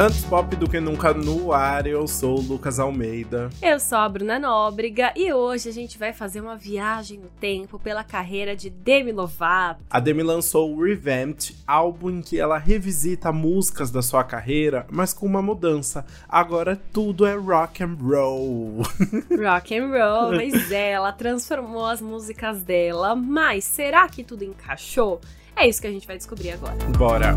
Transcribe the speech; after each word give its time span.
Antes 0.00 0.24
pop 0.24 0.54
do 0.54 0.70
que 0.70 0.78
nunca 0.78 1.12
no 1.12 1.52
ar, 1.52 1.84
eu 1.84 2.06
sou 2.06 2.38
o 2.38 2.40
Lucas 2.40 2.78
Almeida. 2.78 3.50
Eu 3.60 3.80
sou 3.80 3.98
a 3.98 4.08
Bruna 4.08 4.38
Nóbrega 4.38 5.12
e 5.16 5.32
hoje 5.32 5.68
a 5.68 5.72
gente 5.72 5.98
vai 5.98 6.12
fazer 6.12 6.40
uma 6.40 6.56
viagem 6.56 7.18
no 7.18 7.28
tempo 7.28 7.80
pela 7.80 8.04
carreira 8.04 8.54
de 8.54 8.70
Demi 8.70 9.10
Lovato. 9.10 9.80
A 9.90 9.98
Demi 9.98 10.22
lançou 10.22 10.72
o 10.72 10.84
Revamped, 10.84 11.56
álbum 11.66 12.10
em 12.10 12.22
que 12.22 12.38
ela 12.38 12.58
revisita 12.58 13.32
músicas 13.32 13.90
da 13.90 14.00
sua 14.00 14.22
carreira, 14.22 14.86
mas 14.88 15.12
com 15.12 15.26
uma 15.26 15.42
mudança. 15.42 16.06
Agora 16.28 16.80
tudo 16.92 17.26
é 17.26 17.34
rock 17.34 17.82
and 17.82 17.96
roll. 18.00 18.82
Rock 19.36 19.76
and 19.76 19.88
roll, 19.88 20.30
mas 20.30 20.70
é, 20.70 20.92
ela 20.92 21.10
transformou 21.10 21.84
as 21.84 22.00
músicas 22.00 22.62
dela, 22.62 23.16
mas 23.16 23.64
será 23.64 24.08
que 24.08 24.22
tudo 24.22 24.44
encaixou? 24.44 25.20
É 25.56 25.66
isso 25.66 25.80
que 25.80 25.88
a 25.88 25.92
gente 25.92 26.06
vai 26.06 26.16
descobrir 26.16 26.52
agora. 26.52 26.76
Bora! 26.96 27.34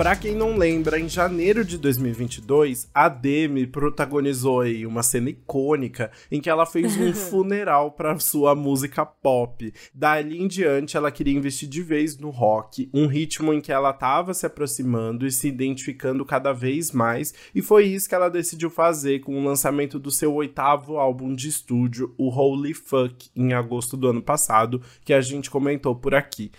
Pra 0.00 0.16
quem 0.16 0.34
não 0.34 0.56
lembra, 0.56 0.98
em 0.98 1.10
janeiro 1.10 1.62
de 1.62 1.76
2022, 1.76 2.88
a 2.94 3.06
Demi 3.06 3.66
protagonizou 3.66 4.62
aí 4.62 4.86
uma 4.86 5.02
cena 5.02 5.28
icônica 5.28 6.10
em 6.32 6.40
que 6.40 6.48
ela 6.48 6.64
fez 6.64 6.96
um 6.96 7.12
funeral 7.12 7.90
para 7.90 8.18
sua 8.18 8.54
música 8.54 9.04
pop. 9.04 9.70
Dali 9.92 10.40
em 10.40 10.48
diante, 10.48 10.96
ela 10.96 11.10
queria 11.10 11.36
investir 11.36 11.68
de 11.68 11.82
vez 11.82 12.16
no 12.16 12.30
rock, 12.30 12.88
um 12.94 13.06
ritmo 13.06 13.52
em 13.52 13.60
que 13.60 13.70
ela 13.70 13.90
estava 13.90 14.32
se 14.32 14.46
aproximando 14.46 15.26
e 15.26 15.30
se 15.30 15.48
identificando 15.48 16.24
cada 16.24 16.50
vez 16.50 16.92
mais, 16.92 17.34
e 17.54 17.60
foi 17.60 17.84
isso 17.84 18.08
que 18.08 18.14
ela 18.14 18.30
decidiu 18.30 18.70
fazer 18.70 19.20
com 19.20 19.38
o 19.38 19.44
lançamento 19.44 19.98
do 19.98 20.10
seu 20.10 20.32
oitavo 20.32 20.96
álbum 20.96 21.34
de 21.34 21.46
estúdio, 21.46 22.14
o 22.16 22.30
Holy 22.30 22.72
Fuck, 22.72 23.28
em 23.36 23.52
agosto 23.52 23.98
do 23.98 24.08
ano 24.08 24.22
passado, 24.22 24.80
que 25.04 25.12
a 25.12 25.20
gente 25.20 25.50
comentou 25.50 25.94
por 25.94 26.14
aqui. 26.14 26.50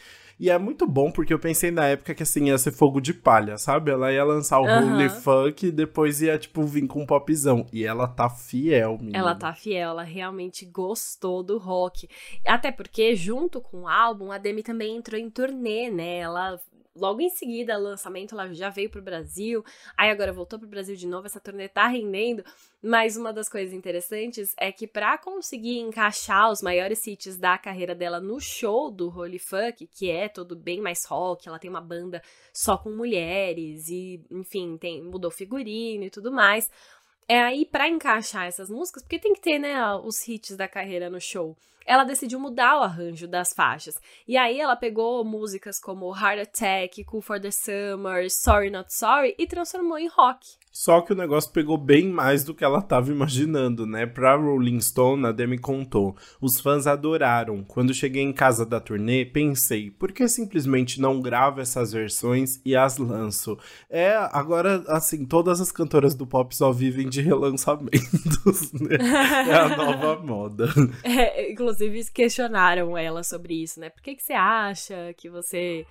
E 0.41 0.49
é 0.49 0.57
muito 0.57 0.87
bom 0.87 1.11
porque 1.11 1.31
eu 1.31 1.37
pensei 1.37 1.69
na 1.69 1.85
época 1.85 2.15
que 2.15 2.23
assim 2.23 2.47
ia 2.47 2.57
ser 2.57 2.71
fogo 2.71 2.99
de 2.99 3.13
palha, 3.13 3.59
sabe? 3.59 3.91
Ela 3.91 4.11
ia 4.11 4.23
lançar 4.23 4.59
o 4.59 4.65
uhum. 4.65 4.95
Holy 4.95 5.07
Funk 5.07 5.67
e 5.67 5.71
depois 5.71 6.19
ia, 6.19 6.35
tipo, 6.35 6.63
vir 6.63 6.87
com 6.87 7.03
um 7.03 7.05
popzão. 7.05 7.67
E 7.71 7.85
ela 7.85 8.07
tá 8.07 8.27
fiel, 8.27 8.97
menina. 8.97 9.19
Ela 9.19 9.35
tá 9.35 9.53
fiel, 9.53 9.91
ela 9.91 10.01
realmente 10.01 10.65
gostou 10.65 11.43
do 11.43 11.59
rock. 11.59 12.09
Até 12.43 12.71
porque, 12.71 13.15
junto 13.15 13.61
com 13.61 13.81
o 13.81 13.87
álbum, 13.87 14.31
a 14.31 14.39
Demi 14.39 14.63
também 14.63 14.97
entrou 14.97 15.21
em 15.21 15.29
turnê, 15.29 15.91
né? 15.91 16.17
Ela 16.17 16.59
logo 16.95 17.21
em 17.21 17.29
seguida, 17.29 17.77
lançamento, 17.77 18.33
ela 18.33 18.53
já 18.53 18.69
veio 18.69 18.89
pro 18.89 19.01
Brasil, 19.01 19.63
aí 19.97 20.09
agora 20.09 20.33
voltou 20.33 20.59
pro 20.59 20.67
Brasil 20.67 20.95
de 20.95 21.07
novo, 21.07 21.25
essa 21.25 21.39
turnê 21.39 21.67
tá 21.67 21.87
rendendo, 21.87 22.43
mas 22.81 23.15
uma 23.15 23.31
das 23.31 23.47
coisas 23.47 23.73
interessantes 23.73 24.53
é 24.57 24.71
que 24.71 24.87
para 24.87 25.17
conseguir 25.17 25.79
encaixar 25.79 26.51
os 26.51 26.61
maiores 26.61 27.05
hits 27.05 27.37
da 27.37 27.57
carreira 27.57 27.95
dela 27.95 28.19
no 28.19 28.39
show 28.39 28.91
do 28.91 29.09
Holy 29.09 29.39
Fuck, 29.39 29.87
que 29.87 30.09
é 30.09 30.27
todo 30.27 30.55
bem 30.55 30.81
mais 30.81 31.05
rock, 31.07 31.47
ela 31.47 31.59
tem 31.59 31.69
uma 31.69 31.81
banda 31.81 32.21
só 32.53 32.77
com 32.77 32.91
mulheres 32.91 33.87
e, 33.87 34.21
enfim, 34.29 34.77
tem 34.77 35.01
mudou 35.01 35.31
figurino 35.31 36.03
e 36.03 36.09
tudo 36.09 36.31
mais, 36.31 36.69
é 37.27 37.39
aí 37.39 37.65
para 37.65 37.87
encaixar 37.87 38.47
essas 38.47 38.69
músicas, 38.69 39.03
porque 39.03 39.17
tem 39.19 39.33
que 39.33 39.41
ter, 39.41 39.57
né, 39.57 39.81
os 40.03 40.27
hits 40.27 40.57
da 40.57 40.67
carreira 40.67 41.09
no 41.09 41.21
show. 41.21 41.55
Ela 41.85 42.03
decidiu 42.03 42.39
mudar 42.39 42.79
o 42.79 42.83
arranjo 42.83 43.27
das 43.27 43.53
faixas. 43.53 43.99
E 44.27 44.37
aí 44.37 44.59
ela 44.59 44.75
pegou 44.75 45.23
músicas 45.23 45.79
como 45.79 46.15
Heart 46.15 46.41
Attack, 46.41 47.03
Cool 47.03 47.21
for 47.21 47.39
the 47.39 47.51
Summer, 47.51 48.29
Sorry 48.29 48.69
Not 48.69 48.93
Sorry 48.93 49.35
e 49.37 49.47
transformou 49.47 49.97
em 49.97 50.07
rock. 50.07 50.61
Só 50.71 51.01
que 51.01 51.11
o 51.11 51.15
negócio 51.15 51.51
pegou 51.51 51.77
bem 51.77 52.07
mais 52.07 52.45
do 52.45 52.53
que 52.53 52.63
ela 52.63 52.79
estava 52.79 53.11
imaginando, 53.11 53.85
né? 53.85 54.05
Pra 54.05 54.35
Rolling 54.35 54.79
Stone, 54.79 55.25
a 55.25 55.31
Demi 55.33 55.57
contou. 55.57 56.15
Os 56.39 56.61
fãs 56.61 56.87
adoraram. 56.87 57.61
Quando 57.61 57.93
cheguei 57.93 58.23
em 58.23 58.31
casa 58.31 58.65
da 58.65 58.79
turnê, 58.79 59.25
pensei, 59.25 59.91
por 59.91 60.13
que 60.13 60.27
simplesmente 60.29 61.01
não 61.01 61.19
gravo 61.19 61.59
essas 61.59 61.91
versões 61.91 62.61
e 62.63 62.73
as 62.73 62.97
lanço? 62.97 63.57
É, 63.89 64.15
agora, 64.31 64.81
assim, 64.87 65.25
todas 65.25 65.59
as 65.59 65.73
cantoras 65.73 66.15
do 66.15 66.25
pop 66.25 66.55
só 66.55 66.71
vivem 66.71 67.09
de 67.09 67.19
relançamentos, 67.21 68.71
né? 68.71 68.95
É 69.49 69.53
a 69.53 69.75
nova 69.75 70.21
moda. 70.23 70.69
É, 71.03 71.51
inclusive, 71.51 71.70
questionaram 72.13 72.97
ela 72.97 73.23
sobre 73.23 73.61
isso, 73.61 73.79
né? 73.79 73.89
Por 73.89 74.01
que, 74.01 74.15
que 74.15 74.23
você 74.23 74.33
acha 74.33 75.13
que 75.17 75.29
você 75.29 75.85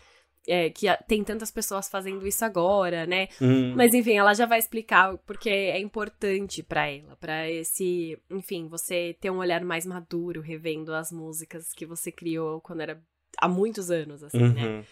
é, 0.47 0.71
que 0.71 0.87
tem 1.07 1.23
tantas 1.23 1.51
pessoas 1.51 1.89
fazendo 1.89 2.27
isso 2.27 2.45
agora, 2.45 3.07
né? 3.07 3.29
Hum. 3.41 3.75
Mas 3.77 3.95
enfim, 3.95 4.17
ela 4.17 4.35
já 4.35 4.47
vai 4.47 4.59
explicar 4.59 5.17
porque 5.19 5.51
é 5.51 5.79
importante 5.79 6.63
para 6.63 6.89
ela, 6.89 7.17
para 7.17 7.51
esse, 7.51 8.19
enfim, 8.31 8.67
você 8.69 9.17
ter 9.21 9.31
um 9.31 9.39
olhar 9.39 9.63
mais 9.65 9.85
maduro 9.85 10.41
revendo 10.41 10.95
as 10.95 11.13
músicas 11.13 11.73
que 11.73 11.87
você 11.87 12.11
criou 12.11 12.61
quando 12.61 12.81
era 12.81 13.01
há 13.39 13.49
muitos 13.49 13.91
anos, 13.91 14.23
assim, 14.23 14.39
né? 14.39 14.47
uhum. 14.47 14.79
né? 14.79 14.85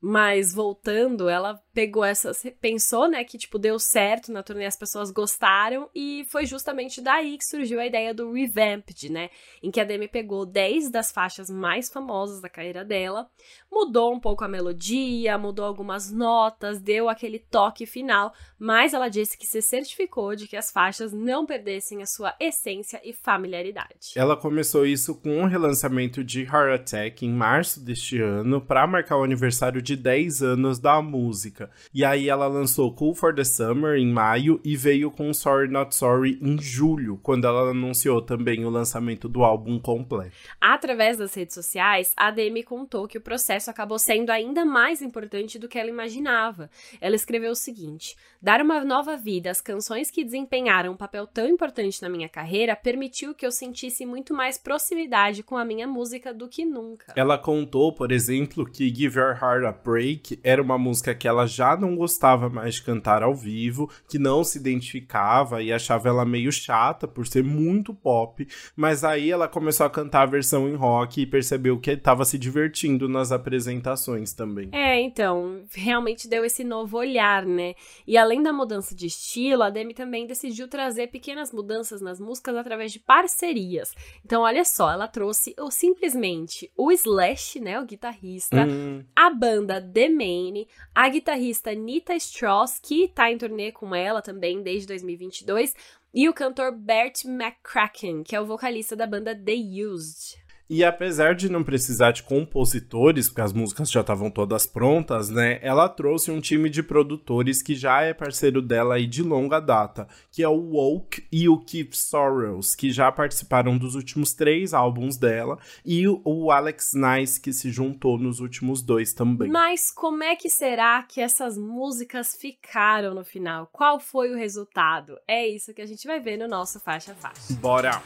Mas 0.00 0.52
voltando, 0.52 1.28
ela 1.28 1.60
pegou 1.72 2.04
essas. 2.04 2.42
Pensou, 2.60 3.08
né, 3.08 3.24
que, 3.24 3.38
tipo, 3.38 3.58
deu 3.58 3.78
certo 3.78 4.30
na 4.30 4.42
turnê, 4.42 4.66
as 4.66 4.76
pessoas 4.76 5.10
gostaram, 5.10 5.88
e 5.94 6.24
foi 6.28 6.46
justamente 6.46 7.00
daí 7.00 7.38
que 7.38 7.44
surgiu 7.44 7.80
a 7.80 7.86
ideia 7.86 8.12
do 8.12 8.32
Revamped, 8.32 9.10
né? 9.10 9.30
Em 9.62 9.70
que 9.70 9.80
a 9.80 9.84
Demi 9.84 10.08
pegou 10.08 10.44
10 10.44 10.90
das 10.90 11.10
faixas 11.10 11.48
mais 11.50 11.88
famosas 11.88 12.40
da 12.40 12.48
carreira 12.48 12.84
dela, 12.84 13.28
mudou 13.70 14.14
um 14.14 14.20
pouco 14.20 14.44
a 14.44 14.48
melodia, 14.48 15.38
mudou 15.38 15.64
algumas 15.64 16.10
notas, 16.10 16.80
deu 16.80 17.08
aquele 17.08 17.38
toque 17.38 17.86
final, 17.86 18.32
mas 18.58 18.94
ela 18.94 19.08
disse 19.08 19.36
que 19.36 19.46
se 19.46 19.60
certificou 19.60 20.34
de 20.36 20.46
que 20.46 20.56
as 20.56 20.70
faixas 20.70 21.12
não 21.12 21.46
perdessem 21.46 22.02
a 22.02 22.06
sua 22.06 22.34
essência 22.40 23.00
e 23.04 23.12
familiaridade. 23.12 24.12
Ela 24.14 24.36
começou 24.36 24.86
isso 24.86 25.14
com 25.20 25.38
um 25.38 25.46
relançamento 25.46 26.22
de 26.22 26.42
Heart 26.42 26.80
Attack 26.80 27.24
em 27.24 27.32
março 27.32 27.84
deste 27.84 28.20
ano, 28.20 28.60
para 28.60 28.86
marcar 28.86 29.18
o 29.18 29.24
aniversário 29.24 29.82
de 29.86 29.94
10 29.94 30.42
anos 30.42 30.80
da 30.80 31.00
música. 31.00 31.70
E 31.94 32.04
aí 32.04 32.28
ela 32.28 32.48
lançou 32.48 32.92
Cool 32.92 33.14
for 33.14 33.32
the 33.32 33.44
Summer 33.44 33.96
em 33.96 34.12
maio 34.12 34.60
e 34.64 34.76
veio 34.76 35.12
com 35.12 35.32
Sorry 35.32 35.68
Not 35.68 35.94
Sorry 35.94 36.38
em 36.42 36.58
julho, 36.60 37.20
quando 37.22 37.46
ela 37.46 37.70
anunciou 37.70 38.20
também 38.20 38.64
o 38.64 38.70
lançamento 38.70 39.28
do 39.28 39.44
álbum 39.44 39.78
completo. 39.78 40.32
Através 40.60 41.16
das 41.16 41.32
redes 41.34 41.54
sociais, 41.54 42.12
a 42.16 42.32
Demi 42.32 42.64
contou 42.64 43.06
que 43.06 43.16
o 43.16 43.20
processo 43.20 43.70
acabou 43.70 43.98
sendo 43.98 44.30
ainda 44.30 44.64
mais 44.64 45.00
importante 45.00 45.56
do 45.56 45.68
que 45.68 45.78
ela 45.78 45.88
imaginava. 45.88 46.68
Ela 47.00 47.14
escreveu 47.14 47.52
o 47.52 47.56
seguinte: 47.56 48.16
Dar 48.42 48.60
uma 48.60 48.84
nova 48.84 49.16
vida 49.16 49.50
às 49.50 49.60
canções 49.60 50.10
que 50.10 50.24
desempenharam 50.24 50.92
um 50.92 50.96
papel 50.96 51.26
tão 51.26 51.48
importante 51.48 52.02
na 52.02 52.08
minha 52.08 52.28
carreira 52.28 52.76
permitiu 52.76 53.34
que 53.34 53.46
eu 53.46 53.50
sentisse 53.50 54.04
muito 54.04 54.34
mais 54.34 54.58
proximidade 54.58 55.42
com 55.42 55.56
a 55.56 55.64
minha 55.64 55.86
música 55.86 56.32
do 56.34 56.48
que 56.48 56.64
nunca. 56.64 57.12
Ela 57.16 57.38
contou, 57.38 57.92
por 57.92 58.12
exemplo, 58.12 58.64
que 58.64 58.94
Give 58.94 59.18
Your 59.18 59.36
Heart 59.40 59.64
a 59.64 59.72
Break 59.84 60.40
era 60.42 60.62
uma 60.62 60.78
música 60.78 61.14
que 61.14 61.28
ela 61.28 61.46
já 61.46 61.76
não 61.76 61.96
gostava 61.96 62.48
mais 62.48 62.76
de 62.76 62.82
cantar 62.82 63.22
ao 63.22 63.34
vivo, 63.34 63.90
que 64.08 64.18
não 64.18 64.42
se 64.42 64.58
identificava 64.58 65.62
e 65.62 65.72
achava 65.72 66.08
ela 66.08 66.24
meio 66.24 66.50
chata 66.52 67.06
por 67.06 67.26
ser 67.26 67.44
muito 67.44 67.94
pop, 67.94 68.46
mas 68.74 69.04
aí 69.04 69.30
ela 69.30 69.48
começou 69.48 69.86
a 69.86 69.90
cantar 69.90 70.22
a 70.22 70.26
versão 70.26 70.68
em 70.68 70.74
rock 70.74 71.20
e 71.20 71.26
percebeu 71.26 71.78
que 71.78 71.90
estava 71.90 72.24
se 72.24 72.38
divertindo 72.38 73.08
nas 73.08 73.32
apresentações 73.32 74.32
também. 74.32 74.68
É, 74.72 75.00
então, 75.00 75.62
realmente 75.74 76.28
deu 76.28 76.44
esse 76.44 76.64
novo 76.64 76.96
olhar, 76.96 77.44
né? 77.44 77.74
E 78.06 78.16
além 78.16 78.42
da 78.42 78.52
mudança 78.52 78.94
de 78.94 79.06
estilo, 79.06 79.62
a 79.62 79.70
Demi 79.70 79.94
também 79.94 80.26
decidiu 80.26 80.68
trazer 80.68 81.08
pequenas 81.08 81.52
mudanças 81.52 82.00
nas 82.00 82.20
músicas 82.20 82.56
através 82.56 82.92
de 82.92 83.00
parcerias. 83.00 83.94
Então, 84.24 84.42
olha 84.42 84.64
só, 84.64 84.90
ela 84.90 85.08
trouxe 85.08 85.54
o 85.58 85.70
simplesmente 85.70 86.70
o 86.76 86.92
Slash, 86.92 87.60
né, 87.60 87.80
o 87.80 87.84
guitarrista, 87.84 88.64
hum. 88.64 89.04
a 89.14 89.30
banda 89.30 89.65
banda 89.66 89.80
The 89.82 90.08
Main, 90.08 90.66
a 90.94 91.08
guitarrista 91.08 91.74
Nita 91.74 92.14
Strauss, 92.14 92.78
que 92.78 93.08
tá 93.08 93.30
em 93.30 93.36
turnê 93.36 93.72
com 93.72 93.94
ela 93.94 94.22
também 94.22 94.62
desde 94.62 94.86
2022, 94.86 95.74
e 96.14 96.28
o 96.28 96.32
cantor 96.32 96.72
Bert 96.72 97.24
McCracken, 97.24 98.22
que 98.22 98.34
é 98.34 98.40
o 98.40 98.46
vocalista 98.46 98.94
da 98.94 99.06
banda 99.06 99.34
The 99.34 99.54
Used. 99.84 100.45
E 100.68 100.82
apesar 100.82 101.34
de 101.34 101.48
não 101.48 101.62
precisar 101.62 102.10
de 102.10 102.24
compositores, 102.24 103.28
porque 103.28 103.40
as 103.40 103.52
músicas 103.52 103.90
já 103.90 104.00
estavam 104.00 104.30
todas 104.30 104.66
prontas, 104.66 105.30
né? 105.30 105.60
Ela 105.62 105.88
trouxe 105.88 106.30
um 106.30 106.40
time 106.40 106.68
de 106.68 106.82
produtores 106.82 107.62
que 107.62 107.74
já 107.74 108.02
é 108.02 108.12
parceiro 108.12 108.60
dela 108.60 108.96
aí 108.96 109.06
de 109.06 109.22
longa 109.22 109.60
data, 109.60 110.08
que 110.32 110.42
é 110.42 110.48
o 110.48 110.72
Woke 110.72 111.24
e 111.30 111.48
o 111.48 111.58
Keith 111.60 111.94
Sorrows, 111.94 112.74
que 112.74 112.90
já 112.90 113.10
participaram 113.12 113.78
dos 113.78 113.94
últimos 113.94 114.32
três 114.32 114.74
álbuns 114.74 115.16
dela, 115.16 115.58
e 115.84 116.06
o 116.08 116.50
Alex 116.50 116.92
Nice, 116.94 117.40
que 117.40 117.52
se 117.52 117.70
juntou 117.70 118.18
nos 118.18 118.40
últimos 118.40 118.82
dois 118.82 119.12
também. 119.12 119.48
Mas 119.48 119.92
como 119.92 120.24
é 120.24 120.34
que 120.34 120.50
será 120.50 121.02
que 121.02 121.20
essas 121.20 121.56
músicas 121.56 122.34
ficaram 122.34 123.14
no 123.14 123.24
final? 123.24 123.68
Qual 123.72 124.00
foi 124.00 124.32
o 124.32 124.36
resultado? 124.36 125.16
É 125.28 125.46
isso 125.46 125.72
que 125.72 125.82
a 125.82 125.86
gente 125.86 126.06
vai 126.06 126.18
ver 126.18 126.36
no 126.36 126.48
nosso 126.48 126.80
Faixa 126.80 127.14
Faixa. 127.14 127.54
Bora! 127.60 128.02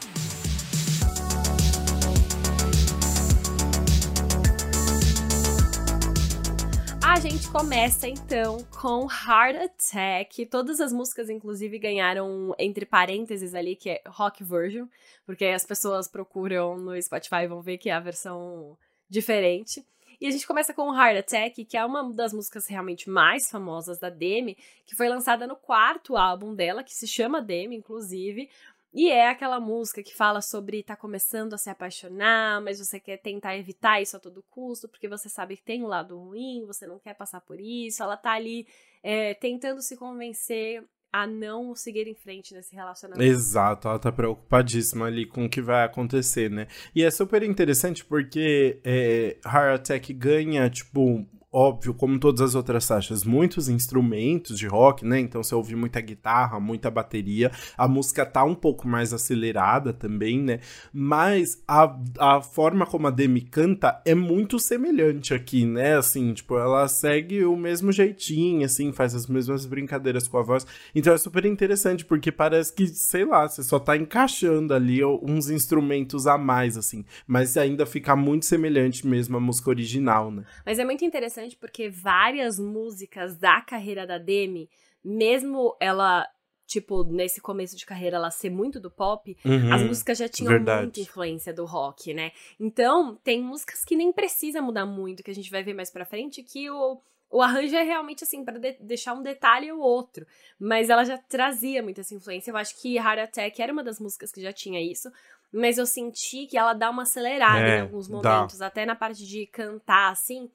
A 7.11 7.19
gente 7.19 7.51
começa 7.51 8.07
então 8.07 8.59
com 8.81 9.05
Heart 9.05 9.57
Attack. 9.57 10.45
Todas 10.45 10.79
as 10.79 10.93
músicas, 10.93 11.29
inclusive, 11.29 11.77
ganharam 11.77 12.55
entre 12.57 12.85
parênteses 12.85 13.53
ali, 13.53 13.75
que 13.75 13.89
é 13.89 14.01
rock 14.07 14.41
version, 14.45 14.87
porque 15.25 15.43
as 15.43 15.65
pessoas 15.65 16.07
procuram 16.07 16.77
no 16.77 16.99
Spotify 17.01 17.43
e 17.43 17.47
vão 17.47 17.61
ver 17.61 17.77
que 17.79 17.89
é 17.89 17.93
a 17.93 17.99
versão 17.99 18.77
diferente. 19.09 19.85
E 20.21 20.27
a 20.27 20.31
gente 20.31 20.47
começa 20.47 20.73
com 20.73 20.95
Heart 20.95 21.17
Attack, 21.17 21.65
que 21.65 21.75
é 21.75 21.83
uma 21.83 22.13
das 22.13 22.31
músicas 22.31 22.65
realmente 22.67 23.09
mais 23.09 23.49
famosas 23.49 23.99
da 23.99 24.09
Demi, 24.09 24.55
que 24.85 24.95
foi 24.95 25.09
lançada 25.09 25.45
no 25.45 25.57
quarto 25.57 26.15
álbum 26.15 26.55
dela, 26.55 26.81
que 26.81 26.93
se 26.93 27.07
chama 27.07 27.41
Demi, 27.41 27.75
inclusive. 27.75 28.49
E 28.93 29.09
é 29.09 29.29
aquela 29.29 29.59
música 29.59 30.03
que 30.03 30.13
fala 30.13 30.41
sobre 30.41 30.83
tá 30.83 30.95
começando 30.95 31.53
a 31.53 31.57
se 31.57 31.69
apaixonar, 31.69 32.61
mas 32.61 32.79
você 32.79 32.99
quer 32.99 33.17
tentar 33.17 33.57
evitar 33.57 34.01
isso 34.01 34.17
a 34.17 34.19
todo 34.19 34.43
custo, 34.49 34.89
porque 34.89 35.07
você 35.07 35.29
sabe 35.29 35.55
que 35.55 35.63
tem 35.63 35.83
um 35.83 35.87
lado 35.87 36.17
ruim, 36.17 36.65
você 36.65 36.85
não 36.85 36.99
quer 36.99 37.13
passar 37.13 37.39
por 37.41 37.59
isso. 37.59 38.03
Ela 38.03 38.17
tá 38.17 38.31
ali 38.31 38.67
é, 39.01 39.33
tentando 39.33 39.81
se 39.81 39.95
convencer 39.95 40.83
a 41.11 41.27
não 41.27 41.75
seguir 41.75 42.07
em 42.07 42.15
frente 42.15 42.53
nesse 42.53 42.73
relacionamento. 42.73 43.23
Exato, 43.23 43.87
ela 43.87 43.99
tá 43.99 44.11
preocupadíssima 44.11 45.07
ali 45.07 45.25
com 45.25 45.45
o 45.45 45.49
que 45.49 45.61
vai 45.61 45.83
acontecer, 45.83 46.49
né? 46.49 46.67
E 46.95 47.03
é 47.03 47.11
super 47.11 47.43
interessante 47.43 48.03
porque 48.05 48.79
é, 48.83 49.37
Heart 49.45 49.81
Attack 49.81 50.13
ganha, 50.13 50.69
tipo, 50.69 51.27
óbvio, 51.51 51.93
como 51.93 52.17
todas 52.17 52.41
as 52.41 52.55
outras 52.55 52.87
faixas, 52.87 53.25
muitos 53.25 53.67
instrumentos 53.67 54.57
de 54.57 54.67
rock, 54.67 55.05
né? 55.05 55.19
Então 55.19 55.43
você 55.43 55.53
ouve 55.53 55.75
muita 55.75 55.99
guitarra, 55.99 56.59
muita 56.59 56.89
bateria. 56.89 57.51
A 57.77 57.87
música 57.87 58.25
tá 58.25 58.43
um 58.43 58.55
pouco 58.55 58.87
mais 58.87 59.11
acelerada 59.11 59.91
também, 59.91 60.39
né? 60.39 60.59
Mas 60.93 61.61
a, 61.67 61.97
a 62.19 62.41
forma 62.41 62.85
como 62.85 63.07
a 63.07 63.11
Demi 63.11 63.41
canta 63.41 64.01
é 64.05 64.15
muito 64.15 64.59
semelhante 64.59 65.33
aqui, 65.33 65.65
né? 65.65 65.97
Assim, 65.97 66.33
tipo, 66.33 66.57
ela 66.57 66.87
segue 66.87 67.43
o 67.43 67.57
mesmo 67.57 67.91
jeitinho, 67.91 68.65
assim, 68.65 68.93
faz 68.93 69.13
as 69.13 69.27
mesmas 69.27 69.65
brincadeiras 69.65 70.27
com 70.27 70.37
a 70.37 70.43
voz. 70.43 70.65
Então 70.95 71.13
é 71.13 71.17
super 71.17 71.45
interessante, 71.45 72.05
porque 72.05 72.31
parece 72.31 72.73
que, 72.73 72.87
sei 72.87 73.25
lá, 73.25 73.47
você 73.47 73.61
só 73.61 73.77
tá 73.77 73.97
encaixando 73.97 74.73
ali 74.73 75.03
uns 75.03 75.49
instrumentos 75.49 76.27
a 76.27 76.37
mais, 76.37 76.77
assim. 76.77 77.03
Mas 77.27 77.57
ainda 77.57 77.85
fica 77.85 78.15
muito 78.15 78.45
semelhante 78.45 79.05
mesmo 79.05 79.35
à 79.35 79.39
música 79.39 79.69
original, 79.69 80.31
né? 80.31 80.43
Mas 80.65 80.79
é 80.79 80.85
muito 80.85 81.03
interessante 81.03 81.40
interessante 81.41 81.57
porque 81.57 81.89
várias 81.89 82.59
músicas 82.59 83.37
da 83.37 83.61
carreira 83.61 84.05
da 84.05 84.17
Demi, 84.17 84.69
mesmo 85.03 85.75
ela 85.79 86.27
tipo, 86.67 87.03
nesse 87.03 87.41
começo 87.41 87.75
de 87.75 87.85
carreira 87.85 88.15
ela 88.15 88.31
ser 88.31 88.49
muito 88.49 88.79
do 88.79 88.89
pop, 88.89 89.37
uhum, 89.43 89.73
as 89.73 89.81
músicas 89.83 90.17
já 90.17 90.29
tinham 90.29 90.51
verdade. 90.51 90.83
muita 90.83 91.01
influência 91.01 91.53
do 91.53 91.65
rock, 91.65 92.13
né? 92.13 92.31
Então, 92.57 93.19
tem 93.25 93.41
músicas 93.41 93.83
que 93.83 93.93
nem 93.93 94.13
precisa 94.13 94.61
mudar 94.61 94.85
muito, 94.85 95.21
que 95.21 95.29
a 95.29 95.35
gente 95.35 95.51
vai 95.51 95.63
ver 95.63 95.73
mais 95.73 95.91
pra 95.91 96.05
frente, 96.05 96.41
que 96.41 96.69
o, 96.69 96.97
o 97.29 97.41
arranjo 97.41 97.75
é 97.75 97.83
realmente 97.83 98.23
assim, 98.23 98.45
para 98.45 98.57
de 98.57 98.77
deixar 98.79 99.13
um 99.13 99.21
detalhe 99.21 99.69
ou 99.69 99.81
outro. 99.81 100.25
Mas 100.57 100.89
ela 100.89 101.03
já 101.03 101.17
trazia 101.17 101.83
muita 101.83 101.99
essa 101.99 102.15
influência. 102.15 102.51
Eu 102.51 102.55
acho 102.55 102.81
que 102.81 102.95
Heart 102.95 103.19
Attack 103.19 103.61
era 103.61 103.73
uma 103.73 103.83
das 103.83 103.99
músicas 103.99 104.31
que 104.31 104.41
já 104.41 104.53
tinha 104.53 104.81
isso. 104.81 105.11
Mas 105.51 105.77
eu 105.77 105.85
senti 105.85 106.47
que 106.47 106.57
ela 106.57 106.71
dá 106.71 106.89
uma 106.89 107.03
acelerada 107.03 107.67
é, 107.67 107.79
em 107.79 107.81
alguns 107.81 108.07
momentos, 108.07 108.59
dá. 108.59 108.67
até 108.67 108.85
na 108.85 108.95
parte 108.95 109.27
de 109.27 109.45
cantar, 109.47 110.09
assim 110.09 110.49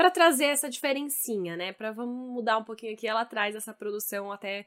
para 0.00 0.10
trazer 0.10 0.46
essa 0.46 0.70
diferencinha, 0.70 1.58
né? 1.58 1.74
Para 1.74 1.92
vamos 1.92 2.32
mudar 2.32 2.56
um 2.56 2.64
pouquinho 2.64 2.94
aqui, 2.94 3.06
ela 3.06 3.22
traz 3.26 3.54
essa 3.54 3.74
produção 3.74 4.32
até 4.32 4.64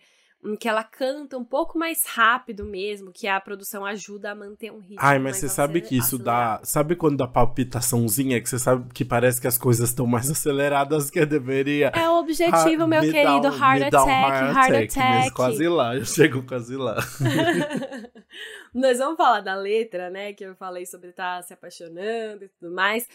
que 0.60 0.68
ela 0.68 0.84
canta 0.84 1.38
um 1.38 1.44
pouco 1.44 1.80
mais 1.80 2.06
rápido 2.06 2.64
mesmo, 2.66 3.12
que 3.12 3.28
a 3.28 3.40
produção 3.42 3.84
ajuda 3.84 4.32
a 4.32 4.36
manter 4.36 4.72
um 4.72 4.78
ritmo. 4.78 5.00
Ai, 5.00 5.18
mas 5.18 5.38
você 5.38 5.50
sabe 5.50 5.82
que 5.82 5.98
isso 5.98 6.20
dá. 6.20 6.60
Sabe 6.64 6.96
quando 6.96 7.18
dá 7.18 7.28
palpitaçãozinha, 7.28 8.40
que 8.42 8.48
você 8.48 8.60
sabe 8.60 8.94
que 8.94 9.04
parece 9.04 9.42
que 9.42 9.48
as 9.48 9.58
coisas 9.58 9.90
estão 9.90 10.06
mais 10.06 10.30
aceleradas 10.30 11.10
que 11.10 11.26
deveria? 11.26 11.92
É 11.96 12.08
o 12.08 12.20
objetivo, 12.20 12.84
ha 12.84 12.88
meu 12.88 13.02
querido. 13.02 13.48
Um, 13.48 13.58
heart, 13.58 13.82
attack, 13.84 13.96
um 13.96 14.10
heart, 14.10 14.56
heart 14.56 14.70
attack, 14.70 15.00
attack. 15.00 15.32
quase 15.32 15.68
lá, 15.68 15.96
eu 15.96 16.06
chego 16.06 16.44
quase 16.44 16.76
lá. 16.76 16.98
Nós 18.74 18.98
vamos 18.98 19.18
falar 19.18 19.42
da 19.42 19.56
letra, 19.56 20.10
né? 20.10 20.34
Que 20.34 20.44
eu 20.44 20.56
falei 20.56 20.86
sobre 20.86 21.10
estar 21.10 21.38
tá 21.38 21.42
se 21.42 21.54
apaixonando 21.54 22.44
e 22.44 22.50
tudo 22.50 22.74
mais. 22.74 23.08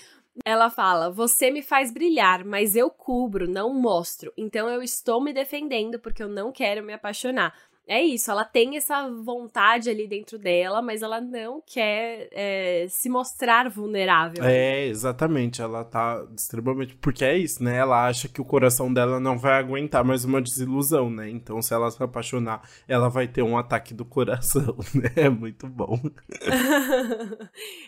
Ela 0.44 0.70
fala: 0.70 1.10
Você 1.10 1.50
me 1.50 1.62
faz 1.62 1.90
brilhar, 1.90 2.44
mas 2.44 2.76
eu 2.76 2.90
cubro, 2.90 3.48
não 3.48 3.72
mostro. 3.72 4.32
Então 4.36 4.68
eu 4.68 4.82
estou 4.82 5.22
me 5.22 5.32
defendendo 5.32 5.98
porque 5.98 6.22
eu 6.22 6.28
não 6.28 6.52
quero 6.52 6.82
me 6.82 6.92
apaixonar 6.92 7.54
é 7.88 8.02
isso, 8.02 8.30
ela 8.30 8.44
tem 8.44 8.76
essa 8.76 9.08
vontade 9.08 9.88
ali 9.88 10.06
dentro 10.06 10.38
dela, 10.38 10.82
mas 10.82 11.00
ela 11.00 11.22
não 11.22 11.62
quer 11.64 12.28
é, 12.32 12.86
se 12.90 13.08
mostrar 13.08 13.70
vulnerável. 13.70 14.44
É, 14.44 14.86
exatamente. 14.86 15.62
Ela 15.62 15.84
tá 15.84 16.22
extremamente. 16.36 16.94
Porque 16.96 17.24
é 17.24 17.36
isso, 17.38 17.64
né? 17.64 17.78
Ela 17.78 18.06
acha 18.06 18.28
que 18.28 18.42
o 18.42 18.44
coração 18.44 18.92
dela 18.92 19.18
não 19.18 19.38
vai 19.38 19.54
aguentar 19.54 20.04
mais 20.04 20.22
uma 20.22 20.42
desilusão, 20.42 21.08
né? 21.08 21.30
Então, 21.30 21.62
se 21.62 21.72
ela 21.72 21.90
se 21.90 22.02
apaixonar, 22.02 22.60
ela 22.86 23.08
vai 23.08 23.26
ter 23.26 23.42
um 23.42 23.56
ataque 23.56 23.94
do 23.94 24.04
coração, 24.04 24.76
né? 24.94 25.10
É 25.16 25.30
muito 25.30 25.66
bom. 25.66 25.98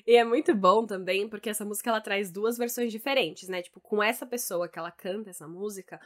e 0.06 0.16
é 0.16 0.24
muito 0.24 0.54
bom 0.54 0.86
também, 0.86 1.28
porque 1.28 1.50
essa 1.50 1.64
música 1.64 1.90
ela 1.90 2.00
traz 2.00 2.30
duas 2.30 2.56
versões 2.56 2.90
diferentes, 2.90 3.50
né? 3.50 3.60
Tipo, 3.60 3.80
com 3.80 4.02
essa 4.02 4.24
pessoa 4.24 4.66
que 4.66 4.78
ela 4.78 4.90
canta 4.90 5.28
essa 5.28 5.46
música 5.46 6.00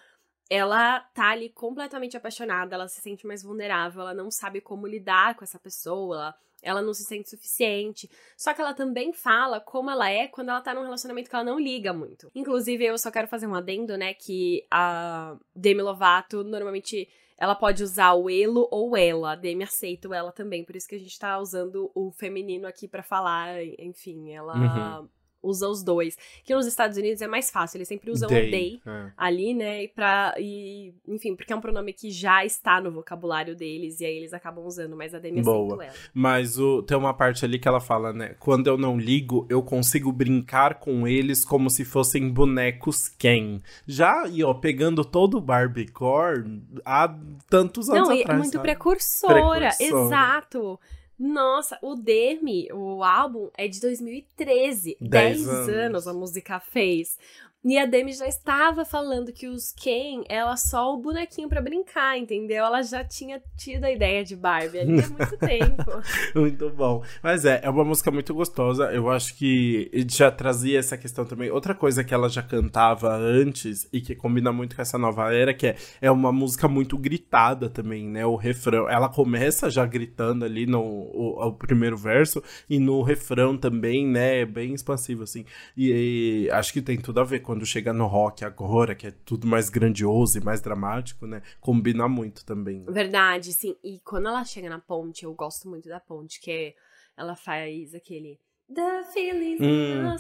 ela 0.55 1.01
tá 1.13 1.31
ali 1.31 1.49
completamente 1.49 2.17
apaixonada, 2.17 2.77
ela 2.77 2.87
se 2.87 3.01
sente 3.01 3.27
mais 3.27 3.43
vulnerável, 3.43 4.03
ela 4.03 4.15
não 4.15 4.31
sabe 4.31 4.61
como 4.61 4.87
lidar 4.87 5.35
com 5.35 5.43
essa 5.43 5.59
pessoa, 5.59 6.33
ela 6.63 6.81
não 6.81 6.95
se 6.95 7.03
sente 7.03 7.29
suficiente. 7.29 8.09
Só 8.37 8.55
que 8.55 8.61
ela 8.61 8.73
também 8.73 9.13
fala 9.13 9.61
como 9.61 9.91
ela 9.91 10.09
é 10.09 10.29
quando 10.29 10.51
ela 10.51 10.61
tá 10.61 10.73
num 10.73 10.85
relacionamento 10.85 11.29
que 11.29 11.35
ela 11.35 11.45
não 11.45 11.59
liga 11.59 11.93
muito. 11.93 12.31
Inclusive, 12.33 12.85
eu 12.85 12.97
só 12.97 13.11
quero 13.11 13.27
fazer 13.27 13.49
um 13.49 13.55
adendo, 13.55 13.99
né, 13.99 14.15
que 14.15 14.65
a 14.71 15.37
Demi 15.57 15.83
Lovato 15.83 16.45
normalmente 16.45 17.09
ela 17.37 17.57
pode 17.57 17.83
usar 17.83 18.13
o 18.13 18.31
elo 18.31 18.69
ou 18.71 18.97
ela. 18.97 19.33
A 19.33 19.35
Demi 19.35 19.65
aceita 19.65 20.09
o 20.09 20.15
ela 20.15 20.31
também, 20.31 20.65
por 20.65 20.77
isso 20.77 20.87
que 20.87 20.95
a 20.95 21.01
gente 21.01 21.19
tá 21.19 21.37
usando 21.41 21.91
o 21.97 22.13
feminino 22.13 22.69
aqui 22.69 22.87
para 22.87 23.03
falar, 23.03 23.61
enfim, 23.77 24.33
ela 24.33 24.55
uhum 24.55 25.09
usa 25.45 25.69
os 25.69 25.83
dois. 25.83 26.17
Que 26.45 26.55
nos 26.55 26.67
Estados 26.67 26.97
Unidos 26.97 27.21
é 27.23 27.27
mais 27.27 27.51
fácil, 27.51 27.79
eles 27.79 27.89
sempre 27.89 28.11
usam 28.11 28.29
they, 28.29 28.49
o 28.49 28.51
they 28.51 28.81
é. 28.87 29.13
ali, 29.17 29.55
né? 29.55 29.85
E 29.85 29.89
pra, 29.89 30.35
e, 30.39 30.95
enfim, 31.07 31.37
porque 31.37 31.53
é 31.53 31.57
um 31.57 31.61
pronome 31.61 31.93
que 31.93 32.11
já 32.11 32.45
está 32.45 32.81
no 32.81 32.91
vocabulário 32.91 33.55
deles 33.55 34.01
e 34.01 34.07
aí 34.07 34.17
eles 34.17 34.33
acabam 34.33 34.65
usando, 34.65 34.97
mas 34.97 35.15
a 35.15 35.19
Demi 35.19 35.43
Boa. 35.43 35.85
ela. 35.85 35.93
Mas 36.13 36.59
o, 36.59 36.83
tem 36.83 36.97
uma 36.97 37.15
parte 37.15 37.45
ali 37.45 37.59
que 37.59 37.69
ela 37.69 37.81
fala, 37.81 38.13
né? 38.13 38.35
Quando 38.39 38.67
eu 38.67 38.77
não 38.79 38.99
ligo, 38.99 39.47
eu 39.51 39.63
consigo 39.63 40.11
brincar 40.11 40.79
com 40.79 41.07
eles 41.07 41.45
como 41.45 41.69
se 41.71 41.85
fossem 41.85 42.31
bonecos 42.31 43.09
Ken. 43.09 43.61
Já, 43.87 44.27
e 44.29 44.43
ó, 44.43 44.55
pegando 44.55 45.05
todo 45.05 45.39
o 45.39 45.41
Barbiecore 45.41 46.63
há 46.85 47.15
tantos 47.49 47.89
anos 47.89 48.09
não, 48.09 48.15
atrás. 48.15 48.27
Não, 48.27 48.35
é 48.35 48.39
muito 48.39 48.61
precursora, 48.61 49.35
precursora, 49.35 49.69
exato. 49.81 50.81
Nossa, 51.19 51.79
o 51.81 51.95
Demi, 51.95 52.69
o 52.73 53.05
álbum 53.05 53.51
é 53.57 53.69
de 53.69 53.81
2013. 53.81 54.97
10 55.01 55.49
anos. 55.49 55.69
anos 55.69 56.09
a 56.09 56.13
música 56.13 56.59
fez. 56.59 57.19
E 57.65 57.79
a 57.79 57.87
Demi 57.87 58.13
já 58.13 58.29
estava 58.29 58.85
falando 58.85 59.33
que 59.33 59.49
os 59.49 59.73
Ken, 59.73 60.23
ela 60.29 60.55
só 60.55 60.93
o 60.93 60.99
bonequinho 60.99 61.49
para 61.49 61.63
brincar, 61.63 62.19
entendeu? 62.19 62.63
Ela 62.63 62.83
já 62.83 63.03
tinha 63.03 63.43
tido 63.57 63.85
a 63.85 63.91
ideia 63.91 64.23
de 64.23 64.37
Barbie 64.37 64.81
ali 64.81 65.01
há 65.01 65.09
muito 65.09 65.37
tempo. 65.41 65.91
muito 66.35 66.69
bom. 66.69 67.03
Mas 67.23 67.47
é, 67.47 67.61
é 67.63 67.71
uma 67.71 67.83
música 67.83 68.11
muito 68.11 68.35
gostosa. 68.35 68.93
Eu 68.93 69.09
acho 69.09 69.35
que 69.35 69.91
já 70.11 70.31
trazia 70.31 70.79
essa 70.79 70.99
questão 70.99 71.25
também. 71.25 71.51
Outra 71.51 71.75
coisa 71.75 72.05
que 72.05 72.13
ela 72.13 72.29
já 72.29 72.43
cantava 72.43 73.17
antes 73.17 73.89
e 73.91 73.99
que 74.03 74.15
combina 74.15 74.53
muito 74.53 74.77
com 74.77 74.83
essa 74.83 74.99
nova 74.99 75.33
era, 75.33 75.55
que 75.55 75.69
é, 75.69 75.77
é 76.03 76.11
uma 76.11 76.31
música 76.31 76.69
muito 76.69 76.99
gritada 76.99 77.71
também, 77.71 78.07
né? 78.07 78.27
O 78.27 78.37
refrão. 78.37 78.91
Ela 78.91 79.09
começa 79.09 79.71
já 79.71 79.87
gritando 79.87 80.45
ali 80.45 80.67
no 80.67 80.83
o, 80.83 81.47
o 81.49 81.53
primeiro 81.55 81.97
verso 81.97 82.43
e 82.69 82.79
no 82.79 83.01
refrão 83.01 83.57
também, 83.57 84.07
né? 84.07 84.41
É 84.41 84.45
bem 84.45 84.75
expansivo, 84.75 85.23
assim. 85.23 85.47
E, 85.75 86.45
e 86.45 86.51
acho 86.51 86.71
que 86.71 86.83
tem 86.83 86.99
tudo 86.99 87.21
a 87.21 87.25
ver 87.25 87.39
com 87.41 87.54
quando 87.55 87.65
chega 87.65 87.93
no 87.93 88.09
rock 88.09 88.45
agora, 88.45 88.97
que 88.97 89.07
é 89.07 89.13
tudo 89.13 89.47
mais 89.47 89.71
grandioso 89.71 90.37
e 90.37 90.45
mais 90.45 90.61
dramático, 90.61 91.25
né? 91.25 91.41
Combina 91.61 92.09
muito 92.09 92.45
também. 92.45 92.81
Né? 92.81 92.91
Verdade, 92.91 93.53
sim. 93.53 93.77
E 93.83 94.01
quando 94.01 94.27
ela 94.27 94.45
chega 94.45 94.69
na 94.69 94.81
ponte, 94.81 95.25
eu 95.25 95.33
gosto 95.33 95.69
muito 95.69 95.89
da 95.89 96.01
ponte, 96.01 96.41
que 96.41 96.51
é, 96.51 96.75
ela 97.17 97.37
faz 97.37 97.95
aquele. 97.95 98.41
The 98.75 99.05
feelings 99.13 99.61
hum. 99.61 100.17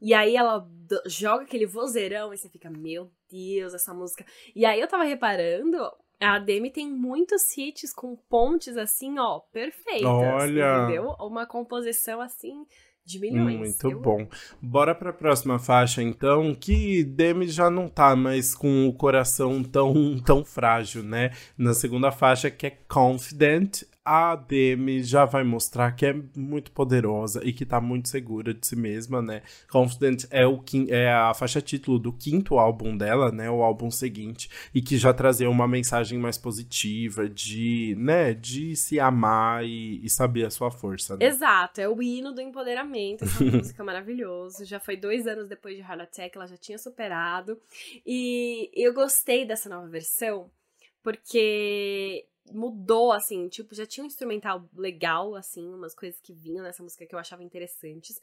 E 0.00 0.12
aí 0.12 0.34
ela 0.34 0.68
joga 1.06 1.44
aquele 1.44 1.66
vozeirão 1.66 2.34
e 2.34 2.38
você 2.38 2.48
fica, 2.48 2.68
meu 2.68 3.08
Deus, 3.30 3.72
essa 3.72 3.94
música. 3.94 4.26
E 4.54 4.64
aí 4.64 4.80
eu 4.80 4.88
tava 4.88 5.04
reparando, 5.04 5.78
a 6.18 6.40
Demi 6.40 6.70
tem 6.70 6.88
muitos 6.88 7.56
hits 7.56 7.92
com 7.92 8.16
pontes 8.16 8.76
assim, 8.76 9.16
ó, 9.16 9.38
perfeitas. 9.52 10.08
Olha. 10.08 10.82
Entendeu? 10.82 11.14
Uma 11.20 11.46
composição 11.46 12.20
assim 12.20 12.66
de 13.08 13.18
milhões. 13.18 13.58
Muito 13.58 13.90
eu... 13.90 13.98
bom. 13.98 14.28
Bora 14.60 14.94
pra 14.94 15.12
próxima 15.12 15.58
faixa, 15.58 16.02
então, 16.02 16.54
que 16.54 17.02
Demi 17.02 17.48
já 17.48 17.70
não 17.70 17.88
tá 17.88 18.14
mais 18.14 18.54
com 18.54 18.86
o 18.86 18.92
coração 18.92 19.64
tão, 19.64 20.18
tão 20.20 20.44
frágil, 20.44 21.02
né? 21.02 21.30
Na 21.56 21.72
segunda 21.72 22.12
faixa, 22.12 22.50
que 22.50 22.66
é 22.66 22.78
Confident, 22.86 23.84
a 24.08 24.34
Demi 24.34 25.02
já 25.02 25.26
vai 25.26 25.44
mostrar 25.44 25.92
que 25.92 26.06
é 26.06 26.14
muito 26.34 26.72
poderosa 26.72 27.42
e 27.44 27.52
que 27.52 27.66
tá 27.66 27.78
muito 27.78 28.08
segura 28.08 28.54
de 28.54 28.66
si 28.66 28.74
mesma, 28.74 29.20
né? 29.20 29.42
Confident 29.70 30.24
é, 30.30 30.46
o, 30.46 30.64
é 30.88 31.12
a 31.12 31.34
faixa 31.34 31.60
título 31.60 31.98
do 31.98 32.10
quinto 32.10 32.58
álbum 32.58 32.96
dela, 32.96 33.30
né? 33.30 33.50
O 33.50 33.62
álbum 33.62 33.90
seguinte, 33.90 34.48
e 34.74 34.80
que 34.80 34.96
já 34.96 35.12
trazia 35.12 35.50
uma 35.50 35.68
mensagem 35.68 36.18
mais 36.18 36.38
positiva 36.38 37.28
de, 37.28 37.94
né, 37.98 38.32
de 38.32 38.74
se 38.76 38.98
amar 38.98 39.66
e, 39.66 40.02
e 40.02 40.08
saber 40.08 40.46
a 40.46 40.50
sua 40.50 40.70
força. 40.70 41.18
Né? 41.18 41.26
Exato, 41.26 41.78
é 41.78 41.86
o 41.86 42.02
hino 42.02 42.32
do 42.32 42.40
empoderamento, 42.40 43.24
essa 43.24 43.44
música 43.44 43.84
maravilhosa. 43.84 44.64
Já 44.64 44.80
foi 44.80 44.96
dois 44.96 45.26
anos 45.26 45.48
depois 45.48 45.76
de 45.76 45.82
Heart 45.82 46.00
Attack, 46.00 46.34
ela 46.34 46.46
já 46.46 46.56
tinha 46.56 46.78
superado. 46.78 47.60
E 48.06 48.70
eu 48.74 48.94
gostei 48.94 49.44
dessa 49.44 49.68
nova 49.68 49.86
versão, 49.86 50.50
porque 51.02 52.24
mudou, 52.52 53.12
assim, 53.12 53.48
tipo, 53.48 53.74
já 53.74 53.86
tinha 53.86 54.04
um 54.04 54.06
instrumental 54.06 54.68
legal, 54.76 55.34
assim, 55.34 55.66
umas 55.72 55.94
coisas 55.94 56.20
que 56.20 56.32
vinham 56.32 56.62
nessa 56.62 56.82
música 56.82 57.06
que 57.06 57.14
eu 57.14 57.18
achava 57.18 57.42
interessantes, 57.42 58.20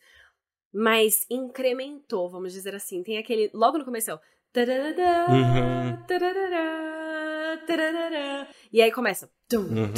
mas 0.74 1.25
incrementou, 1.29 2.29
vamos 2.29 2.53
dizer 2.53 2.75
assim. 2.75 3.03
Tem 3.03 3.17
aquele, 3.17 3.50
logo 3.53 3.77
no 3.77 3.86
começo, 3.86 4.12
uhum. 4.12 4.20
e 8.72 8.82
aí 8.82 8.91
começa, 8.91 9.29
uhum. 9.53 9.94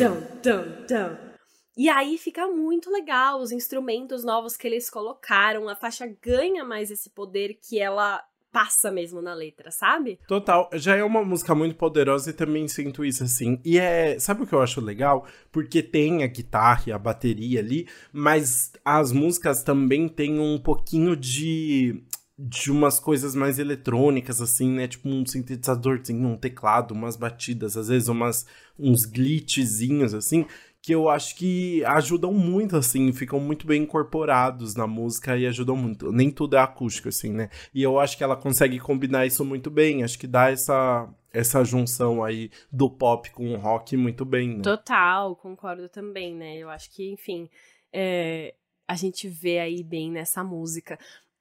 E 1.78 1.90
aí 1.90 2.18
fica 2.18 2.48
muito 2.48 2.90
legal 2.90 3.40
os 3.40 3.52
instrumentos 3.52 4.24
novos 4.24 4.58
que 4.58 4.66
eles 4.66 4.90
colocaram, 4.90 5.70
a 5.70 5.76
faixa 5.76 6.08
ganha 6.08 6.64
mais 6.66 6.90
esse 6.90 7.12
poder 7.12 7.54
que 7.54 7.80
ela 7.80 8.24
passa 8.52 8.92
mesmo 8.92 9.22
na 9.22 9.34
letra, 9.34 9.72
sabe? 9.72 10.20
Total. 10.28 10.70
Já 10.74 10.96
é 10.96 11.04
uma 11.04 11.24
música 11.24 11.54
muito 11.54 11.76
poderosa 11.76 12.30
e 12.30 12.34
também 12.34 12.68
sinto 12.68 13.04
isso 13.06 13.24
assim. 13.24 13.60
E 13.64 13.78
é. 13.78 14.18
Sabe 14.20 14.44
o 14.44 14.48
que 14.48 14.54
eu 14.54 14.62
acho 14.62 14.82
legal? 14.82 15.26
Porque 15.52 15.84
tem 15.84 16.24
a 16.24 16.28
guitarra 16.28 16.84
e 16.88 16.92
a 16.92 17.00
bateria 17.00 17.60
ali, 17.60 17.88
mas 18.12 18.72
as 18.84 19.12
músicas 19.12 19.64
também 19.64 20.08
têm 20.08 20.40
um 20.40 20.58
pouquinho 20.58 21.16
de. 21.16 22.04
De 22.40 22.70
umas 22.70 23.00
coisas 23.00 23.34
mais 23.34 23.58
eletrônicas, 23.58 24.40
assim, 24.40 24.70
né? 24.70 24.88
Tipo 24.88 25.10
um 25.10 25.26
sintetizadorzinho, 25.26 26.28
um 26.28 26.38
teclado, 26.38 26.94
umas 26.94 27.18
batidas, 27.18 27.76
às 27.76 27.88
vezes 27.88 28.10
umas, 28.10 28.46
uns 28.78 29.06
glitchzinhos, 29.06 30.14
assim 30.14 30.46
que 30.88 30.96
eu 30.96 31.10
acho 31.10 31.36
que 31.36 31.84
ajudam 31.84 32.32
muito, 32.32 32.78
assim, 32.78 33.12
ficam 33.12 33.42
muito 33.42 33.68
bem 33.68 33.84
incorporados 33.84 34.74
na 34.74 34.88
música 34.88 35.36
e 35.36 35.46
ajudam 35.46 35.76
muito. 35.76 36.14
Nem 36.14 36.32
tudo 36.32 36.56
é 36.56 36.62
acústico, 36.62 37.10
assim, 37.10 37.30
né? 37.30 37.50
E 37.74 37.84
eu 37.84 38.00
acho 38.00 38.18
que 38.18 38.24
ela 38.24 38.38
consegue 38.38 38.80
combinar 38.80 39.26
isso 39.26 39.44
muito 39.44 39.70
bem, 39.70 40.02
acho 40.02 40.18
que 40.18 40.26
dá 40.26 40.50
essa, 40.50 41.14
essa 41.34 41.62
junção 41.66 42.24
aí 42.24 42.50
do 42.72 42.90
pop 42.90 43.30
com 43.32 43.54
o 43.54 43.58
rock 43.58 43.98
muito 43.98 44.24
bem, 44.24 44.56
né? 44.56 44.62
Total, 44.64 45.36
concordo 45.36 45.90
também, 45.90 46.34
né? 46.34 46.56
Eu 46.56 46.70
acho 46.70 46.90
que, 46.96 47.12
enfim, 47.12 47.50
é, 47.92 48.54
a 48.88 48.96
gente 48.96 49.28
vê 49.28 49.60
aí 49.60 49.84
bem 49.84 50.10
nessa 50.10 50.42
música. 50.42 50.98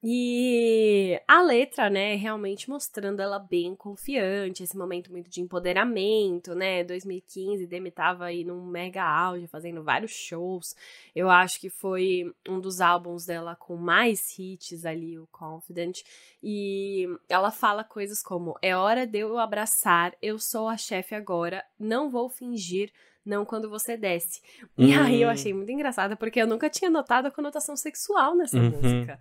E 0.09 1.21
a 1.27 1.41
letra, 1.41 1.89
né, 1.89 2.15
realmente 2.15 2.69
mostrando 2.69 3.19
ela 3.19 3.37
bem 3.37 3.75
confiante, 3.75 4.63
esse 4.63 4.77
momento 4.77 5.11
muito 5.11 5.29
de 5.29 5.41
empoderamento, 5.41 6.55
né? 6.55 6.81
2015, 6.85 7.67
Demi 7.67 7.91
tava 7.91 8.23
aí 8.23 8.45
num 8.45 8.65
mega 8.65 9.03
auge, 9.03 9.47
fazendo 9.47 9.83
vários 9.83 10.11
shows. 10.11 10.77
Eu 11.13 11.29
acho 11.29 11.59
que 11.59 11.69
foi 11.69 12.33
um 12.47 12.57
dos 12.57 12.79
álbuns 12.79 13.25
dela 13.25 13.53
com 13.53 13.75
mais 13.75 14.39
hits 14.39 14.85
ali, 14.85 15.19
o 15.19 15.27
Confident. 15.27 15.99
E 16.41 17.05
ela 17.27 17.51
fala 17.51 17.83
coisas 17.83 18.23
como: 18.23 18.57
"É 18.61 18.73
hora 18.77 19.05
de 19.05 19.19
eu 19.19 19.37
abraçar, 19.37 20.15
eu 20.21 20.39
sou 20.39 20.69
a 20.69 20.77
chefe 20.77 21.15
agora, 21.15 21.65
não 21.77 22.09
vou 22.09 22.29
fingir, 22.29 22.93
não 23.25 23.43
quando 23.43 23.69
você 23.69 23.97
desce. 23.97 24.41
E 24.77 24.93
aí 24.93 25.21
eu 25.21 25.27
hum. 25.27 25.31
achei 25.31 25.53
muito 25.53 25.69
engraçada, 25.69 26.15
porque 26.15 26.41
eu 26.41 26.47
nunca 26.47 26.69
tinha 26.69 26.89
notado 26.89 27.25
a 27.25 27.31
conotação 27.31 27.75
sexual 27.75 28.37
nessa 28.37 28.57
uhum. 28.57 28.69
música. 28.69 29.19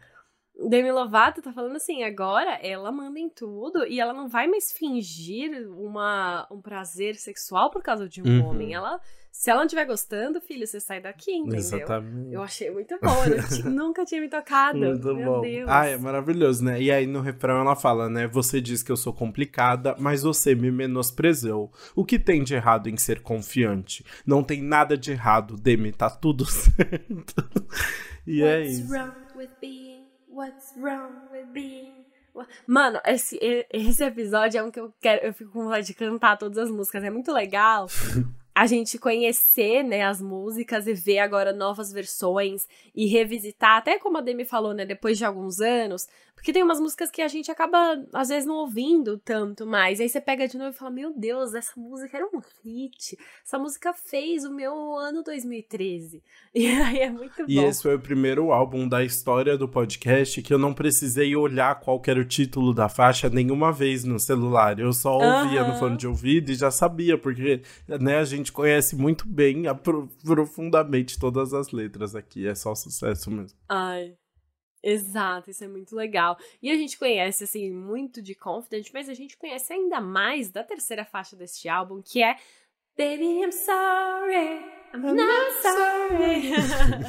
Demi 0.59 0.91
Lovato 0.91 1.43
tá 1.43 1.53
falando 1.53 1.77
assim, 1.77 2.03
agora 2.03 2.59
ela 2.63 2.91
manda 2.91 3.21
em 3.21 3.29
tudo 3.29 3.87
e 3.87 4.01
ela 4.01 4.15
não 4.15 4.27
vai 4.27 4.47
mais 4.47 4.73
fingir 4.73 5.69
uma, 5.71 6.47
um 6.51 6.63
prazer 6.63 7.17
sexual 7.17 7.71
por 7.71 7.83
causa 7.83 8.09
de 8.09 8.23
um 8.23 8.27
uhum. 8.27 8.47
homem. 8.47 8.73
Ela, 8.73 8.99
se 9.31 9.51
ela 9.51 9.61
não 9.61 9.67
estiver 9.67 9.85
gostando, 9.85 10.41
filho, 10.41 10.67
você 10.67 10.81
sai 10.81 10.99
daqui, 10.99 11.31
entendeu? 11.31 11.59
Exatamente. 11.59 12.33
Eu 12.33 12.43
achei 12.43 12.71
muito 12.71 12.99
bom, 13.03 13.25
eu 13.27 13.65
nunca 13.71 14.07
tinha 14.07 14.19
me 14.19 14.31
tocado. 14.31 14.79
Muito 14.79 15.15
Meu 15.15 15.35
bom. 15.35 15.41
Deus. 15.43 15.69
Ah, 15.69 15.87
é 15.87 15.99
maravilhoso, 15.99 16.65
né? 16.65 16.81
E 16.81 16.91
aí 16.91 17.07
no 17.07 17.21
refrão 17.21 17.61
ela 17.61 17.77
fala, 17.77 18.09
né? 18.09 18.27
Você 18.27 18.59
diz 18.59 18.83
que 18.83 18.91
eu 18.91 18.97
sou 18.97 19.13
complicada, 19.13 19.95
mas 19.99 20.23
você 20.23 20.55
me 20.55 20.71
menosprezou. 20.71 21.71
O 21.95 22.03
que 22.03 22.19
tem 22.19 22.43
de 22.43 22.55
errado 22.55 22.89
em 22.89 22.97
ser 22.97 23.21
confiante? 23.21 24.03
Não 24.25 24.43
tem 24.43 24.63
nada 24.63 24.97
de 24.97 25.13
errado, 25.13 25.55
Demi, 25.55 25.93
tá 25.93 26.09
tudo 26.09 26.47
certo. 26.49 27.47
e 28.27 28.43
é 28.43 28.57
What's 28.57 28.69
é 28.69 28.73
isso. 28.73 28.93
Wrong 28.93 29.13
with 29.37 29.51
being 29.61 29.96
What's 30.37 30.75
wrong 30.77 31.31
with 31.33 31.47
being 31.55 32.05
Mano, 32.67 33.01
esse, 33.07 33.39
esse 33.73 34.05
episódio 34.05 34.59
é 34.59 34.63
um 34.63 34.71
que 34.71 34.79
eu 34.79 34.93
quero. 35.01 35.25
Eu 35.25 35.33
fico 35.33 35.51
com 35.51 35.65
vontade 35.65 35.87
de 35.87 35.95
cantar 35.95 36.37
todas 36.37 36.59
as 36.59 36.71
músicas. 36.71 37.03
É 37.03 37.09
muito 37.09 37.33
legal. 37.33 37.87
a 38.57 38.67
gente 38.67 38.99
conhecer, 38.99 39.83
né, 39.83 40.03
as 40.07 40.19
músicas 40.19 40.87
e 40.87 40.95
ver 40.95 41.19
agora 41.19 41.53
novas 41.53 41.93
versões 41.93 42.67
e 42.95 43.05
revisitar, 43.05 43.77
até 43.77 43.99
como 43.99 44.17
a 44.17 44.23
Demi 44.23 44.47
falou, 44.47 44.73
né, 44.73 44.87
depois 44.87 45.19
de 45.19 45.27
alguns 45.27 45.61
anos, 45.61 46.09
porque 46.37 46.53
tem 46.53 46.63
umas 46.63 46.79
músicas 46.79 47.11
que 47.11 47.23
a 47.23 47.29
gente 47.29 47.51
acaba, 47.51 48.01
às 48.13 48.29
vezes, 48.29 48.47
não 48.47 48.57
ouvindo 48.57 49.19
tanto 49.19 49.67
mais. 49.67 50.01
Aí 50.01 50.09
você 50.09 50.21
pega 50.21 50.47
de 50.47 50.57
novo 50.57 50.71
e 50.71 50.73
fala: 50.73 50.91
Meu 50.93 51.13
Deus, 51.13 51.55
essa 51.55 51.73
música 51.77 52.19
era 52.19 52.27
um 52.27 52.41
hit. 52.63 53.19
Essa 53.45 53.59
música 53.59 53.93
fez 53.93 54.45
o 54.45 54.55
meu 54.55 54.97
ano 54.97 55.25
2013. 55.25 56.23
E 56.55 56.69
aí 56.69 57.01
é 57.01 57.11
muito 57.11 57.39
bom. 57.39 57.45
E 57.49 57.59
esse 57.59 57.83
foi 57.83 57.97
o 57.97 57.99
primeiro 57.99 58.53
álbum 58.53 58.87
da 58.87 59.03
história 59.03 59.59
do 59.59 59.69
podcast 59.69 60.41
que 60.41 60.55
eu 60.55 60.59
não 60.59 60.73
precisei 60.73 61.35
olhar 61.35 61.81
qual 61.81 62.01
era 62.07 62.21
o 62.21 62.25
título 62.25 62.73
da 62.73 62.89
faixa 62.89 63.29
nenhuma 63.29 63.73
vez 63.73 64.05
no 64.05 64.21
celular. 64.21 64.79
Eu 64.79 64.93
só 64.93 65.15
ouvia 65.15 65.65
uhum. 65.65 65.73
no 65.73 65.79
fone 65.79 65.97
de 65.97 66.07
ouvido 66.07 66.53
e 66.53 66.55
já 66.55 66.71
sabia, 66.71 67.19
porque 67.19 67.63
né, 67.89 68.19
a 68.19 68.25
gente 68.25 68.46
conhece 68.53 68.97
muito 68.97 69.27
bem, 69.27 69.65
profundamente 70.25 71.19
todas 71.19 71.53
as 71.53 71.71
letras 71.71 72.15
aqui. 72.15 72.47
É 72.47 72.55
só 72.55 72.75
sucesso 72.75 73.31
mesmo. 73.31 73.59
Ai. 73.69 74.17
Exato, 74.83 75.51
isso 75.51 75.65
é 75.65 75.69
muito 75.69 75.97
legal. 75.97 76.39
E 76.63 76.71
a 76.71 76.77
gente 76.77 76.97
conhece, 76.97 77.43
assim, 77.43 77.73
muito 77.73 78.23
de 78.23 78.37
Confident, 78.37 78.89
mas 78.95 79.09
a 79.09 79.15
gente 79.15 79.37
conhece 79.37 79.73
ainda 79.73 80.01
mais 80.01 80.51
da 80.51 80.63
terceira 80.63 81.05
faixa 81.05 81.35
deste 81.35 81.69
álbum, 81.69 82.01
que 82.01 82.23
é 82.23 82.37
Baby, 82.97 83.43
I'm 83.43 83.53
sorry, 83.53 84.65
I'm, 84.95 85.05
I'm 85.05 85.17
not 85.17 85.53
sorry. 85.61 86.53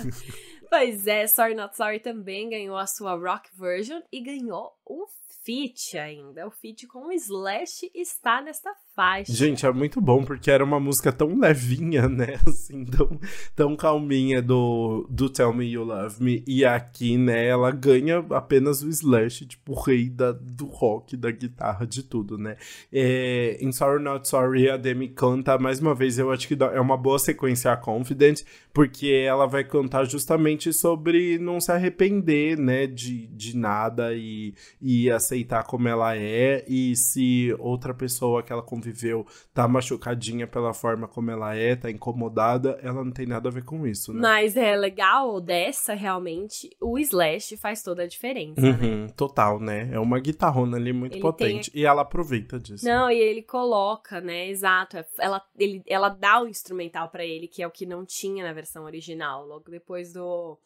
pois 0.70 1.08
é, 1.08 1.28
Sorry 1.28 1.56
Not 1.56 1.78
Sorry 1.78 2.00
também 2.00 2.50
ganhou 2.50 2.76
a 2.76 2.86
sua 2.86 3.16
rock 3.16 3.50
version 3.56 4.02
e 4.12 4.22
ganhou 4.22 4.77
um 4.90 5.06
feat 5.48 5.98
ainda. 5.98 6.46
O 6.46 6.52
feat 6.52 6.86
com 6.88 7.08
o 7.08 7.12
Slash 7.14 7.90
está 7.96 8.42
nesta 8.42 8.74
faixa. 8.94 9.32
Gente, 9.32 9.66
é 9.66 9.72
muito 9.72 10.02
bom, 10.02 10.26
porque 10.26 10.52
era 10.52 10.62
uma 10.62 10.78
música 10.78 11.10
tão 11.14 11.40
levinha, 11.40 12.10
né? 12.10 12.38
Assim, 12.46 12.84
tão, 12.84 13.18
tão 13.56 13.76
calminha 13.78 14.42
do, 14.42 15.08
do 15.10 15.30
Tell 15.30 15.54
Me 15.54 15.66
You 15.66 15.86
Love 15.86 16.22
Me. 16.22 16.44
E 16.46 16.66
aqui, 16.66 17.18
né, 17.18 17.48
ela 17.48 17.72
ganha 17.72 18.18
apenas 18.32 18.82
o 18.82 18.90
Slash, 18.90 19.46
tipo, 19.46 19.72
o 19.72 19.80
rei 19.80 20.10
da, 20.10 20.34
do 20.34 20.66
rock, 20.66 21.16
da 21.16 21.32
guitarra, 21.32 21.88
de 21.88 22.04
tudo, 22.04 22.38
né? 22.38 22.58
É, 22.92 23.58
em 23.62 23.72
Sorry 23.72 24.04
Not 24.04 24.28
Sorry, 24.28 24.70
a 24.70 24.76
Demi 24.76 25.08
canta, 25.08 25.58
mais 25.58 25.80
uma 25.80 25.96
vez, 25.96 26.20
eu 26.20 26.30
acho 26.30 26.46
que 26.46 26.58
é 26.62 26.82
uma 26.82 26.98
boa 26.98 27.20
sequência 27.20 27.72
a 27.72 27.78
Confident, 27.78 28.42
porque 28.74 29.08
ela 29.08 29.46
vai 29.46 29.64
cantar 29.64 30.04
justamente 30.06 30.74
sobre 30.74 31.38
não 31.38 31.62
se 31.62 31.72
arrepender, 31.72 32.58
né, 32.58 32.86
de, 32.86 33.28
de 33.28 33.56
nada 33.56 34.14
e, 34.14 34.54
e 34.82 35.10
aceitar 35.10 35.64
como 35.64 35.88
ela 35.88 36.18
é. 36.18 36.66
E 36.68 36.96
se 36.96 37.56
outra 37.60 37.94
pessoa 37.94 38.44
que 38.44 38.52
ela 38.52 38.62
convive 38.62 38.88
viveu 38.88 39.26
tá 39.54 39.68
machucadinha 39.68 40.48
pela 40.48 40.74
forma 40.74 41.08
como 41.08 41.30
ela 41.30 41.56
é, 41.56 41.76
tá 41.76 41.92
incomodada, 41.92 42.80
ela 42.82 43.04
não 43.04 43.12
tem 43.12 43.26
nada 43.26 43.50
a 43.50 43.52
ver 43.52 43.64
com 43.64 43.86
isso, 43.86 44.14
né? 44.14 44.20
Mas 44.22 44.58
é 44.58 44.76
legal 44.76 45.40
dessa, 45.40 45.94
realmente, 45.94 46.76
o 46.82 46.98
Slash 46.98 47.58
faz 47.58 47.84
toda 47.84 48.04
a 48.04 48.08
diferença, 48.08 48.62
né? 48.62 48.70
uhum, 48.70 49.02
né? 49.04 49.08
Total, 49.16 49.60
né? 49.60 49.90
É 49.92 50.00
uma 50.00 50.20
guitarrona 50.20 50.78
ali 50.78 50.94
muito 50.94 51.14
ele 51.14 51.22
potente. 51.22 51.72
Tem... 51.72 51.82
E 51.82 51.86
ela 51.86 52.02
aproveita 52.02 52.60
disso. 52.60 52.86
Não, 52.86 53.12
e 53.12 53.20
ele 53.20 53.44
coloca, 53.44 54.20
né? 54.20 54.48
Exato. 54.48 54.98
Ela, 55.20 55.42
ele, 55.58 55.84
ela 55.86 56.10
dá 56.10 56.42
o 56.42 56.48
instrumental 56.48 57.10
para 57.10 57.26
ele, 57.26 57.48
que 57.48 57.62
é 57.62 57.68
o 57.68 57.72
que 57.72 57.86
não 57.86 58.06
tinha 58.06 58.44
na 58.44 58.54
versão 58.54 58.86
original. 58.86 59.46
Logo 59.46 59.70
depois 59.70 60.14
do 60.14 60.58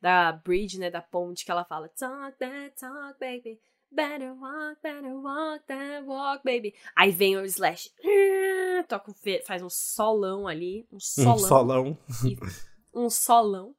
da 0.00 0.32
bridge, 0.32 0.78
né, 0.78 0.90
da 0.90 1.02
ponte 1.02 1.44
que 1.44 1.50
ela 1.50 1.64
fala 1.64 1.88
talk 1.88 2.38
that 2.38 2.74
talk 2.78 3.18
baby 3.18 3.60
Better 3.92 4.32
walk, 4.34 4.80
better 4.84 5.16
walk, 5.16 5.66
that 5.66 6.04
walk, 6.06 6.44
baby. 6.44 6.74
Aí 6.94 7.10
vem 7.10 7.36
o 7.36 7.44
Slash. 7.44 7.90
Toca 8.88 9.12
faz 9.44 9.62
um 9.62 9.68
solão 9.68 10.46
ali. 10.46 10.86
Um 10.92 11.00
solão. 11.00 11.34
Um 11.34 11.38
solão. 11.38 11.98
um 12.94 13.10
solão. 13.10 13.74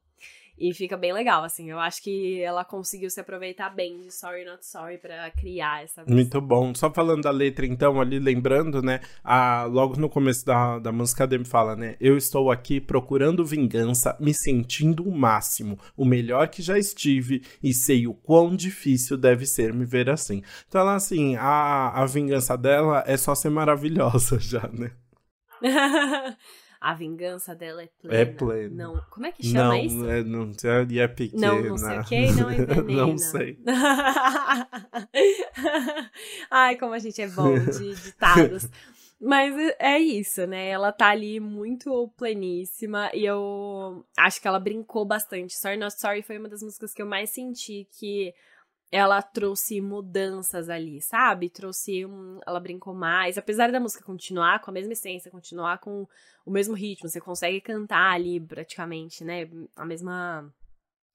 E 0.62 0.72
fica 0.72 0.96
bem 0.96 1.12
legal, 1.12 1.42
assim. 1.42 1.68
Eu 1.68 1.80
acho 1.80 2.00
que 2.00 2.40
ela 2.40 2.64
conseguiu 2.64 3.10
se 3.10 3.18
aproveitar 3.18 3.68
bem 3.68 3.98
de 3.98 4.14
Sorry 4.14 4.44
Not 4.44 4.64
Sorry 4.64 4.96
para 4.96 5.28
criar 5.32 5.82
essa 5.82 6.02
música. 6.02 6.14
Muito 6.14 6.40
bom. 6.40 6.72
Só 6.72 6.88
falando 6.88 7.24
da 7.24 7.32
letra, 7.32 7.66
então, 7.66 8.00
ali 8.00 8.20
lembrando, 8.20 8.80
né? 8.80 9.00
A, 9.24 9.64
logo 9.64 9.98
no 9.98 10.08
começo 10.08 10.46
da, 10.46 10.78
da 10.78 10.92
música, 10.92 11.24
a 11.24 11.26
Demi 11.26 11.44
fala, 11.44 11.74
né? 11.74 11.96
Eu 12.00 12.16
estou 12.16 12.48
aqui 12.48 12.80
procurando 12.80 13.44
vingança, 13.44 14.16
me 14.20 14.32
sentindo 14.32 15.02
o 15.02 15.10
máximo, 15.10 15.76
o 15.96 16.04
melhor 16.04 16.46
que 16.46 16.62
já 16.62 16.78
estive, 16.78 17.42
e 17.60 17.74
sei 17.74 18.06
o 18.06 18.14
quão 18.14 18.54
difícil 18.54 19.16
deve 19.16 19.46
ser 19.46 19.74
me 19.74 19.84
ver 19.84 20.08
assim. 20.08 20.44
Então, 20.68 20.82
ela, 20.82 20.94
assim, 20.94 21.34
a, 21.34 21.88
a 21.88 22.06
vingança 22.06 22.56
dela 22.56 23.02
é 23.04 23.16
só 23.16 23.34
ser 23.34 23.50
maravilhosa 23.50 24.38
já, 24.40 24.68
né? 24.68 24.92
a 26.82 26.94
vingança 26.94 27.54
dela 27.54 27.84
é 27.84 27.86
plena. 27.86 28.16
É 28.16 28.24
plena. 28.24 28.74
Não, 28.74 29.00
como 29.08 29.24
é 29.24 29.30
que 29.30 29.46
chama 29.46 29.68
não, 29.68 29.76
isso? 29.76 30.04
É, 30.04 30.24
não, 30.24 30.50
é, 30.64 30.98
é 30.98 31.08
pequena. 31.08 31.46
Não, 31.46 31.62
não 31.62 31.78
sei 31.78 31.98
o 31.98 32.04
que, 32.04 32.32
não 32.32 32.50
envenena. 32.52 33.06
não 33.06 33.16
sei. 33.16 33.56
Ai, 36.50 36.76
como 36.76 36.92
a 36.92 36.98
gente 36.98 37.22
é 37.22 37.28
bom 37.28 37.56
de 37.56 37.94
ditados. 37.94 38.68
Mas 39.20 39.54
é 39.78 39.96
isso, 40.00 40.44
né? 40.48 40.70
Ela 40.70 40.90
tá 40.90 41.10
ali 41.10 41.38
muito 41.38 42.12
pleníssima 42.16 43.12
e 43.14 43.24
eu 43.24 44.04
acho 44.18 44.42
que 44.42 44.48
ela 44.48 44.58
brincou 44.58 45.04
bastante. 45.04 45.56
Sorry 45.56 45.76
Not 45.76 46.00
Sorry 46.00 46.22
foi 46.22 46.36
uma 46.36 46.48
das 46.48 46.64
músicas 46.64 46.92
que 46.92 47.00
eu 47.00 47.06
mais 47.06 47.30
senti 47.30 47.86
que 47.92 48.34
ela 48.92 49.22
trouxe 49.22 49.80
mudanças 49.80 50.68
ali, 50.68 51.00
sabe? 51.00 51.48
Trouxe 51.48 52.04
um, 52.04 52.38
ela 52.46 52.60
brincou 52.60 52.94
mais, 52.94 53.38
apesar 53.38 53.72
da 53.72 53.80
música 53.80 54.04
continuar 54.04 54.60
com 54.60 54.70
a 54.70 54.74
mesma 54.74 54.92
essência, 54.92 55.30
continuar 55.30 55.78
com 55.78 56.06
o 56.44 56.50
mesmo 56.50 56.74
ritmo, 56.74 57.08
você 57.08 57.18
consegue 57.18 57.58
cantar 57.62 58.12
ali 58.12 58.38
praticamente, 58.38 59.24
né? 59.24 59.48
A 59.74 59.86
mesma 59.86 60.52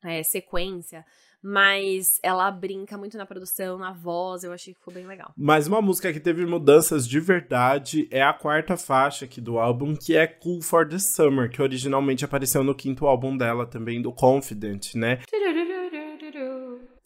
é, 0.03 0.23
sequência, 0.23 1.05
mas 1.41 2.19
ela 2.23 2.49
brinca 2.49 2.97
muito 2.97 3.15
na 3.15 3.27
produção, 3.27 3.77
na 3.77 3.93
voz, 3.93 4.43
eu 4.43 4.51
achei 4.51 4.73
que 4.73 4.79
ficou 4.79 4.93
bem 4.93 5.05
legal. 5.05 5.31
Mas 5.37 5.67
uma 5.67 5.81
música 5.81 6.11
que 6.11 6.19
teve 6.19 6.47
mudanças 6.47 7.07
de 7.07 7.19
verdade 7.19 8.07
é 8.09 8.23
a 8.23 8.33
quarta 8.33 8.75
faixa 8.75 9.25
aqui 9.25 9.39
do 9.39 9.59
álbum, 9.59 9.95
que 9.95 10.15
é 10.15 10.25
Cool 10.25 10.63
for 10.63 10.87
the 10.89 10.97
Summer, 10.97 11.47
que 11.47 11.61
originalmente 11.61 12.25
apareceu 12.25 12.63
no 12.63 12.73
quinto 12.73 13.05
álbum 13.05 13.37
dela 13.37 13.67
também, 13.67 14.01
do 14.01 14.11
Confident, 14.11 14.95
né? 14.95 15.19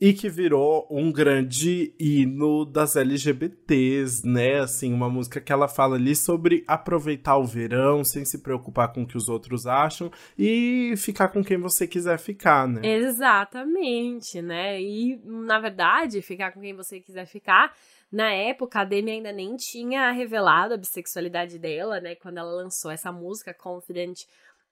E 0.01 0.13
que 0.13 0.27
virou 0.27 0.87
um 0.89 1.11
grande 1.11 1.93
hino 1.99 2.65
das 2.65 2.95
LGBTs, 2.95 4.27
né? 4.27 4.59
Assim, 4.59 4.91
uma 4.91 5.07
música 5.07 5.39
que 5.39 5.53
ela 5.53 5.67
fala 5.67 5.95
ali 5.95 6.15
sobre 6.15 6.63
aproveitar 6.67 7.37
o 7.37 7.45
verão 7.45 8.03
sem 8.03 8.25
se 8.25 8.39
preocupar 8.39 8.91
com 8.91 9.03
o 9.03 9.07
que 9.07 9.15
os 9.15 9.29
outros 9.29 9.67
acham 9.67 10.11
e 10.35 10.95
ficar 10.97 11.27
com 11.27 11.43
quem 11.43 11.59
você 11.59 11.87
quiser 11.87 12.17
ficar, 12.17 12.67
né? 12.67 12.81
Exatamente, 12.83 14.41
né? 14.41 14.81
E 14.81 15.21
na 15.23 15.59
verdade, 15.59 16.19
ficar 16.23 16.51
com 16.51 16.61
quem 16.61 16.73
você 16.73 16.99
quiser 16.99 17.27
ficar. 17.27 17.71
Na 18.11 18.33
época, 18.33 18.81
a 18.81 18.83
Demi 18.83 19.11
ainda 19.11 19.31
nem 19.31 19.55
tinha 19.55 20.11
revelado 20.11 20.73
a 20.73 20.77
bissexualidade 20.77 21.59
dela, 21.59 22.01
né? 22.01 22.15
Quando 22.15 22.39
ela 22.39 22.51
lançou 22.51 22.89
essa 22.89 23.11
música, 23.11 23.53
Confident 23.53 24.23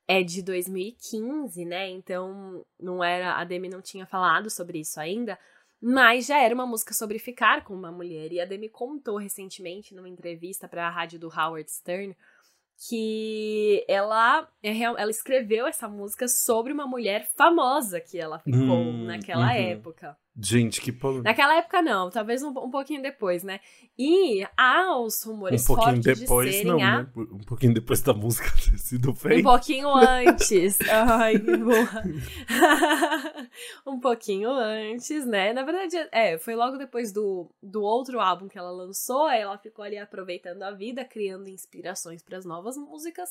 é 0.09 0.23
de 0.23 0.41
2015, 0.41 1.63
né? 1.65 1.87
Então 1.87 2.65
não 2.79 3.03
era 3.03 3.35
a 3.35 3.43
Demi 3.43 3.69
não 3.69 3.79
tinha 3.79 4.07
falado 4.07 4.49
sobre 4.49 4.79
isso 4.79 4.99
ainda, 4.99 5.37
mas 5.79 6.25
já 6.25 6.41
era 6.41 6.55
uma 6.55 6.65
música 6.65 6.95
sobre 6.95 7.19
ficar 7.19 7.63
com 7.63 7.75
uma 7.75 7.91
mulher 7.91 8.33
e 8.33 8.41
a 8.41 8.45
Demi 8.45 8.69
contou 8.69 9.17
recentemente 9.17 9.93
numa 9.93 10.09
entrevista 10.09 10.67
para 10.67 10.87
a 10.87 10.89
rádio 10.89 11.19
do 11.19 11.27
Howard 11.27 11.69
Stern 11.69 12.17
que 12.87 13.85
ela 13.87 14.49
é 14.63 14.81
ela 14.81 15.11
escreveu 15.11 15.67
essa 15.67 15.87
música 15.87 16.27
sobre 16.27 16.73
uma 16.73 16.87
mulher 16.87 17.29
famosa 17.37 18.01
que 18.01 18.17
ela 18.17 18.39
ficou 18.39 18.57
hum, 18.57 19.03
naquela 19.03 19.51
uhum. 19.51 19.61
época. 19.61 20.17
Gente, 20.41 20.79
que 20.79 20.91
polêmica. 20.91 21.29
Naquela 21.29 21.57
época 21.57 21.81
não, 21.81 22.09
talvez 22.09 22.41
um, 22.43 22.49
um 22.49 22.69
pouquinho 22.69 23.01
depois, 23.01 23.43
né? 23.43 23.59
E 23.97 24.47
há 24.55 24.97
os 24.97 25.21
rumores 25.23 25.63
um 25.63 25.75
pouquinho 25.75 26.01
depois, 26.01 26.55
de 26.55 26.63
não, 26.63 26.75
a... 26.75 27.03
né? 27.03 27.09
Um 27.15 27.43
pouquinho 27.45 27.73
depois 27.73 28.01
da 28.01 28.13
música 28.13 28.49
ter 28.71 28.77
sido 28.77 29.13
feita. 29.13 29.39
Um 29.39 29.51
pouquinho 29.51 29.89
antes. 29.89 30.79
Ai, 30.89 31.37
que 31.37 31.57
boa. 31.57 31.89
um 33.85 33.99
pouquinho 33.99 34.49
antes, 34.51 35.25
né? 35.25 35.51
Na 35.51 35.63
verdade, 35.63 35.95
é, 36.11 36.37
foi 36.37 36.55
logo 36.55 36.77
depois 36.77 37.11
do, 37.11 37.49
do 37.61 37.81
outro 37.81 38.21
álbum 38.21 38.47
que 38.47 38.57
ela 38.57 38.71
lançou, 38.71 39.25
aí 39.25 39.41
ela 39.41 39.57
ficou 39.57 39.83
ali 39.83 39.97
aproveitando 39.97 40.63
a 40.63 40.71
vida, 40.71 41.03
criando 41.03 41.49
inspirações 41.49 42.21
para 42.21 42.37
as 42.37 42.45
novas 42.45 42.77
músicas 42.77 43.29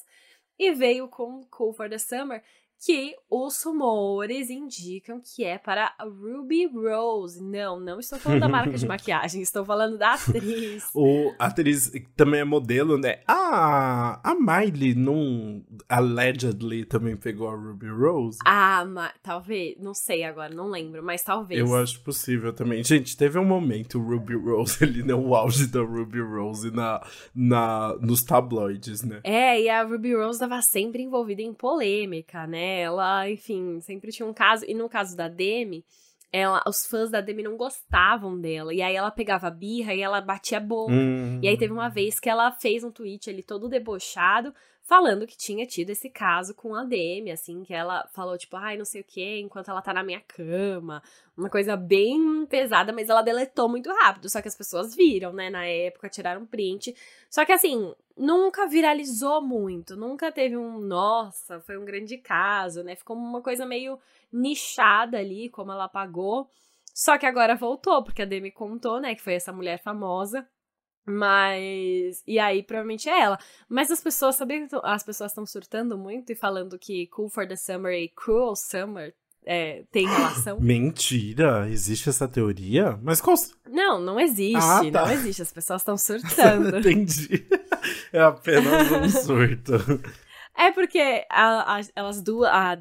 e 0.58 0.72
veio 0.72 1.08
com 1.08 1.44
Cool 1.44 1.72
for 1.72 1.88
the 1.88 1.98
Summer, 1.98 2.42
que 2.84 3.16
os 3.28 3.62
rumores 3.62 4.50
indicam 4.50 5.20
que 5.20 5.44
é 5.44 5.58
para 5.58 5.92
a 5.98 6.04
Ruby 6.04 6.66
Rose. 6.66 7.42
Não, 7.42 7.80
não 7.80 7.98
estou 7.98 8.18
falando 8.18 8.40
da 8.40 8.48
marca 8.48 8.76
de 8.76 8.86
maquiagem, 8.86 9.42
estou 9.42 9.64
falando 9.64 9.98
da 9.98 10.14
atriz. 10.14 10.88
o 10.94 11.34
a 11.38 11.46
atriz 11.46 11.92
também 12.16 12.40
é 12.40 12.44
modelo, 12.44 12.96
né? 12.96 13.20
Ah, 13.26 14.20
a 14.22 14.34
Miley 14.34 14.94
não 14.94 15.64
allegedly 15.88 16.84
também 16.84 17.16
pegou 17.16 17.48
a 17.48 17.54
Ruby 17.54 17.88
Rose? 17.88 18.38
Ah, 18.46 18.86
talvez, 19.22 19.76
não 19.80 19.94
sei 19.94 20.22
agora, 20.22 20.54
não 20.54 20.68
lembro, 20.68 21.02
mas 21.02 21.22
talvez. 21.22 21.60
Eu 21.60 21.76
acho 21.76 22.00
possível 22.00 22.52
também. 22.52 22.84
Gente, 22.84 23.16
teve 23.16 23.38
um 23.38 23.44
momento 23.44 23.98
o 23.98 24.02
Ruby 24.02 24.36
Rose 24.36 24.82
ali, 24.84 25.02
né? 25.02 25.14
O 25.14 25.34
auge 25.34 25.66
da 25.66 25.80
Ruby 25.80 26.20
Rose 26.20 26.70
na, 26.70 27.04
na, 27.34 27.96
nos 28.00 28.22
tabloides, 28.22 29.02
né? 29.02 29.20
É, 29.24 29.60
e 29.60 29.68
a 29.68 29.82
Ruby 29.82 30.14
Rose 30.14 30.36
estava 30.36 30.62
sempre 30.62 31.02
envolvida 31.02 31.42
em 31.42 31.52
polêmica, 31.52 32.46
né? 32.46 32.67
Ela, 32.68 33.30
enfim, 33.30 33.80
sempre 33.80 34.10
tinha 34.10 34.26
um 34.26 34.34
caso. 34.34 34.64
E 34.66 34.74
no 34.74 34.88
caso 34.88 35.16
da 35.16 35.28
Demi, 35.28 35.84
ela, 36.32 36.62
os 36.66 36.86
fãs 36.86 37.10
da 37.10 37.20
Demi 37.20 37.42
não 37.42 37.56
gostavam 37.56 38.38
dela. 38.38 38.74
E 38.74 38.82
aí 38.82 38.94
ela 38.94 39.10
pegava 39.10 39.50
birra 39.50 39.94
e 39.94 40.00
ela 40.00 40.20
batia 40.20 40.58
a 40.58 40.60
boca. 40.60 40.92
Hum. 40.92 41.40
E 41.42 41.48
aí 41.48 41.56
teve 41.56 41.72
uma 41.72 41.88
vez 41.88 42.20
que 42.20 42.28
ela 42.28 42.52
fez 42.52 42.84
um 42.84 42.90
tweet 42.90 43.30
ali 43.30 43.42
todo 43.42 43.68
debochado, 43.68 44.54
falando 44.88 45.26
que 45.26 45.36
tinha 45.36 45.66
tido 45.66 45.90
esse 45.90 46.08
caso 46.08 46.54
com 46.54 46.74
a 46.74 46.82
Demi, 46.82 47.30
assim, 47.30 47.62
que 47.62 47.74
ela 47.74 48.08
falou, 48.14 48.38
tipo, 48.38 48.56
ai, 48.56 48.78
não 48.78 48.86
sei 48.86 49.02
o 49.02 49.04
que, 49.04 49.38
enquanto 49.38 49.70
ela 49.70 49.82
tá 49.82 49.92
na 49.92 50.02
minha 50.02 50.20
cama. 50.20 51.02
Uma 51.36 51.50
coisa 51.50 51.76
bem 51.76 52.46
pesada, 52.46 52.90
mas 52.90 53.10
ela 53.10 53.20
deletou 53.20 53.68
muito 53.68 53.92
rápido. 53.92 54.30
Só 54.30 54.40
que 54.40 54.48
as 54.48 54.56
pessoas 54.56 54.96
viram, 54.96 55.30
né, 55.30 55.50
na 55.50 55.66
época, 55.66 56.08
tiraram 56.08 56.46
print. 56.46 56.96
Só 57.28 57.44
que 57.44 57.52
assim, 57.52 57.94
nunca 58.16 58.66
viralizou 58.66 59.42
muito, 59.42 59.94
nunca 59.94 60.32
teve 60.32 60.56
um, 60.56 60.80
nossa, 60.80 61.60
foi 61.60 61.76
um 61.76 61.84
grande 61.84 62.16
caso, 62.16 62.82
né? 62.82 62.96
Ficou 62.96 63.14
uma 63.14 63.42
coisa 63.42 63.66
meio 63.66 63.98
nichada 64.32 65.18
ali, 65.18 65.50
como 65.50 65.70
ela 65.70 65.84
apagou. 65.84 66.48
Só 66.94 67.18
que 67.18 67.26
agora 67.26 67.54
voltou, 67.54 68.02
porque 68.02 68.22
a 68.22 68.24
Demi 68.24 68.50
contou, 68.50 68.98
né, 68.98 69.14
que 69.14 69.22
foi 69.22 69.34
essa 69.34 69.52
mulher 69.52 69.82
famosa 69.82 70.48
mas. 71.08 72.22
E 72.26 72.38
aí, 72.38 72.62
provavelmente 72.62 73.08
é 73.08 73.20
ela. 73.20 73.38
Mas 73.68 73.90
as 73.90 74.00
pessoas, 74.00 74.36
sabem 74.36 74.66
as 74.82 75.02
pessoas 75.02 75.32
estão 75.32 75.46
surtando 75.46 75.96
muito 75.96 76.32
e 76.32 76.34
falando 76.34 76.78
que 76.78 77.06
Cool 77.08 77.28
for 77.28 77.46
the 77.46 77.56
Summer 77.56 77.92
e 77.92 78.08
Cruel 78.08 78.54
Summer 78.56 79.14
é, 79.44 79.84
tem 79.90 80.06
relação. 80.06 80.58
Mentira! 80.60 81.68
Existe 81.70 82.10
essa 82.10 82.28
teoria? 82.28 82.98
Mas 83.02 83.20
qual. 83.20 83.36
Não, 83.66 83.98
não 83.98 84.20
existe. 84.20 84.56
Ah, 84.56 84.80
tá. 84.92 85.06
Não 85.06 85.12
existe. 85.12 85.42
As 85.42 85.52
pessoas 85.52 85.80
estão 85.80 85.96
surtando. 85.98 86.78
Entendi. 86.78 87.46
É 88.12 88.20
apenas 88.20 88.90
um 88.92 89.08
surto. 89.08 89.72
É 90.54 90.70
porque 90.70 91.24
a, 91.30 91.76
a, 91.76 91.80
elas 91.96 92.20
duas. 92.20 92.50
A 92.50 92.78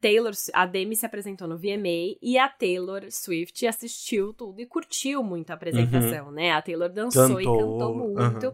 Taylor, 0.00 0.32
a 0.54 0.66
Demi 0.66 0.96
se 0.96 1.04
apresentou 1.04 1.46
no 1.46 1.58
VMA 1.58 2.16
e 2.22 2.38
a 2.38 2.48
Taylor 2.48 3.10
Swift 3.10 3.66
assistiu 3.66 4.32
tudo 4.32 4.60
e 4.60 4.66
curtiu 4.66 5.22
muito 5.22 5.50
a 5.50 5.54
apresentação, 5.54 6.26
uhum. 6.26 6.32
né? 6.32 6.52
A 6.52 6.62
Taylor 6.62 6.88
dançou 6.88 7.36
cantou, 7.36 7.40
e 7.40 7.44
cantou 7.44 7.94
muito. 7.94 8.46
Uhum. 8.46 8.52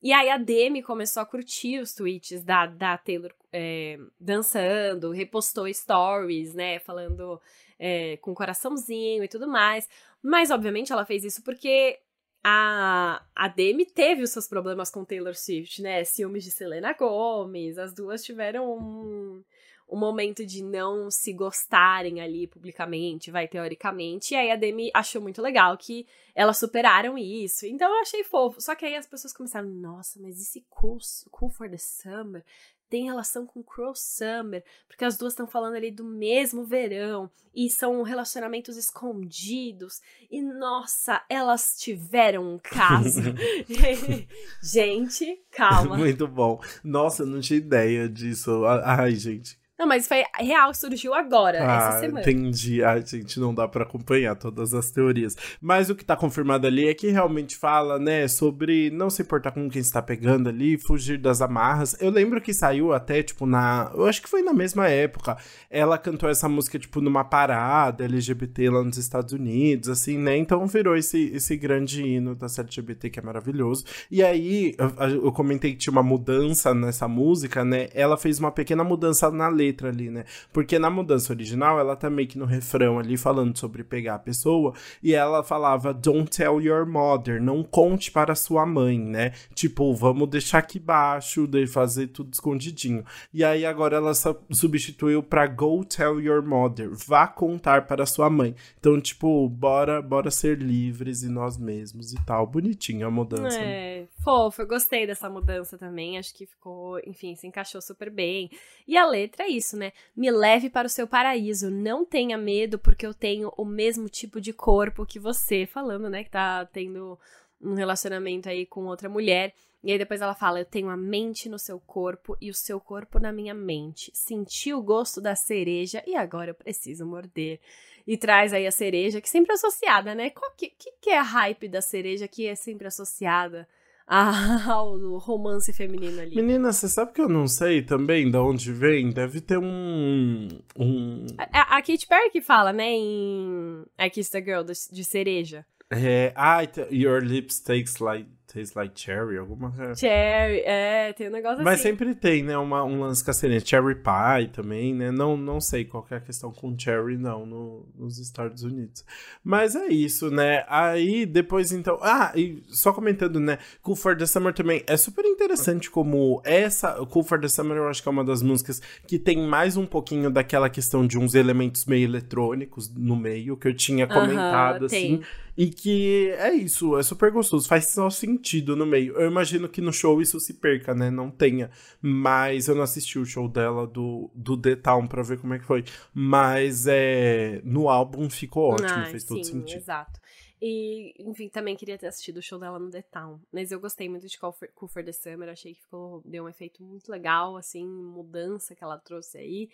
E 0.00 0.12
aí 0.12 0.30
a 0.30 0.38
Demi 0.38 0.82
começou 0.82 1.22
a 1.22 1.26
curtir 1.26 1.80
os 1.80 1.92
tweets 1.92 2.42
da, 2.42 2.66
da 2.66 2.96
Taylor 2.96 3.32
é, 3.52 3.98
dançando, 4.18 5.10
repostou 5.10 5.72
stories, 5.72 6.54
né? 6.54 6.78
Falando 6.78 7.40
é, 7.78 8.16
com 8.18 8.34
coraçãozinho 8.34 9.22
e 9.22 9.28
tudo 9.28 9.46
mais. 9.46 9.88
Mas, 10.22 10.50
obviamente, 10.50 10.92
ela 10.92 11.04
fez 11.04 11.22
isso 11.22 11.42
porque 11.42 11.98
a, 12.42 13.22
a 13.34 13.48
Demi 13.48 13.84
teve 13.84 14.22
os 14.22 14.30
seus 14.30 14.48
problemas 14.48 14.90
com 14.90 15.04
Taylor 15.04 15.34
Swift, 15.34 15.82
né? 15.82 16.02
Ciúmes 16.04 16.44
de 16.44 16.50
Selena 16.50 16.94
Gomez, 16.94 17.76
as 17.76 17.92
duas 17.92 18.24
tiveram 18.24 18.72
um 18.72 19.44
um 19.88 19.98
momento 19.98 20.44
de 20.44 20.62
não 20.62 21.10
se 21.10 21.32
gostarem 21.32 22.20
ali 22.20 22.46
publicamente, 22.46 23.30
vai 23.30 23.48
teoricamente. 23.48 24.34
E 24.34 24.36
aí 24.36 24.50
a 24.50 24.56
Demi 24.56 24.90
achou 24.92 25.22
muito 25.22 25.40
legal 25.40 25.76
que 25.78 26.06
elas 26.34 26.58
superaram 26.58 27.16
isso. 27.16 27.66
Então 27.66 27.88
eu 27.88 28.00
achei 28.00 28.22
fofo. 28.22 28.60
Só 28.60 28.74
que 28.74 28.84
aí 28.84 28.94
as 28.94 29.06
pessoas 29.06 29.32
começaram, 29.32 29.68
nossa, 29.68 30.20
mas 30.20 30.40
esse 30.40 30.64
cool, 30.68 30.98
cool 31.30 31.50
for 31.50 31.70
the 31.70 31.78
Summer 31.78 32.44
tem 32.88 33.04
relação 33.04 33.46
com 33.46 33.62
Cruel 33.62 33.94
Summer, 33.94 34.64
porque 34.86 35.04
as 35.04 35.16
duas 35.16 35.32
estão 35.32 35.46
falando 35.46 35.74
ali 35.74 35.90
do 35.90 36.04
mesmo 36.04 36.64
verão 36.64 37.30
e 37.54 37.68
são 37.68 38.02
relacionamentos 38.02 38.76
escondidos. 38.76 40.00
E 40.30 40.40
nossa, 40.40 41.22
elas 41.28 41.76
tiveram 41.78 42.54
um 42.54 42.58
caso. 42.58 43.20
gente, 44.62 45.42
calma. 45.50 45.96
Muito 45.96 46.26
bom. 46.26 46.60
Nossa, 46.82 47.22
eu 47.22 47.26
não 47.26 47.40
tinha 47.40 47.58
ideia 47.58 48.08
disso. 48.08 48.64
Ai, 48.64 49.14
gente. 49.14 49.58
Não, 49.78 49.86
mas 49.86 50.08
foi 50.08 50.24
real, 50.40 50.74
surgiu 50.74 51.14
agora, 51.14 51.60
ah, 51.60 51.76
essa 51.76 52.00
semana. 52.00 52.20
Entendi. 52.20 52.82
Ai, 52.82 53.00
gente, 53.06 53.38
não 53.38 53.54
dá 53.54 53.68
para 53.68 53.84
acompanhar 53.84 54.34
todas 54.34 54.74
as 54.74 54.90
teorias. 54.90 55.36
Mas 55.60 55.88
o 55.88 55.94
que 55.94 56.04
tá 56.04 56.16
confirmado 56.16 56.66
ali 56.66 56.88
é 56.88 56.94
que 56.94 57.10
realmente 57.10 57.56
fala, 57.56 57.96
né, 57.96 58.26
sobre 58.26 58.90
não 58.90 59.08
se 59.08 59.22
importar 59.22 59.52
com 59.52 59.70
quem 59.70 59.80
está 59.80 60.02
pegando 60.02 60.48
ali, 60.48 60.76
fugir 60.76 61.16
das 61.16 61.40
amarras. 61.40 61.96
Eu 62.00 62.10
lembro 62.10 62.40
que 62.40 62.52
saiu 62.52 62.92
até, 62.92 63.22
tipo, 63.22 63.46
na. 63.46 63.92
Eu 63.94 64.06
acho 64.06 64.20
que 64.20 64.28
foi 64.28 64.42
na 64.42 64.52
mesma 64.52 64.88
época. 64.88 65.36
Ela 65.70 65.96
cantou 65.96 66.28
essa 66.28 66.48
música, 66.48 66.76
tipo, 66.76 67.00
numa 67.00 67.22
parada 67.22 68.04
LGBT 68.04 68.70
lá 68.70 68.82
nos 68.82 68.98
Estados 68.98 69.32
Unidos, 69.32 69.88
assim, 69.88 70.18
né? 70.18 70.36
Então 70.36 70.66
virou 70.66 70.96
esse, 70.96 71.30
esse 71.32 71.56
grande 71.56 72.02
hino 72.02 72.34
da 72.34 72.46
LGBT 72.46 73.10
que 73.10 73.20
é 73.20 73.22
maravilhoso. 73.22 73.84
E 74.10 74.24
aí, 74.24 74.74
eu, 74.76 75.24
eu 75.24 75.32
comentei 75.32 75.70
que 75.70 75.78
tinha 75.78 75.92
uma 75.92 76.02
mudança 76.02 76.74
nessa 76.74 77.06
música, 77.06 77.64
né? 77.64 77.88
Ela 77.94 78.16
fez 78.16 78.40
uma 78.40 78.50
pequena 78.50 78.82
mudança 78.82 79.30
na 79.30 79.46
letra 79.46 79.67
letra 79.68 79.88
ali, 79.88 80.10
né? 80.10 80.24
Porque 80.52 80.78
na 80.78 80.90
mudança 80.90 81.32
original, 81.32 81.78
ela 81.78 81.96
tá 81.96 82.08
meio 82.10 82.28
que 82.28 82.38
no 82.38 82.44
refrão 82.44 82.98
ali 82.98 83.16
falando 83.16 83.56
sobre 83.56 83.84
pegar 83.84 84.14
a 84.14 84.18
pessoa, 84.18 84.74
e 85.02 85.14
ela 85.14 85.42
falava 85.42 85.92
Don't 85.92 86.30
tell 86.30 86.60
your 86.60 86.86
mother, 86.86 87.42
não 87.42 87.62
conte 87.62 88.10
para 88.10 88.34
sua 88.34 88.66
mãe, 88.66 88.98
né? 88.98 89.32
Tipo, 89.54 89.94
vamos 89.94 90.28
deixar 90.28 90.58
aqui 90.58 90.78
baixo, 90.78 91.46
de 91.46 91.66
fazer 91.66 92.08
tudo 92.08 92.32
escondidinho. 92.32 93.04
E 93.32 93.44
aí 93.44 93.64
agora 93.64 93.96
ela 93.96 94.12
substituiu 94.50 95.22
para 95.22 95.46
Go 95.46 95.84
tell 95.84 96.20
your 96.20 96.42
mother, 96.42 96.90
vá 96.92 97.26
contar 97.26 97.86
para 97.86 98.06
sua 98.06 98.30
mãe. 98.30 98.54
Então, 98.78 99.00
tipo, 99.00 99.48
bora, 99.48 100.00
bora 100.00 100.30
ser 100.30 100.58
livres 100.58 101.22
e 101.22 101.28
nós 101.28 101.56
mesmos 101.56 102.12
e 102.12 102.24
tal. 102.24 102.46
Bonitinho 102.46 103.06
a 103.06 103.10
mudança. 103.10 103.58
É, 103.60 104.06
fofo, 104.22 104.62
eu 104.62 104.66
gostei 104.66 105.06
dessa 105.06 105.28
mudança 105.28 105.76
também. 105.76 106.18
Acho 106.18 106.34
que 106.34 106.46
ficou, 106.46 106.98
enfim, 107.06 107.34
se 107.34 107.46
encaixou 107.46 107.80
super 107.80 108.10
bem. 108.10 108.50
E 108.86 108.96
a 108.96 109.06
letra 109.06 109.44
é 109.44 109.48
isso, 109.48 109.57
né? 109.76 109.92
Me 110.16 110.30
leve 110.30 110.68
para 110.70 110.86
o 110.86 110.90
seu 110.90 111.06
paraíso. 111.06 111.70
Não 111.70 112.04
tenha 112.04 112.36
medo, 112.36 112.78
porque 112.78 113.06
eu 113.06 113.14
tenho 113.14 113.52
o 113.56 113.64
mesmo 113.64 114.08
tipo 114.08 114.40
de 114.40 114.52
corpo 114.52 115.06
que 115.06 115.18
você. 115.18 115.66
Falando, 115.66 116.08
né? 116.08 116.24
Que 116.24 116.30
tá 116.30 116.64
tendo 116.66 117.18
um 117.60 117.74
relacionamento 117.74 118.48
aí 118.48 118.64
com 118.66 118.86
outra 118.86 119.08
mulher. 119.08 119.54
E 119.82 119.92
aí 119.92 119.98
depois 119.98 120.20
ela 120.20 120.34
fala: 120.34 120.60
Eu 120.60 120.64
tenho 120.64 120.88
a 120.88 120.96
mente 120.96 121.48
no 121.48 121.58
seu 121.58 121.78
corpo 121.80 122.36
e 122.40 122.50
o 122.50 122.54
seu 122.54 122.80
corpo 122.80 123.18
na 123.18 123.32
minha 123.32 123.54
mente. 123.54 124.10
Senti 124.14 124.72
o 124.72 124.82
gosto 124.82 125.20
da 125.20 125.34
cereja 125.34 126.02
e 126.06 126.14
agora 126.16 126.50
eu 126.50 126.54
preciso 126.54 127.06
morder. 127.06 127.60
E 128.06 128.16
traz 128.16 128.52
aí 128.52 128.66
a 128.66 128.70
cereja, 128.72 129.20
que 129.20 129.28
sempre 129.28 129.52
é 129.52 129.54
associada, 129.54 130.14
né? 130.14 130.30
Qual 130.30 130.50
que, 130.52 130.70
que, 130.70 130.92
que 131.00 131.10
é 131.10 131.18
a 131.18 131.22
hype 131.22 131.68
da 131.68 131.82
cereja 131.82 132.26
que 132.26 132.46
é 132.46 132.54
sempre 132.54 132.86
associada 132.86 133.68
ao 134.08 134.96
romance 135.18 135.72
feminino 135.72 136.20
ali. 136.20 136.34
Menina, 136.34 136.72
você 136.72 136.88
sabe 136.88 137.12
que 137.12 137.20
eu 137.20 137.28
não 137.28 137.46
sei 137.46 137.82
também 137.82 138.30
de 138.30 138.38
onde 138.38 138.72
vem? 138.72 139.10
Deve 139.10 139.40
ter 139.40 139.58
um. 139.58 140.48
um... 140.76 141.26
A, 141.36 141.76
a 141.76 141.82
Katy 141.82 142.06
Perry 142.06 142.30
que 142.30 142.40
fala, 142.40 142.72
né, 142.72 142.90
em 142.90 143.84
I 143.98 144.10
Kiss 144.10 144.30
the 144.30 144.42
Girl, 144.42 144.62
de, 144.62 144.72
de 144.90 145.04
cereja. 145.04 145.66
É, 145.90 146.32
ah, 146.36 146.60
your 146.90 147.22
lips 147.22 147.60
takes 147.60 147.98
like 147.98 148.28
Tastes 148.50 148.74
like 148.74 148.98
cherry, 148.98 149.36
alguma 149.36 149.70
coisa. 149.70 149.94
Cherry, 149.94 150.62
é, 150.64 151.12
tem 151.12 151.28
um 151.28 151.30
negócio 151.30 151.62
Mas 151.62 151.80
assim. 151.80 151.90
sempre 151.90 152.14
tem, 152.14 152.42
né, 152.42 152.56
uma, 152.56 152.82
um 152.82 153.00
lance 153.00 153.22
cacerense. 153.22 153.66
Cherry 153.66 153.96
pie 153.96 154.48
também, 154.50 154.94
né? 154.94 155.10
Não, 155.10 155.36
não 155.36 155.60
sei 155.60 155.84
qual 155.84 156.06
é 156.10 156.14
a 156.14 156.20
questão 156.20 156.50
com 156.50 156.74
cherry, 156.78 157.18
não, 157.18 157.44
no, 157.44 157.86
nos 157.94 158.18
Estados 158.18 158.62
Unidos. 158.62 159.04
Mas 159.44 159.76
é 159.76 159.88
isso, 159.88 160.30
né? 160.30 160.64
Aí, 160.66 161.26
depois, 161.26 161.72
então... 161.72 161.98
Ah, 162.00 162.32
e 162.34 162.62
só 162.68 162.90
comentando, 162.90 163.38
né? 163.38 163.58
Cool 163.82 163.94
for 163.94 164.16
the 164.16 164.24
Summer 164.24 164.54
também. 164.54 164.82
É 164.86 164.96
super 164.96 165.26
interessante 165.26 165.90
como 165.90 166.40
essa... 166.42 166.94
Cool 167.04 167.24
for 167.24 167.38
the 167.38 167.48
Summer 167.48 167.76
eu 167.76 167.88
acho 167.88 168.02
que 168.02 168.08
é 168.08 168.12
uma 168.12 168.24
das 168.24 168.42
músicas 168.42 168.80
que 169.06 169.18
tem 169.18 169.46
mais 169.46 169.76
um 169.76 169.84
pouquinho 169.84 170.30
daquela 170.30 170.70
questão 170.70 171.06
de 171.06 171.18
uns 171.18 171.34
elementos 171.34 171.84
meio 171.84 172.04
eletrônicos 172.04 172.90
no 172.94 173.14
meio, 173.14 173.58
que 173.58 173.68
eu 173.68 173.74
tinha 173.74 174.06
comentado, 174.06 174.76
uh 174.76 174.84
-huh, 174.84 174.86
assim. 174.86 175.18
Tem. 175.18 175.47
E 175.58 175.70
que 175.70 176.30
é 176.38 176.54
isso, 176.54 176.96
é 176.96 177.02
super 177.02 177.32
gostoso, 177.32 177.66
faz 177.66 177.90
só 177.90 178.08
sentido 178.08 178.76
no 178.76 178.86
meio. 178.86 179.16
Eu 179.16 179.28
imagino 179.28 179.68
que 179.68 179.80
no 179.80 179.92
show 179.92 180.22
isso 180.22 180.38
se 180.38 180.54
perca, 180.54 180.94
né? 180.94 181.10
Não 181.10 181.32
tenha. 181.32 181.68
Mas 182.00 182.68
eu 182.68 182.76
não 182.76 182.82
assisti 182.84 183.18
o 183.18 183.26
show 183.26 183.48
dela 183.48 183.84
do, 183.84 184.30
do 184.32 184.56
The 184.56 184.76
Town 184.76 185.08
pra 185.08 185.20
ver 185.24 185.40
como 185.40 185.54
é 185.54 185.58
que 185.58 185.64
foi. 185.64 185.84
Mas 186.14 186.86
é, 186.86 187.60
no 187.64 187.88
álbum 187.88 188.30
ficou 188.30 188.70
ótimo, 188.70 188.88
ah, 188.88 189.06
fez 189.06 189.24
sim, 189.24 189.28
todo 189.28 189.44
sentido. 189.44 189.78
Exato. 189.78 190.20
E, 190.62 191.12
enfim, 191.18 191.48
também 191.48 191.74
queria 191.74 191.98
ter 191.98 192.06
assistido 192.06 192.36
o 192.36 192.42
show 192.42 192.60
dela 192.60 192.78
no 192.78 192.88
The 192.88 193.02
Town. 193.02 193.40
Mas 193.52 193.72
eu 193.72 193.80
gostei 193.80 194.08
muito 194.08 194.28
de 194.28 194.38
for, 194.38 194.54
cool 194.76 194.88
for 194.88 195.04
the 195.04 195.10
Summer. 195.10 195.48
Achei 195.48 195.74
que 195.74 195.82
ficou, 195.82 196.22
deu 196.24 196.44
um 196.44 196.48
efeito 196.48 196.84
muito 196.84 197.10
legal, 197.10 197.56
assim, 197.56 197.84
mudança 197.84 198.76
que 198.76 198.84
ela 198.84 198.96
trouxe 198.96 199.38
aí. 199.38 199.70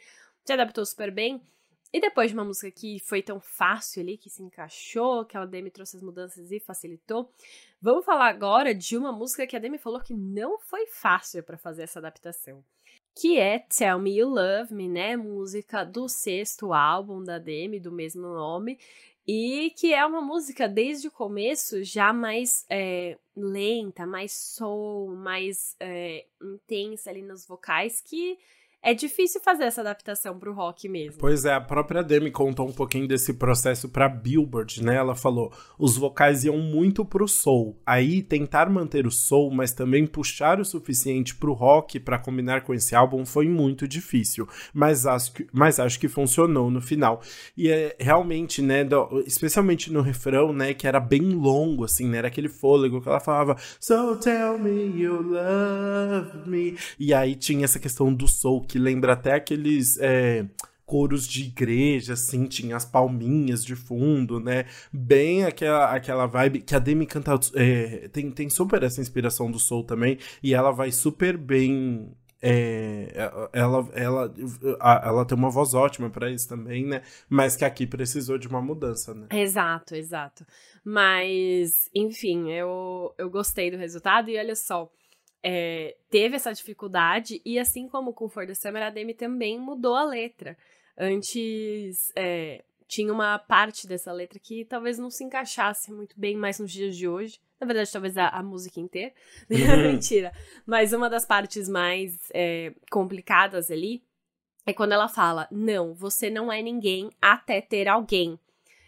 Se 0.47 0.53
adaptou 0.55 0.87
super 0.87 1.11
bem. 1.11 1.42
E 1.94 2.00
depois 2.00 2.28
de 2.33 2.37
uma 2.37 2.44
música 2.44 2.68
que 2.72 2.98
foi 2.98 3.22
tão 3.22 3.38
fácil 3.38 4.02
ali, 4.02 4.18
que 4.18 4.28
se 4.28 4.42
encaixou, 4.42 5.24
que 5.24 5.37
a 5.37 5.46
Demi 5.46 5.70
trouxe 5.70 5.96
as 5.96 6.02
mudanças 6.02 6.50
e 6.50 6.59
facilitou, 6.59 7.30
vamos 7.80 8.04
falar 8.04 8.26
agora 8.26 8.74
de 8.74 8.96
uma 8.96 9.12
música 9.12 9.46
que 9.46 9.54
a 9.54 9.61
Demi 9.61 9.78
falou 9.78 10.00
que 10.00 10.12
não 10.12 10.59
foi 10.59 10.88
fácil 10.88 11.44
para 11.44 11.57
fazer 11.57 11.85
essa 11.85 12.00
adaptação. 12.00 12.64
Que 13.14 13.38
é 13.38 13.61
Tell 13.61 14.00
Me 14.00 14.18
You 14.18 14.28
Love 14.28 14.74
Me, 14.74 14.88
né? 14.88 15.16
Música 15.16 15.85
do 15.85 16.09
sexto 16.09 16.72
álbum 16.72 17.22
da 17.22 17.38
Demi, 17.38 17.78
do 17.78 17.92
mesmo 17.92 18.22
nome. 18.22 18.76
E 19.24 19.70
que 19.78 19.94
é 19.94 20.04
uma 20.04 20.20
música, 20.20 20.68
desde 20.68 21.07
o 21.07 21.12
começo, 21.12 21.85
já 21.85 22.12
mais 22.12 22.66
é, 22.68 23.16
lenta, 23.37 24.04
mais 24.04 24.33
soul, 24.33 25.14
mais 25.14 25.76
é, 25.78 26.26
intensa 26.42 27.11
ali 27.11 27.22
nos 27.22 27.46
vocais, 27.46 28.00
que 28.00 28.37
é 28.85 28.92
difícil 28.92 29.40
fazer 29.40 29.64
essa 29.64 29.81
adaptação 29.81 30.38
pro 30.38 30.53
rock 30.53 30.88
mesmo. 30.90 31.18
Pois 31.18 31.47
é, 31.47 31.55
a 31.55 31.61
própria 31.61 32.03
Demi 32.03 32.31
contou 32.31 32.68
um 32.68 32.73
pouquinho 32.73 33.09
desse 33.09 33.33
processo 33.33 33.88
pra 33.88 34.11
Billboard, 34.11 34.85
né? 34.85 34.97
Ela 34.97 35.14
falou: 35.14 35.51
os 35.79 35.97
vocais 35.97 36.44
iam 36.44 36.59
muito 36.59 37.03
pro 37.03 37.27
soul. 37.27 37.81
Aí 37.87 38.23
tentar 38.23 38.68
manter 38.68 39.07
o 39.07 39.11
soul, 39.11 39.51
mas 39.51 39.73
também 39.73 40.07
puxar 40.07 40.61
o 40.61 40.64
suficiente 40.64 41.35
pro 41.35 41.55
rock 41.55 41.99
para 41.99 42.18
combinar 42.18 42.61
com 42.61 42.75
esse 42.75 42.94
álbum 42.94 43.25
foi 43.25 43.49
muito 43.49 43.88
difícil. 43.88 44.47
Mas 44.75 45.07
acho 45.07 45.33
que, 45.33 45.47
mas 45.51 45.81
acho 45.81 45.99
que 45.99 46.07
funcionou 46.07 46.70
no 46.70 46.83
final. 46.83 47.23
E 47.57 47.70
é 47.70 47.97
realmente, 47.99 48.61
né? 48.61 48.85
Do, 48.85 49.25
especialmente 49.27 49.90
no 49.90 50.03
refrão, 50.03 50.53
né? 50.53 50.75
Que 50.75 50.87
era 50.87 51.01
bem 51.01 51.23
longo, 51.31 51.85
assim, 51.85 52.07
né? 52.07 52.18
Era 52.18 52.29
aquele 52.29 52.51
fôlego 52.51 53.01
que 53.01 53.09
ela 53.09 53.20
falava: 53.20 53.57
So 53.81 54.16
tell 54.16 54.59
me 54.59 55.01
you 55.01 55.23
love 55.23 56.47
me. 56.47 56.77
E 56.99 57.14
aí 57.14 57.35
tinha 57.35 57.64
essa 57.64 57.79
questão 57.79 58.12
do 58.12 58.29
soul 58.29 58.62
lembra 58.78 59.12
até 59.12 59.34
aqueles. 59.34 59.98
É, 59.98 60.46
coros 60.87 61.26
de 61.26 61.44
igreja, 61.44 62.12
assim, 62.12 62.46
tinha 62.46 62.76
as 62.76 62.84
palminhas 62.84 63.64
de 63.64 63.74
fundo, 63.74 64.38
né? 64.38 64.66
Bem 64.92 65.44
aquela, 65.44 65.94
aquela 65.94 66.26
vibe 66.26 66.60
que 66.60 66.74
a 66.74 66.78
Demi 66.78 67.06
canta. 67.06 67.32
É, 67.54 68.08
tem, 68.08 68.30
tem 68.30 68.50
super 68.50 68.82
essa 68.82 69.00
inspiração 69.00 69.50
do 69.50 69.58
soul 69.58 69.84
também, 69.84 70.18
e 70.42 70.54
ela 70.54 70.70
vai 70.70 70.92
super 70.92 71.37
bem. 71.37 72.12
É, 72.46 73.30
ela, 73.54 73.88
ela, 73.94 74.34
ela 74.78 75.24
tem 75.24 75.38
uma 75.38 75.48
voz 75.48 75.72
ótima 75.72 76.10
para 76.10 76.30
isso 76.30 76.46
também, 76.46 76.84
né? 76.84 77.00
Mas 77.26 77.56
que 77.56 77.64
aqui 77.64 77.87
precisou 77.87 78.37
de 78.37 78.46
uma 78.46 78.60
mudança, 78.60 79.14
né? 79.14 79.28
Exato, 79.32 79.94
exato. 79.94 80.44
Mas, 80.84 81.88
enfim, 81.94 82.52
eu, 82.52 83.14
eu 83.16 83.30
gostei 83.30 83.70
do 83.70 83.78
resultado 83.78 84.28
e 84.28 84.38
olha 84.38 84.54
só 84.54 84.90
é, 85.46 85.94
teve 86.09 86.37
essa 86.37 86.54
dificuldade, 86.54 87.42
e 87.44 87.59
assim 87.59 87.87
como 87.87 88.14
com 88.14 88.30
For 88.30 88.46
the 88.46 88.54
Summer, 88.54 88.83
a 88.83 88.88
Demi 88.88 89.12
também 89.12 89.61
mudou 89.61 89.94
a 89.94 90.02
letra. 90.02 90.57
Antes 90.96 92.11
é, 92.16 92.64
tinha 92.88 93.12
uma 93.12 93.38
parte 93.38 93.87
dessa 93.87 94.11
letra 94.11 94.38
que 94.38 94.64
talvez 94.64 94.98
não 94.98 95.11
se 95.11 95.22
encaixasse 95.22 95.92
muito 95.92 96.18
bem 96.18 96.35
mais 96.35 96.59
nos 96.59 96.72
dias 96.72 96.96
de 96.96 97.07
hoje. 97.07 97.38
Na 97.61 97.66
verdade, 97.66 97.92
talvez 97.92 98.16
a, 98.16 98.28
a 98.28 98.42
música 98.42 98.80
inteira. 98.80 99.12
Uhum. 99.50 99.92
Mentira. 99.92 100.33
Mas 100.64 100.94
uma 100.94 101.11
das 101.11 101.26
partes 101.26 101.68
mais 101.68 102.16
é, 102.33 102.72
complicadas 102.90 103.70
ali 103.70 104.02
é 104.64 104.72
quando 104.72 104.92
ela 104.92 105.09
fala: 105.09 105.46
Não, 105.50 105.92
você 105.92 106.30
não 106.30 106.50
é 106.50 106.62
ninguém 106.62 107.11
até 107.20 107.61
ter 107.61 107.87
alguém 107.87 108.38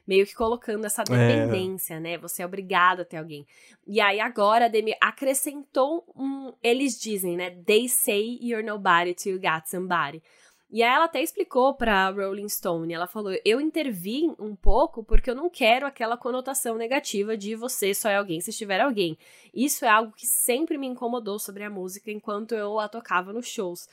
meio 0.07 0.27
que 0.27 0.35
colocando 0.35 0.85
essa 0.85 1.03
é. 1.03 1.05
dependência, 1.05 1.95
é. 1.95 2.01
né? 2.01 2.19
Você 2.19 2.43
é 2.43 2.47
obrigado 2.47 3.01
a 3.01 3.05
ter 3.05 3.17
alguém. 3.17 3.47
E 3.87 4.01
aí 4.01 4.21
agora 4.21 4.67
a 4.67 4.69
Demi 4.69 4.95
acrescentou 5.01 6.05
um. 6.17 6.53
Eles 6.63 6.99
dizem, 7.01 7.37
né? 7.37 7.51
They 7.51 7.89
say 7.89 8.39
you're 8.41 8.67
nobody 8.67 9.15
till 9.15 9.35
you 9.35 9.41
got 9.41 9.69
somebody. 9.69 10.23
E 10.69 10.83
aí 10.83 10.93
ela 10.93 11.05
até 11.05 11.23
explicou 11.23 11.75
pra 11.75 12.11
Rolling 12.11 12.49
Stone, 12.49 12.93
ela 12.93 13.07
falou, 13.07 13.33
eu 13.45 13.61
intervim 13.61 14.35
um 14.37 14.57
pouco 14.57 15.05
porque 15.05 15.31
eu 15.31 15.35
não 15.35 15.49
quero 15.49 15.87
aquela 15.87 16.17
conotação 16.17 16.77
negativa 16.77 17.37
de 17.37 17.55
você 17.55 17.95
só 17.95 18.09
é 18.09 18.17
alguém 18.17 18.41
se 18.41 18.51
estiver 18.51 18.81
alguém. 18.81 19.17
Isso 19.55 19.85
é 19.85 19.89
algo 19.89 20.13
que 20.13 20.27
sempre 20.27 20.77
me 20.77 20.89
incomodou 20.89 21.39
sobre 21.39 21.63
a 21.63 21.71
música 21.71 22.11
enquanto 22.11 22.53
eu 22.53 22.81
a 22.81 22.89
tocava 22.89 23.33
nos 23.33 23.47
shows. 23.47 23.89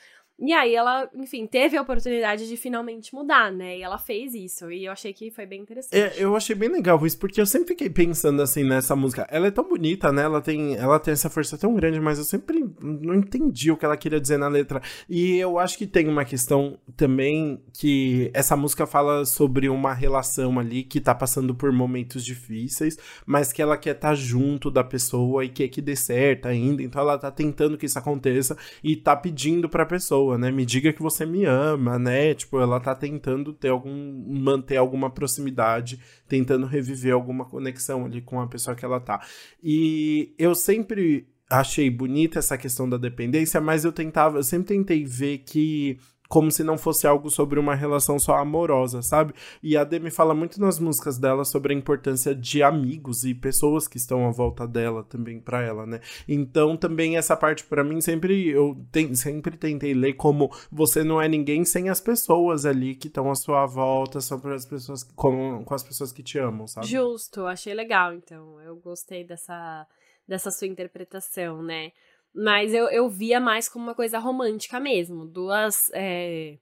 E 0.45 0.51
aí 0.51 0.75
ela, 0.75 1.09
enfim, 1.15 1.47
teve 1.47 1.77
a 1.77 1.81
oportunidade 1.81 2.49
de 2.49 2.57
finalmente 2.57 3.15
mudar, 3.15 3.49
né? 3.49 3.77
E 3.77 3.81
ela 3.81 3.97
fez 3.97 4.33
isso. 4.33 4.69
E 4.69 4.83
eu 4.83 4.91
achei 4.91 5.13
que 5.13 5.31
foi 5.31 5.45
bem 5.45 5.61
interessante. 5.61 5.95
É, 5.95 6.13
eu 6.17 6.35
achei 6.35 6.53
bem 6.53 6.67
legal 6.67 7.05
isso, 7.05 7.17
porque 7.17 7.39
eu 7.39 7.45
sempre 7.45 7.69
fiquei 7.69 7.89
pensando 7.89 8.41
assim 8.41 8.61
nessa 8.61 8.93
música. 8.93 9.25
Ela 9.31 9.47
é 9.47 9.51
tão 9.51 9.63
bonita, 9.63 10.11
né? 10.11 10.23
Ela 10.23 10.41
tem, 10.41 10.75
ela 10.75 10.99
tem 10.99 11.13
essa 11.13 11.29
força 11.29 11.57
tão 11.57 11.73
grande, 11.73 11.97
mas 11.97 12.17
eu 12.17 12.25
sempre 12.25 12.61
não 12.81 13.15
entendi 13.15 13.71
o 13.71 13.77
que 13.77 13.85
ela 13.85 13.95
queria 13.95 14.19
dizer 14.19 14.37
na 14.37 14.49
letra. 14.49 14.81
E 15.07 15.37
eu 15.37 15.57
acho 15.57 15.77
que 15.77 15.87
tem 15.87 16.09
uma 16.09 16.25
questão 16.25 16.77
também 16.97 17.63
que 17.71 18.29
essa 18.33 18.57
música 18.57 18.85
fala 18.85 19.23
sobre 19.23 19.69
uma 19.69 19.93
relação 19.93 20.59
ali 20.59 20.83
que 20.83 20.99
tá 20.99 21.15
passando 21.15 21.55
por 21.55 21.71
momentos 21.71 22.23
difíceis, 22.25 22.97
mas 23.25 23.53
que 23.53 23.61
ela 23.61 23.77
quer 23.77 23.95
estar 23.95 24.09
tá 24.09 24.15
junto 24.15 24.69
da 24.69 24.83
pessoa 24.83 25.45
e 25.45 25.49
quer 25.49 25.69
que 25.69 25.81
dê 25.81 25.95
certo 25.95 26.49
ainda. 26.49 26.83
Então 26.83 27.01
ela 27.01 27.17
tá 27.17 27.31
tentando 27.31 27.77
que 27.77 27.85
isso 27.85 27.97
aconteça 27.97 28.57
e 28.83 28.97
tá 28.97 29.15
pedindo 29.15 29.69
pra 29.69 29.85
pessoa, 29.85 30.32
né? 30.37 30.51
Me 30.51 30.65
diga 30.65 30.93
que 30.93 31.01
você 31.01 31.25
me 31.25 31.45
ama, 31.45 31.97
né? 31.99 32.33
Tipo, 32.33 32.59
ela 32.59 32.79
tá 32.79 32.95
tentando 32.95 33.53
ter 33.53 33.69
algum 33.69 33.91
manter 34.39 34.77
alguma 34.77 35.09
proximidade, 35.09 35.99
tentando 36.27 36.65
reviver 36.65 37.13
alguma 37.13 37.45
conexão 37.45 38.05
ali 38.05 38.21
com 38.21 38.39
a 38.39 38.47
pessoa 38.47 38.75
que 38.75 38.85
ela 38.85 38.99
tá. 38.99 39.21
E 39.63 40.33
eu 40.37 40.55
sempre 40.55 41.27
achei 41.49 41.89
bonita 41.89 42.39
essa 42.39 42.57
questão 42.57 42.89
da 42.89 42.97
dependência, 42.97 43.61
mas 43.61 43.85
eu 43.85 43.91
tentava, 43.91 44.39
eu 44.39 44.43
sempre 44.43 44.75
tentei 44.75 45.05
ver 45.05 45.39
que 45.39 45.99
como 46.33 46.49
se 46.49 46.63
não 46.63 46.79
fosse 46.79 47.05
algo 47.05 47.29
sobre 47.29 47.59
uma 47.59 47.75
relação 47.75 48.17
só 48.17 48.37
amorosa, 48.37 49.03
sabe? 49.03 49.35
E 49.61 49.77
a 49.77 49.83
Demi 49.83 50.09
fala 50.09 50.33
muito 50.33 50.59
nas 50.59 50.79
músicas 50.79 51.19
dela 51.19 51.45
sobre 51.45 51.75
a 51.75 51.77
importância 51.77 52.33
de 52.33 52.63
amigos 52.63 53.23
e 53.23 53.35
pessoas 53.35 53.87
que 53.87 53.97
estão 53.97 54.27
à 54.27 54.31
volta 54.31 54.67
dela 54.67 55.03
também 55.03 55.39
para 55.39 55.61
ela, 55.61 55.85
né? 55.85 56.01
Então 56.27 56.75
também 56.75 57.17
essa 57.17 57.37
parte 57.37 57.63
para 57.63 57.83
mim 57.83 58.01
sempre 58.01 58.49
eu 58.49 58.75
tem, 58.91 59.13
sempre 59.13 59.55
tentei 59.55 59.93
ler 59.93 60.13
como 60.13 60.49
você 60.71 61.03
não 61.03 61.21
é 61.21 61.27
ninguém 61.27 61.63
sem 61.63 61.87
as 61.87 62.01
pessoas 62.01 62.65
ali 62.65 62.95
que 62.95 63.09
estão 63.09 63.29
à 63.29 63.35
sua 63.35 63.67
volta, 63.67 64.19
só 64.19 64.35
para 64.35 64.55
as 64.55 64.65
pessoas 64.65 65.03
com, 65.03 65.63
com 65.63 65.75
as 65.75 65.83
pessoas 65.83 66.11
que 66.11 66.23
te 66.23 66.39
amam, 66.39 66.65
sabe? 66.65 66.87
Justo, 66.87 67.45
achei 67.45 67.75
legal 67.75 68.11
então. 68.11 68.59
Eu 68.59 68.75
gostei 68.77 69.23
dessa 69.23 69.85
dessa 70.27 70.49
sua 70.49 70.67
interpretação, 70.67 71.61
né? 71.61 71.91
Mas 72.33 72.73
eu, 72.73 72.89
eu 72.89 73.09
via 73.09 73.39
mais 73.39 73.69
como 73.69 73.85
uma 73.85 73.95
coisa 73.95 74.17
romântica 74.19 74.79
mesmo. 74.79 75.25
Duas. 75.25 75.91
É, 75.93 76.57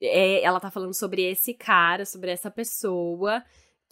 é, 0.00 0.42
ela 0.42 0.60
tá 0.60 0.70
falando 0.70 0.94
sobre 0.94 1.22
esse 1.22 1.54
cara, 1.54 2.04
sobre 2.04 2.30
essa 2.30 2.50
pessoa 2.50 3.42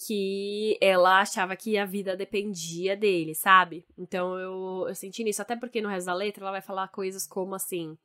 que 0.07 0.79
ela 0.81 1.21
achava 1.21 1.55
que 1.55 1.77
a 1.77 1.85
vida 1.85 2.17
dependia 2.17 2.97
dele, 2.97 3.35
sabe? 3.35 3.85
Então 3.99 4.39
eu, 4.39 4.87
eu 4.89 4.95
senti 4.95 5.23
nisso, 5.23 5.43
até 5.43 5.55
porque 5.55 5.83
no 5.83 5.91
resto 5.91 6.07
da 6.07 6.15
letra 6.15 6.43
ela 6.43 6.53
vai 6.53 6.63
falar 6.63 6.89
coisas 6.89 7.27
como 7.27 7.55
assim: 7.55 7.99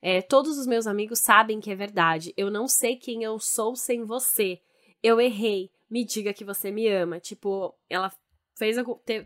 é, 0.00 0.22
Todos 0.22 0.58
os 0.58 0.66
meus 0.66 0.86
amigos 0.86 1.18
sabem 1.18 1.60
que 1.60 1.70
é 1.70 1.74
verdade, 1.74 2.32
eu 2.36 2.50
não 2.50 2.66
sei 2.66 2.96
quem 2.96 3.22
eu 3.22 3.38
sou 3.38 3.76
sem 3.76 4.04
você, 4.04 4.58
eu 5.02 5.20
errei, 5.20 5.70
me 5.90 6.02
diga 6.04 6.32
que 6.32 6.44
você 6.44 6.70
me 6.70 6.88
ama. 6.88 7.20
Tipo, 7.20 7.74
ela 7.90 8.10
fez 8.54 8.76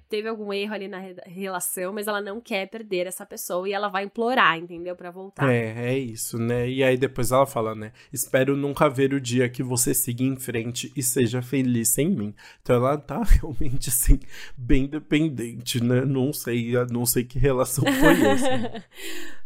teve 0.09 0.29
algum 0.29 0.53
erro 0.53 0.75
ali 0.75 0.89
na 0.89 0.99
relação, 1.27 1.93
mas 1.93 2.07
ela 2.07 2.21
não 2.21 2.41
quer 2.41 2.67
perder 2.67 3.07
essa 3.07 3.27
pessoa 3.27 3.69
e 3.69 3.73
ela 3.73 3.89
vai 3.89 4.05
implorar, 4.05 4.59
entendeu? 4.59 4.97
para 4.97 5.11
voltar. 5.11 5.49
É, 5.51 5.93
é 5.93 5.99
isso, 5.99 6.39
né? 6.39 6.69
E 6.69 6.83
aí 6.83 6.97
depois 6.97 7.31
ela 7.31 7.47
fala, 7.47 7.75
né? 7.75 7.93
Espero 8.13 8.57
nunca 8.57 8.89
ver 8.89 9.13
o 9.13 9.21
dia 9.21 9.49
que 9.49 9.63
você 9.63 9.95
siga 9.95 10.25
em 10.25 10.37
frente 10.37 10.93
e 10.97 11.03
seja 11.03 11.43
feliz 11.43 11.91
sem 11.91 12.09
mim. 12.09 12.35
Então 12.63 12.77
ela 12.77 12.97
tá 12.97 13.23
realmente 13.41 13.89
assim 13.89 14.19
bem 14.57 14.87
dependente, 14.87 15.83
né? 15.83 16.05
Não 16.05 16.33
sei, 16.33 16.73
não 16.91 17.07
sei 17.07 17.25
que 17.25 17.39
relação 17.39 17.85
foi 17.85 18.27
essa. 18.27 18.85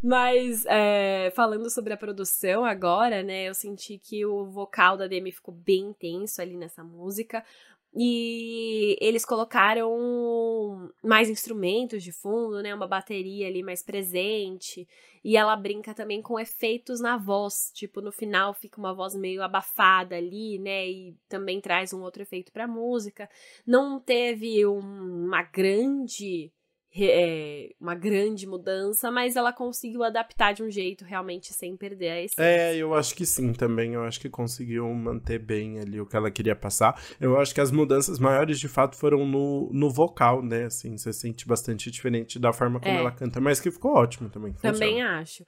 mas 0.02 0.64
é, 0.66 1.32
falando 1.34 1.68
sobre 1.70 1.92
a 1.92 1.96
produção 1.96 2.64
agora, 2.64 3.22
né? 3.22 3.48
Eu 3.48 3.54
senti 3.54 3.98
que 3.98 4.24
o 4.24 4.46
vocal 4.46 4.96
da 4.96 5.06
Demi 5.06 5.32
ficou 5.32 5.54
bem 5.54 5.88
intenso 5.88 6.40
ali 6.40 6.56
nessa 6.56 6.82
música. 6.82 7.44
E 7.94 8.96
eles 9.00 9.22
colocaram 9.22 10.90
mais 11.02 11.28
instrumentos 11.28 12.02
de 12.02 12.10
fundo, 12.10 12.62
né? 12.62 12.74
Uma 12.74 12.86
bateria 12.86 13.46
ali 13.46 13.62
mais 13.62 13.82
presente. 13.82 14.88
E 15.22 15.36
ela 15.36 15.54
brinca 15.54 15.92
também 15.94 16.22
com 16.22 16.40
efeitos 16.40 17.00
na 17.00 17.18
voz. 17.18 17.70
Tipo, 17.74 18.00
no 18.00 18.10
final 18.10 18.54
fica 18.54 18.78
uma 18.80 18.94
voz 18.94 19.14
meio 19.14 19.42
abafada 19.42 20.16
ali, 20.16 20.58
né? 20.58 20.88
E 20.88 21.16
também 21.28 21.60
traz 21.60 21.92
um 21.92 22.00
outro 22.02 22.22
efeito 22.22 22.50
pra 22.50 22.66
música. 22.66 23.28
Não 23.66 24.00
teve 24.00 24.66
um, 24.66 25.26
uma 25.26 25.42
grande 25.42 26.50
é, 26.94 27.70
uma 27.80 27.94
grande 27.94 28.46
mudança, 28.46 29.10
mas 29.10 29.34
ela 29.36 29.52
conseguiu 29.52 30.02
adaptar 30.02 30.52
de 30.52 30.62
um 30.62 30.70
jeito 30.70 31.04
realmente 31.04 31.52
sem 31.52 31.76
perder 31.76 32.10
a 32.10 32.22
essência. 32.22 32.42
É, 32.42 32.76
eu 32.76 32.94
acho 32.94 33.14
que 33.14 33.24
sim 33.24 33.52
também. 33.52 33.94
Eu 33.94 34.04
acho 34.04 34.20
que 34.20 34.28
conseguiu 34.28 34.86
manter 34.92 35.38
bem 35.38 35.78
ali 35.78 36.00
o 36.00 36.06
que 36.06 36.16
ela 36.16 36.30
queria 36.30 36.54
passar. 36.54 37.00
Eu 37.20 37.38
acho 37.38 37.54
que 37.54 37.60
as 37.60 37.70
mudanças 37.70 38.18
maiores 38.18 38.60
de 38.60 38.68
fato 38.68 38.96
foram 38.96 39.26
no, 39.26 39.70
no 39.72 39.90
vocal, 39.90 40.42
né? 40.42 40.64
Assim, 40.64 40.96
você 40.96 41.12
sente 41.12 41.46
bastante 41.46 41.90
diferente 41.90 42.38
da 42.38 42.52
forma 42.52 42.78
como 42.78 42.94
é. 42.94 42.98
ela 42.98 43.10
canta, 43.10 43.40
mas 43.40 43.60
que 43.60 43.70
ficou 43.70 43.94
ótimo 43.94 44.28
também. 44.28 44.52
Também 44.54 45.02
acho. 45.02 45.44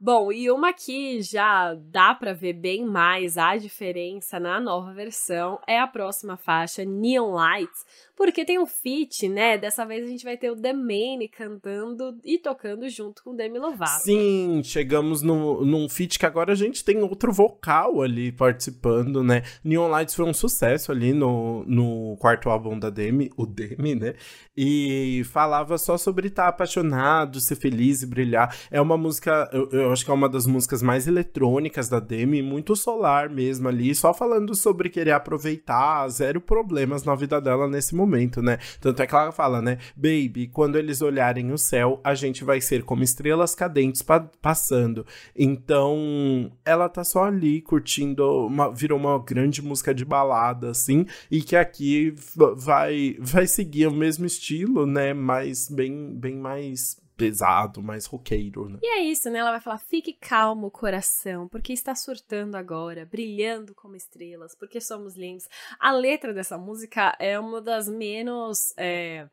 Bom, 0.00 0.32
e 0.32 0.50
uma 0.50 0.72
que 0.72 1.22
já 1.22 1.74
dá 1.74 2.14
para 2.14 2.32
ver 2.32 2.52
bem 2.52 2.84
mais 2.84 3.38
a 3.38 3.56
diferença 3.56 4.38
na 4.38 4.60
nova 4.60 4.92
versão 4.92 5.58
é 5.66 5.78
a 5.78 5.86
próxima 5.86 6.36
faixa, 6.36 6.84
Neon 6.84 7.32
Lights, 7.32 7.84
porque 8.16 8.44
tem 8.44 8.58
um 8.58 8.66
feat, 8.66 9.28
né? 9.28 9.58
Dessa 9.58 9.84
vez 9.84 10.04
a 10.04 10.08
gente 10.08 10.24
vai 10.24 10.36
ter 10.36 10.50
o 10.50 10.56
The 10.56 10.72
cantando 11.32 12.18
e 12.24 12.38
tocando 12.38 12.88
junto 12.88 13.22
com 13.22 13.30
o 13.30 13.36
Demi 13.36 13.58
Lovato. 13.58 14.02
Sim, 14.02 14.62
chegamos 14.64 15.22
no, 15.22 15.64
num 15.64 15.88
feat 15.88 16.18
que 16.18 16.26
agora 16.26 16.52
a 16.52 16.56
gente 16.56 16.84
tem 16.84 17.02
outro 17.02 17.32
vocal 17.32 18.02
ali 18.02 18.30
participando, 18.30 19.22
né? 19.22 19.42
Neon 19.64 19.88
Lights 19.88 20.14
foi 20.14 20.24
um 20.24 20.34
sucesso 20.34 20.92
ali 20.92 21.12
no, 21.12 21.64
no 21.66 22.16
quarto 22.18 22.50
álbum 22.50 22.78
da 22.78 22.90
Demi, 22.90 23.30
o 23.36 23.46
Demi, 23.46 23.94
né? 23.94 24.14
E 24.56 25.22
falava 25.32 25.76
só 25.78 25.98
sobre 25.98 26.28
estar 26.28 26.48
apaixonado, 26.48 27.40
ser 27.40 27.56
feliz 27.56 28.02
e 28.02 28.06
brilhar. 28.06 28.54
É 28.70 28.80
uma 28.80 28.96
música, 28.96 29.48
eu, 29.52 29.68
eu 29.70 29.83
acho 29.92 30.04
que 30.04 30.10
é 30.10 30.14
uma 30.14 30.28
das 30.28 30.46
músicas 30.46 30.82
mais 30.82 31.06
eletrônicas 31.06 31.88
da 31.88 32.00
Demi, 32.00 32.42
muito 32.42 32.74
solar 32.76 33.28
mesmo 33.28 33.68
ali, 33.68 33.94
só 33.94 34.12
falando 34.14 34.54
sobre 34.54 34.88
querer 34.88 35.12
aproveitar, 35.12 36.08
zero 36.08 36.40
problemas 36.40 37.04
na 37.04 37.14
vida 37.14 37.40
dela 37.40 37.68
nesse 37.68 37.94
momento 37.94 38.14
momento, 38.14 38.42
né? 38.42 38.58
Tanto 38.80 39.02
é 39.02 39.06
que 39.06 39.14
ela 39.14 39.32
fala, 39.32 39.60
né? 39.60 39.78
Baby, 39.96 40.48
quando 40.52 40.76
eles 40.76 41.02
olharem 41.02 41.52
o 41.52 41.58
céu, 41.58 42.00
a 42.04 42.14
gente 42.14 42.44
vai 42.44 42.60
ser 42.60 42.84
como 42.84 43.02
estrelas 43.02 43.54
cadentes 43.54 44.02
pa 44.02 44.20
passando. 44.40 45.06
Então, 45.36 46.52
ela 46.64 46.88
tá 46.88 47.02
só 47.02 47.24
ali 47.24 47.60
curtindo, 47.60 48.46
uma, 48.46 48.72
virou 48.72 48.98
uma 48.98 49.18
grande 49.18 49.62
música 49.62 49.94
de 49.94 50.04
balada, 50.04 50.70
assim, 50.70 51.06
e 51.30 51.42
que 51.42 51.56
aqui 51.56 52.14
vai, 52.56 53.16
vai 53.18 53.46
seguir 53.46 53.86
o 53.86 53.92
mesmo 53.92 54.26
estilo, 54.26 54.86
né? 54.86 55.12
Mas 55.14 55.68
bem, 55.68 56.14
bem 56.14 56.36
mais 56.36 57.03
pesado, 57.16 57.82
mais 57.82 58.06
roqueiro, 58.06 58.68
né? 58.68 58.78
E 58.82 58.86
é 58.86 59.02
isso, 59.02 59.30
né? 59.30 59.38
Ela 59.38 59.52
vai 59.52 59.60
falar: 59.60 59.78
fique 59.78 60.12
calmo, 60.12 60.70
coração, 60.70 61.48
porque 61.48 61.72
está 61.72 61.94
surtando 61.94 62.54
agora, 62.56 63.06
brilhando 63.06 63.74
como 63.74 63.96
estrelas, 63.96 64.54
porque 64.54 64.80
somos 64.80 65.16
lindos. 65.16 65.48
A 65.78 65.92
letra 65.92 66.32
dessa 66.32 66.58
música 66.58 67.16
é 67.18 67.38
uma 67.38 67.60
das 67.60 67.88
menos. 67.88 68.74
É 68.76 69.28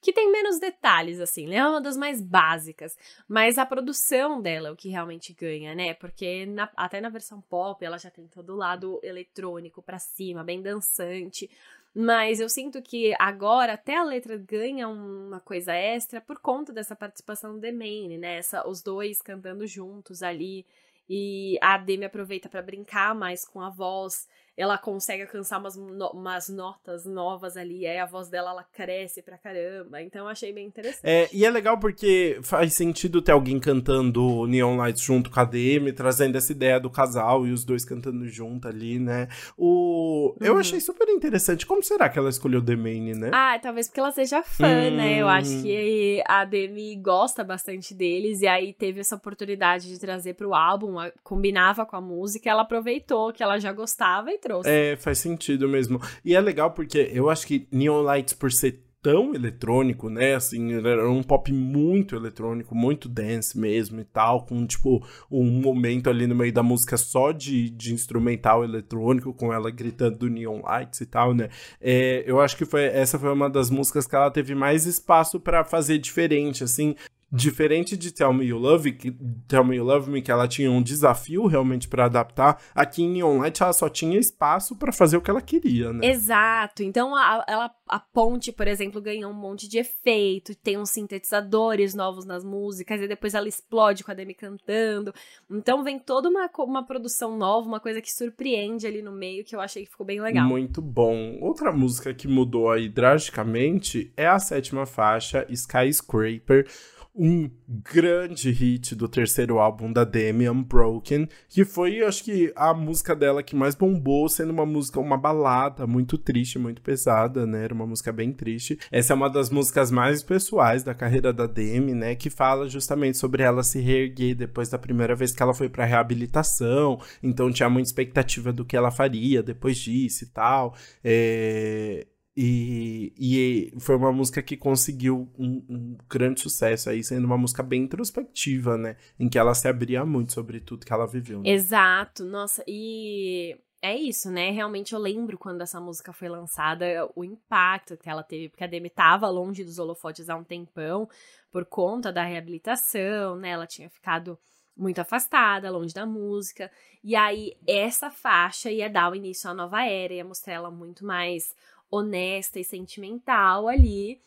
que 0.00 0.12
tem 0.12 0.32
menos 0.32 0.58
detalhes, 0.58 1.20
assim, 1.20 1.46
né? 1.46 1.56
É 1.56 1.66
uma 1.66 1.80
das 1.80 1.96
mais 1.96 2.22
básicas. 2.22 2.96
Mas 3.28 3.58
a 3.58 3.66
produção 3.66 4.40
dela 4.40 4.68
é 4.68 4.72
o 4.72 4.76
que 4.76 4.88
realmente 4.88 5.34
ganha, 5.34 5.74
né? 5.74 5.92
Porque 5.94 6.46
na, 6.46 6.70
até 6.74 7.00
na 7.00 7.10
versão 7.10 7.40
pop 7.42 7.84
ela 7.84 7.98
já 7.98 8.10
tem 8.10 8.26
todo 8.26 8.54
o 8.54 8.56
lado 8.56 8.98
eletrônico 9.02 9.82
pra 9.82 9.98
cima, 9.98 10.42
bem 10.42 10.62
dançante. 10.62 11.50
Mas 11.94 12.38
eu 12.38 12.48
sinto 12.48 12.80
que 12.80 13.14
agora 13.18 13.72
até 13.72 13.96
a 13.96 14.04
letra 14.04 14.36
ganha 14.36 14.88
uma 14.88 15.40
coisa 15.40 15.74
extra 15.74 16.20
por 16.20 16.38
conta 16.38 16.72
dessa 16.72 16.94
participação 16.94 17.54
do 17.54 17.60
The 17.60 17.72
Main, 17.72 18.18
né? 18.18 18.36
Essa, 18.36 18.66
os 18.68 18.80
dois 18.82 19.20
cantando 19.20 19.66
juntos 19.66 20.22
ali. 20.22 20.64
E 21.08 21.58
a 21.60 21.76
Demi 21.76 22.04
aproveita 22.04 22.48
para 22.48 22.62
brincar 22.62 23.14
mais 23.16 23.44
com 23.44 23.60
a 23.60 23.68
voz 23.68 24.28
ela 24.60 24.76
consegue 24.76 25.22
alcançar 25.22 25.58
umas, 25.58 25.74
no, 25.74 26.10
umas 26.10 26.50
notas 26.50 27.06
novas 27.06 27.56
ali, 27.56 27.86
aí 27.86 27.98
a 27.98 28.04
voz 28.04 28.28
dela 28.28 28.50
ela 28.50 28.62
cresce 28.62 29.22
pra 29.22 29.38
caramba. 29.38 30.02
Então 30.02 30.26
eu 30.26 30.28
achei 30.28 30.52
bem 30.52 30.66
interessante. 30.66 31.00
É, 31.02 31.28
e 31.32 31.46
é 31.46 31.50
legal 31.50 31.78
porque 31.78 32.38
faz 32.42 32.74
sentido 32.74 33.22
ter 33.22 33.32
alguém 33.32 33.58
cantando 33.58 34.46
Neon 34.46 34.76
Lights 34.76 35.02
junto 35.02 35.30
com 35.30 35.40
a 35.40 35.44
DM, 35.44 35.92
trazendo 35.94 36.36
essa 36.36 36.52
ideia 36.52 36.78
do 36.78 36.90
casal 36.90 37.46
e 37.46 37.52
os 37.52 37.64
dois 37.64 37.86
cantando 37.86 38.28
junto 38.28 38.68
ali, 38.68 38.98
né? 38.98 39.28
O... 39.56 40.34
Uhum. 40.38 40.46
Eu 40.46 40.58
achei 40.58 40.78
super 40.78 41.08
interessante. 41.08 41.64
Como 41.64 41.82
será 41.82 42.10
que 42.10 42.18
ela 42.18 42.28
escolheu 42.28 42.62
The 42.62 42.76
Main, 42.76 43.14
né? 43.14 43.30
Ah, 43.32 43.58
talvez 43.58 43.88
porque 43.88 44.00
ela 44.00 44.12
seja 44.12 44.42
fã, 44.42 44.66
hum... 44.66 44.96
né? 44.96 45.22
Eu 45.22 45.28
acho 45.28 45.56
hum. 45.56 45.62
que 45.62 46.22
a 46.26 46.44
Demi 46.44 46.96
gosta 46.96 47.42
bastante 47.42 47.94
deles 47.94 48.42
e 48.42 48.46
aí 48.46 48.74
teve 48.74 49.00
essa 49.00 49.16
oportunidade 49.16 49.88
de 49.88 49.98
trazer 49.98 50.34
pro 50.34 50.54
álbum, 50.54 50.96
combinava 51.24 51.86
com 51.86 51.96
a 51.96 52.00
música, 52.00 52.50
ela 52.50 52.60
aproveitou 52.60 53.32
que 53.32 53.42
ela 53.42 53.58
já 53.58 53.72
gostava 53.72 54.30
e 54.30 54.36
trouxe. 54.36 54.49
É, 54.66 54.96
faz 54.96 55.18
sentido 55.18 55.68
mesmo. 55.68 56.00
E 56.24 56.34
é 56.34 56.40
legal 56.40 56.70
porque 56.72 57.10
eu 57.12 57.30
acho 57.30 57.46
que 57.46 57.66
Neon 57.70 58.02
Lights, 58.02 58.34
por 58.34 58.50
ser 58.52 58.82
tão 59.02 59.34
eletrônico, 59.34 60.10
né? 60.10 60.34
Assim, 60.34 60.74
era 60.74 61.08
um 61.08 61.22
pop 61.22 61.52
muito 61.52 62.14
eletrônico, 62.14 62.74
muito 62.74 63.08
dance 63.08 63.58
mesmo 63.58 64.00
e 64.00 64.04
tal, 64.04 64.44
com 64.44 64.66
tipo 64.66 65.04
um 65.30 65.44
momento 65.44 66.10
ali 66.10 66.26
no 66.26 66.34
meio 66.34 66.52
da 66.52 66.62
música 66.62 66.96
só 66.96 67.32
de, 67.32 67.70
de 67.70 67.94
instrumental 67.94 68.62
eletrônico, 68.62 69.32
com 69.32 69.52
ela 69.52 69.70
gritando 69.70 70.18
do 70.18 70.28
Neon 70.28 70.60
Lights 70.62 71.00
e 71.00 71.06
tal, 71.06 71.34
né? 71.34 71.48
É, 71.80 72.22
eu 72.26 72.40
acho 72.40 72.56
que 72.56 72.64
foi 72.64 72.84
essa 72.84 73.18
foi 73.18 73.32
uma 73.32 73.48
das 73.48 73.70
músicas 73.70 74.06
que 74.06 74.14
ela 74.14 74.30
teve 74.30 74.54
mais 74.54 74.86
espaço 74.86 75.40
para 75.40 75.64
fazer 75.64 75.98
diferente, 75.98 76.62
assim. 76.62 76.94
Diferente 77.32 77.96
de 77.96 78.12
Tell 78.12 78.32
Me 78.32 78.46
You 78.46 78.58
Love, 78.58 78.92
que, 78.92 79.12
Tell 79.46 79.64
Me 79.64 79.76
You 79.76 79.84
Love 79.84 80.10
Me, 80.10 80.20
que 80.20 80.32
ela 80.32 80.48
tinha 80.48 80.70
um 80.70 80.82
desafio 80.82 81.46
realmente 81.46 81.86
para 81.86 82.06
adaptar, 82.06 82.60
aqui 82.74 83.02
em 83.02 83.10
Neon 83.10 83.38
Light 83.38 83.62
ela 83.62 83.72
só 83.72 83.88
tinha 83.88 84.18
espaço 84.18 84.76
para 84.76 84.92
fazer 84.92 85.16
o 85.16 85.20
que 85.20 85.30
ela 85.30 85.40
queria, 85.40 85.92
né? 85.92 86.08
Exato. 86.08 86.82
Então 86.82 87.14
a, 87.14 87.44
ela, 87.46 87.70
a 87.88 88.00
ponte, 88.00 88.50
por 88.50 88.66
exemplo, 88.66 89.00
ganhou 89.00 89.30
um 89.30 89.34
monte 89.34 89.68
de 89.68 89.78
efeito, 89.78 90.56
tem 90.56 90.76
uns 90.76 90.90
sintetizadores 90.90 91.94
novos 91.94 92.24
nas 92.24 92.42
músicas, 92.42 93.00
e 93.00 93.06
depois 93.06 93.34
ela 93.34 93.48
explode 93.48 94.02
com 94.02 94.10
a 94.10 94.14
Demi 94.14 94.34
cantando. 94.34 95.14
Então 95.48 95.84
vem 95.84 96.00
toda 96.00 96.28
uma, 96.28 96.50
uma 96.58 96.84
produção 96.84 97.36
nova, 97.36 97.68
uma 97.68 97.80
coisa 97.80 98.00
que 98.00 98.12
surpreende 98.12 98.88
ali 98.88 99.02
no 99.02 99.12
meio, 99.12 99.44
que 99.44 99.54
eu 99.54 99.60
achei 99.60 99.84
que 99.84 99.90
ficou 99.90 100.04
bem 100.04 100.20
legal. 100.20 100.48
Muito 100.48 100.82
bom. 100.82 101.38
Outra 101.40 101.70
música 101.70 102.12
que 102.12 102.26
mudou 102.26 102.70
aí 102.70 102.88
drasticamente 102.88 104.12
é 104.16 104.26
a 104.26 104.38
sétima 104.40 104.84
faixa, 104.84 105.46
Skyscraper 105.48 106.66
um 107.14 107.50
grande 107.68 108.50
hit 108.50 108.94
do 108.94 109.08
terceiro 109.08 109.58
álbum 109.58 109.92
da 109.92 110.04
Demi, 110.04 110.48
Unbroken, 110.48 111.28
que 111.48 111.64
foi, 111.64 112.02
acho 112.02 112.24
que, 112.24 112.52
a 112.54 112.72
música 112.72 113.14
dela 113.14 113.42
que 113.42 113.56
mais 113.56 113.74
bombou, 113.74 114.28
sendo 114.28 114.50
uma 114.50 114.64
música, 114.64 115.00
uma 115.00 115.18
balada 115.18 115.86
muito 115.86 116.16
triste, 116.16 116.58
muito 116.58 116.80
pesada, 116.80 117.46
né? 117.46 117.64
Era 117.64 117.74
uma 117.74 117.86
música 117.86 118.12
bem 118.12 118.32
triste. 118.32 118.78
Essa 118.90 119.12
é 119.12 119.16
uma 119.16 119.28
das 119.28 119.50
músicas 119.50 119.90
mais 119.90 120.22
pessoais 120.22 120.82
da 120.82 120.94
carreira 120.94 121.32
da 121.32 121.46
Demi, 121.46 121.94
né? 121.94 122.14
Que 122.14 122.30
fala 122.30 122.68
justamente 122.68 123.18
sobre 123.18 123.42
ela 123.42 123.62
se 123.62 123.80
reerguer 123.80 124.34
depois 124.34 124.68
da 124.68 124.78
primeira 124.78 125.14
vez 125.14 125.32
que 125.32 125.42
ela 125.42 125.54
foi 125.54 125.68
pra 125.68 125.84
reabilitação, 125.84 127.00
então 127.22 127.50
tinha 127.52 127.68
muita 127.68 127.88
expectativa 127.88 128.52
do 128.52 128.64
que 128.64 128.76
ela 128.76 128.90
faria 128.90 129.42
depois 129.42 129.76
disso 129.76 130.24
e 130.24 130.28
tal. 130.28 130.74
É... 131.02 132.06
E, 132.36 133.12
e 133.18 133.80
foi 133.80 133.96
uma 133.96 134.12
música 134.12 134.40
que 134.40 134.56
conseguiu 134.56 135.28
um, 135.36 135.64
um, 135.68 135.98
grande 136.08 136.40
sucesso 136.40 136.88
aí, 136.88 137.02
sendo 137.02 137.24
uma 137.24 137.36
música 137.36 137.62
bem 137.62 137.82
introspectiva, 137.82 138.78
né? 138.78 138.96
Em 139.18 139.28
que 139.28 139.38
ela 139.38 139.52
se 139.54 139.66
abria 139.66 140.04
muito 140.06 140.32
sobre 140.32 140.60
tudo 140.60 140.86
que 140.86 140.92
ela 140.92 141.06
viveu. 141.06 141.42
Né? 141.42 141.50
Exato, 141.50 142.24
nossa, 142.24 142.62
e 142.68 143.58
é 143.82 143.96
isso, 143.96 144.30
né? 144.30 144.50
Realmente 144.50 144.92
eu 144.92 144.98
lembro 144.98 145.36
quando 145.38 145.62
essa 145.62 145.80
música 145.80 146.12
foi 146.12 146.28
lançada, 146.28 147.10
o 147.16 147.24
impacto 147.24 147.96
que 147.96 148.08
ela 148.08 148.22
teve, 148.22 148.48
porque 148.48 148.64
a 148.64 148.68
Demi 148.68 148.90
tava 148.90 149.28
longe 149.28 149.64
dos 149.64 149.78
holofotes 149.78 150.28
há 150.28 150.36
um 150.36 150.44
tempão, 150.44 151.08
por 151.50 151.64
conta 151.64 152.12
da 152.12 152.22
reabilitação, 152.22 153.36
né? 153.36 153.50
Ela 153.50 153.66
tinha 153.66 153.90
ficado 153.90 154.38
muito 154.76 155.00
afastada, 155.00 155.70
longe 155.70 155.92
da 155.92 156.06
música. 156.06 156.70
E 157.02 157.16
aí, 157.16 157.56
essa 157.66 158.10
faixa 158.10 158.70
ia 158.70 158.88
dar 158.88 159.10
o 159.10 159.14
início 159.14 159.50
à 159.50 159.54
nova 159.54 159.84
era, 159.84 160.14
ia 160.14 160.24
mostrar 160.24 160.54
ela 160.54 160.70
muito 160.70 161.04
mais 161.04 161.54
honesta 161.90 162.58
e 162.58 162.64
sentimental 162.64 163.68
ali. 163.68 164.20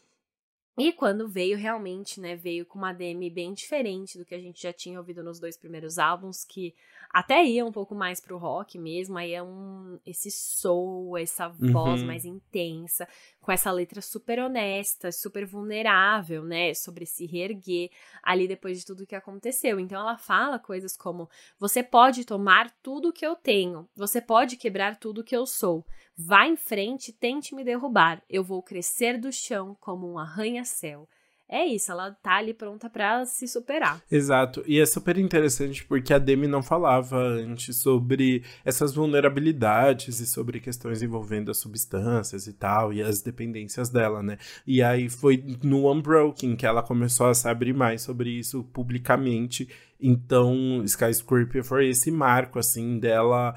E 0.77 0.91
quando 0.91 1.27
veio 1.27 1.55
realmente, 1.55 2.19
né, 2.19 2.35
veio 2.35 2.65
com 2.65 2.79
uma 2.79 2.93
Demi 2.93 3.29
bem 3.29 3.53
diferente 3.53 4.17
do 4.17 4.25
que 4.25 4.33
a 4.33 4.39
gente 4.39 4.61
já 4.61 4.73
tinha 4.73 4.97
ouvido 4.97 5.23
nos 5.23 5.39
dois 5.39 5.55
primeiros 5.55 5.99
álbuns, 5.99 6.43
que 6.43 6.73
até 7.13 7.45
ia 7.45 7.63
um 7.63 7.71
pouco 7.71 7.93
mais 7.93 8.19
pro 8.19 8.39
rock 8.39 8.79
mesmo, 8.79 9.19
aí 9.19 9.33
é 9.33 9.43
um 9.43 9.99
esse 10.03 10.31
soul, 10.31 11.15
essa 11.15 11.47
voz 11.47 12.01
uhum. 12.01 12.07
mais 12.07 12.25
intensa, 12.25 13.07
com 13.39 13.51
essa 13.51 13.71
letra 13.71 14.01
super 14.01 14.39
honesta, 14.39 15.11
super 15.11 15.45
vulnerável, 15.45 16.43
né, 16.43 16.73
sobre 16.73 17.05
se 17.05 17.27
reerguer 17.27 17.91
ali 18.23 18.47
depois 18.47 18.79
de 18.79 18.85
tudo 18.85 19.05
que 19.05 19.15
aconteceu. 19.15 19.79
Então 19.79 20.01
ela 20.01 20.17
fala 20.17 20.57
coisas 20.57 20.97
como: 20.97 21.29
"Você 21.59 21.83
pode 21.83 22.25
tomar 22.25 22.71
tudo 22.81 23.13
que 23.13 23.25
eu 23.25 23.35
tenho, 23.35 23.87
você 23.95 24.19
pode 24.19 24.57
quebrar 24.57 24.97
tudo 24.97 25.23
que 25.23 25.37
eu 25.37 25.45
sou. 25.45 25.85
Vá 26.17 26.47
em 26.47 26.55
frente, 26.55 27.13
tente 27.13 27.53
me 27.53 27.63
derrubar. 27.63 28.23
Eu 28.27 28.43
vou 28.43 28.63
crescer 28.63 29.19
do 29.19 29.31
chão 29.31 29.77
como 29.79 30.11
um 30.11 30.17
arranha-céu." 30.17 31.07
É 31.49 31.65
isso, 31.65 31.91
ela 31.91 32.11
tá 32.11 32.37
ali 32.37 32.53
pronta 32.53 32.89
para 32.89 33.25
se 33.25 33.47
superar. 33.47 34.01
Exato. 34.09 34.63
E 34.65 34.79
é 34.79 34.85
super 34.85 35.17
interessante 35.17 35.85
porque 35.85 36.13
a 36.13 36.17
Demi 36.17 36.47
não 36.47 36.63
falava 36.63 37.17
antes 37.17 37.77
sobre 37.77 38.43
essas 38.65 38.93
vulnerabilidades 38.95 40.19
e 40.19 40.25
sobre 40.25 40.59
questões 40.59 41.01
envolvendo 41.01 41.51
as 41.51 41.57
substâncias 41.57 42.47
e 42.47 42.53
tal, 42.53 42.91
e 42.93 43.01
as 43.01 43.21
dependências 43.21 43.89
dela, 43.89 44.23
né? 44.23 44.37
E 44.65 44.81
aí 44.81 45.09
foi 45.09 45.43
no 45.63 45.91
Unbroken 45.91 46.55
que 46.55 46.65
ela 46.65 46.81
começou 46.81 47.27
a 47.27 47.33
se 47.33 47.47
abrir 47.47 47.73
mais 47.73 48.01
sobre 48.01 48.31
isso 48.31 48.63
publicamente. 48.73 49.69
Então, 49.99 50.81
Skyscraper 50.83 51.63
foi 51.63 51.89
esse 51.89 52.09
marco, 52.09 52.57
assim, 52.57 52.99
dela 52.99 53.55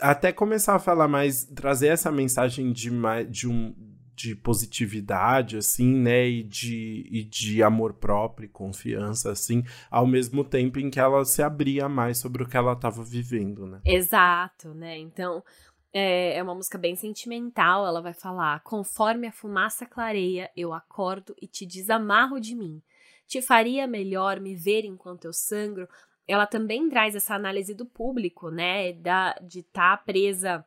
até 0.00 0.32
começar 0.32 0.74
a 0.74 0.78
falar 0.78 1.08
mais, 1.08 1.44
trazer 1.44 1.88
essa 1.88 2.10
mensagem 2.10 2.72
de, 2.72 2.90
de 3.30 3.48
um 3.48 3.74
de 4.16 4.34
positividade, 4.34 5.58
assim, 5.58 5.94
né, 5.94 6.26
e 6.26 6.42
de, 6.42 7.06
e 7.10 7.22
de 7.22 7.62
amor 7.62 7.92
próprio 7.92 8.46
e 8.46 8.48
confiança, 8.48 9.30
assim, 9.30 9.62
ao 9.90 10.06
mesmo 10.06 10.42
tempo 10.42 10.80
em 10.80 10.88
que 10.88 10.98
ela 10.98 11.22
se 11.26 11.42
abria 11.42 11.86
mais 11.86 12.16
sobre 12.16 12.42
o 12.42 12.48
que 12.48 12.56
ela 12.56 12.72
estava 12.72 13.04
vivendo, 13.04 13.66
né. 13.66 13.82
Exato, 13.84 14.72
né, 14.72 14.98
então 14.98 15.44
é, 15.92 16.38
é 16.38 16.42
uma 16.42 16.54
música 16.54 16.78
bem 16.78 16.96
sentimental, 16.96 17.86
ela 17.86 18.00
vai 18.00 18.14
falar, 18.14 18.62
conforme 18.62 19.26
a 19.26 19.32
fumaça 19.32 19.84
clareia, 19.84 20.50
eu 20.56 20.72
acordo 20.72 21.36
e 21.40 21.46
te 21.46 21.66
desamarro 21.66 22.40
de 22.40 22.56
mim, 22.56 22.82
te 23.26 23.42
faria 23.42 23.86
melhor 23.86 24.40
me 24.40 24.56
ver 24.56 24.86
enquanto 24.86 25.26
eu 25.26 25.32
sangro, 25.32 25.86
ela 26.26 26.46
também 26.46 26.88
traz 26.88 27.14
essa 27.14 27.34
análise 27.34 27.74
do 27.74 27.84
público, 27.84 28.50
né, 28.50 28.94
da, 28.94 29.34
de 29.42 29.60
estar 29.60 29.98
tá 29.98 30.02
presa 30.02 30.64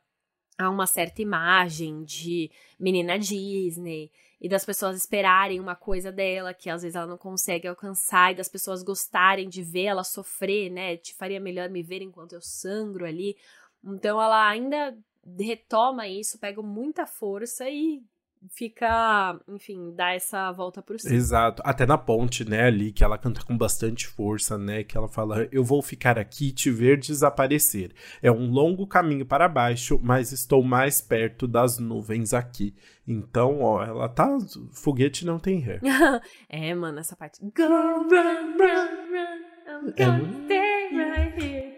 a 0.60 0.68
uma 0.68 0.86
certa 0.86 1.22
imagem 1.22 2.04
de 2.04 2.50
menina 2.78 3.18
Disney 3.18 4.10
e 4.38 4.48
das 4.48 4.64
pessoas 4.64 4.96
esperarem 4.96 5.58
uma 5.58 5.74
coisa 5.74 6.12
dela 6.12 6.52
que 6.52 6.68
às 6.68 6.82
vezes 6.82 6.96
ela 6.96 7.06
não 7.06 7.16
consegue 7.16 7.66
alcançar 7.66 8.32
e 8.32 8.36
das 8.36 8.48
pessoas 8.48 8.82
gostarem 8.82 9.48
de 9.48 9.62
ver 9.62 9.84
ela 9.84 10.04
sofrer, 10.04 10.70
né? 10.70 10.98
Te 10.98 11.14
faria 11.14 11.40
melhor 11.40 11.70
me 11.70 11.82
ver 11.82 12.02
enquanto 12.02 12.34
eu 12.34 12.42
sangro 12.42 13.06
ali. 13.06 13.36
Então 13.82 14.20
ela 14.20 14.48
ainda 14.48 14.96
retoma 15.38 16.06
isso, 16.06 16.38
pega 16.38 16.60
muita 16.60 17.06
força 17.06 17.68
e 17.68 18.02
fica, 18.48 19.38
enfim, 19.48 19.92
dá 19.94 20.12
essa 20.12 20.50
volta 20.52 20.80
por 20.80 20.98
cima. 20.98 21.14
Exato. 21.14 21.62
Até 21.64 21.84
na 21.84 21.98
ponte, 21.98 22.48
né, 22.48 22.64
ali, 22.64 22.92
que 22.92 23.04
ela 23.04 23.18
canta 23.18 23.44
com 23.44 23.56
bastante 23.56 24.06
força, 24.06 24.56
né, 24.56 24.82
que 24.82 24.96
ela 24.96 25.08
fala, 25.08 25.48
eu 25.52 25.62
vou 25.62 25.82
ficar 25.82 26.18
aqui 26.18 26.48
e 26.48 26.52
te 26.52 26.70
ver 26.70 26.98
desaparecer. 26.98 27.92
É 28.22 28.30
um 28.30 28.50
longo 28.50 28.86
caminho 28.86 29.26
para 29.26 29.48
baixo, 29.48 30.00
mas 30.02 30.32
estou 30.32 30.62
mais 30.62 31.00
perto 31.00 31.46
das 31.46 31.78
nuvens 31.78 32.32
aqui. 32.32 32.74
Então, 33.06 33.60
ó, 33.60 33.82
ela 33.82 34.08
tá, 34.08 34.38
foguete 34.72 35.26
não 35.26 35.38
tem 35.38 35.58
ré. 35.58 35.80
é, 36.48 36.74
mano, 36.74 37.00
essa 37.00 37.16
parte. 37.16 37.40
Go 37.40 37.62
run, 37.62 38.08
run, 38.08 38.56
run, 38.58 39.50
I'm 39.66 39.92
gonna 39.96 40.44
stay 40.44 40.88
right 40.92 41.42
here. 41.42 41.69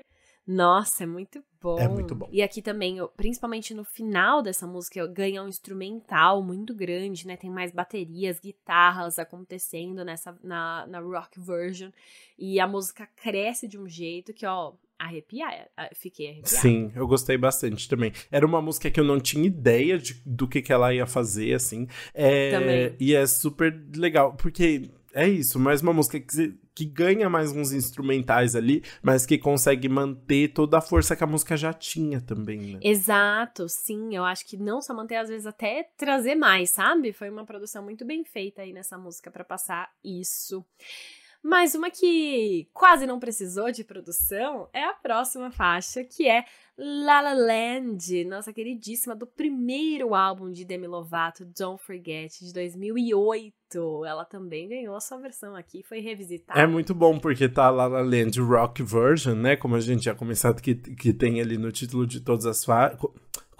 Nossa, 0.46 1.04
é 1.04 1.06
muito 1.06 1.42
bom. 1.60 1.78
É 1.78 1.86
muito 1.86 2.14
bom. 2.14 2.28
E 2.32 2.42
aqui 2.42 2.60
também, 2.60 2.96
principalmente 3.16 3.72
no 3.72 3.84
final 3.84 4.42
dessa 4.42 4.66
música, 4.66 5.06
ganha 5.06 5.42
um 5.42 5.48
instrumental 5.48 6.42
muito 6.42 6.74
grande, 6.74 7.26
né? 7.26 7.36
Tem 7.36 7.50
mais 7.50 7.70
baterias, 7.72 8.40
guitarras 8.40 9.18
acontecendo 9.18 10.04
nessa 10.04 10.36
na, 10.42 10.86
na 10.88 11.00
rock 11.00 11.38
version. 11.40 11.90
E 12.38 12.58
a 12.58 12.66
música 12.66 13.08
cresce 13.14 13.68
de 13.68 13.78
um 13.78 13.88
jeito 13.88 14.32
que, 14.32 14.44
ó, 14.44 14.72
arrepiar. 14.98 15.68
Fiquei 15.94 16.30
arrepiada. 16.30 16.48
Sim, 16.48 16.92
eu 16.94 17.06
gostei 17.06 17.38
bastante 17.38 17.88
também. 17.88 18.12
Era 18.30 18.44
uma 18.44 18.60
música 18.60 18.90
que 18.90 18.98
eu 18.98 19.04
não 19.04 19.20
tinha 19.20 19.46
ideia 19.46 19.98
de, 19.98 20.20
do 20.26 20.48
que, 20.48 20.60
que 20.60 20.72
ela 20.72 20.92
ia 20.92 21.06
fazer, 21.06 21.54
assim. 21.54 21.86
É, 22.12 22.50
também. 22.50 22.96
E 22.98 23.14
é 23.14 23.24
super 23.26 23.72
legal, 23.94 24.34
porque 24.34 24.90
é 25.14 25.28
isso, 25.28 25.58
mais 25.58 25.82
uma 25.82 25.92
música 25.92 26.18
que, 26.18 26.58
que 26.74 26.84
ganha 26.84 27.28
mais 27.28 27.52
uns 27.52 27.72
instrumentais 27.72 28.56
ali, 28.56 28.82
mas 29.02 29.26
que 29.26 29.38
consegue 29.38 29.88
manter 29.88 30.48
toda 30.48 30.78
a 30.78 30.80
força 30.80 31.14
que 31.14 31.24
a 31.24 31.26
música 31.26 31.56
já 31.56 31.72
tinha 31.72 32.20
também, 32.20 32.74
né? 32.74 32.80
Exato, 32.82 33.68
sim. 33.68 34.14
Eu 34.14 34.24
acho 34.24 34.46
que 34.46 34.56
não 34.56 34.80
só 34.80 34.94
manter, 34.94 35.16
às 35.16 35.28
vezes 35.28 35.46
até 35.46 35.88
trazer 35.96 36.34
mais, 36.34 36.70
sabe? 36.70 37.12
Foi 37.12 37.30
uma 37.30 37.44
produção 37.44 37.82
muito 37.82 38.04
bem 38.04 38.24
feita 38.24 38.62
aí 38.62 38.72
nessa 38.72 38.96
música 38.96 39.30
para 39.30 39.44
passar 39.44 39.90
isso. 40.04 40.64
Mas 41.42 41.74
uma 41.74 41.90
que 41.90 42.68
quase 42.72 43.04
não 43.04 43.18
precisou 43.18 43.72
de 43.72 43.82
produção 43.82 44.68
é 44.72 44.84
a 44.84 44.92
próxima 44.92 45.50
faixa, 45.50 46.04
que 46.04 46.28
é 46.28 46.44
La 46.78 47.20
La 47.20 47.32
Land, 47.32 48.24
nossa 48.24 48.52
queridíssima, 48.52 49.16
do 49.16 49.26
primeiro 49.26 50.14
álbum 50.14 50.52
de 50.52 50.64
Demi 50.64 50.86
Lovato, 50.86 51.44
Don't 51.44 51.82
Forget, 51.82 52.44
de 52.44 52.52
2008. 52.52 54.04
Ela 54.06 54.24
também 54.24 54.68
ganhou 54.68 54.94
a 54.94 55.00
sua 55.00 55.18
versão 55.18 55.56
aqui, 55.56 55.82
foi 55.82 55.98
revisitada. 55.98 56.60
É 56.60 56.66
muito 56.66 56.94
bom, 56.94 57.18
porque 57.18 57.48
tá 57.48 57.68
La 57.70 57.88
La 57.88 58.02
Land 58.02 58.40
Rock 58.40 58.82
Version, 58.82 59.34
né? 59.34 59.56
Como 59.56 59.74
a 59.74 59.80
gente 59.80 60.04
já 60.04 60.14
começado 60.14 60.62
que, 60.62 60.76
que 60.76 61.12
tem 61.12 61.40
ali 61.40 61.58
no 61.58 61.72
título 61.72 62.06
de 62.06 62.20
todas 62.20 62.46
as 62.46 62.64
faixas 62.64 63.00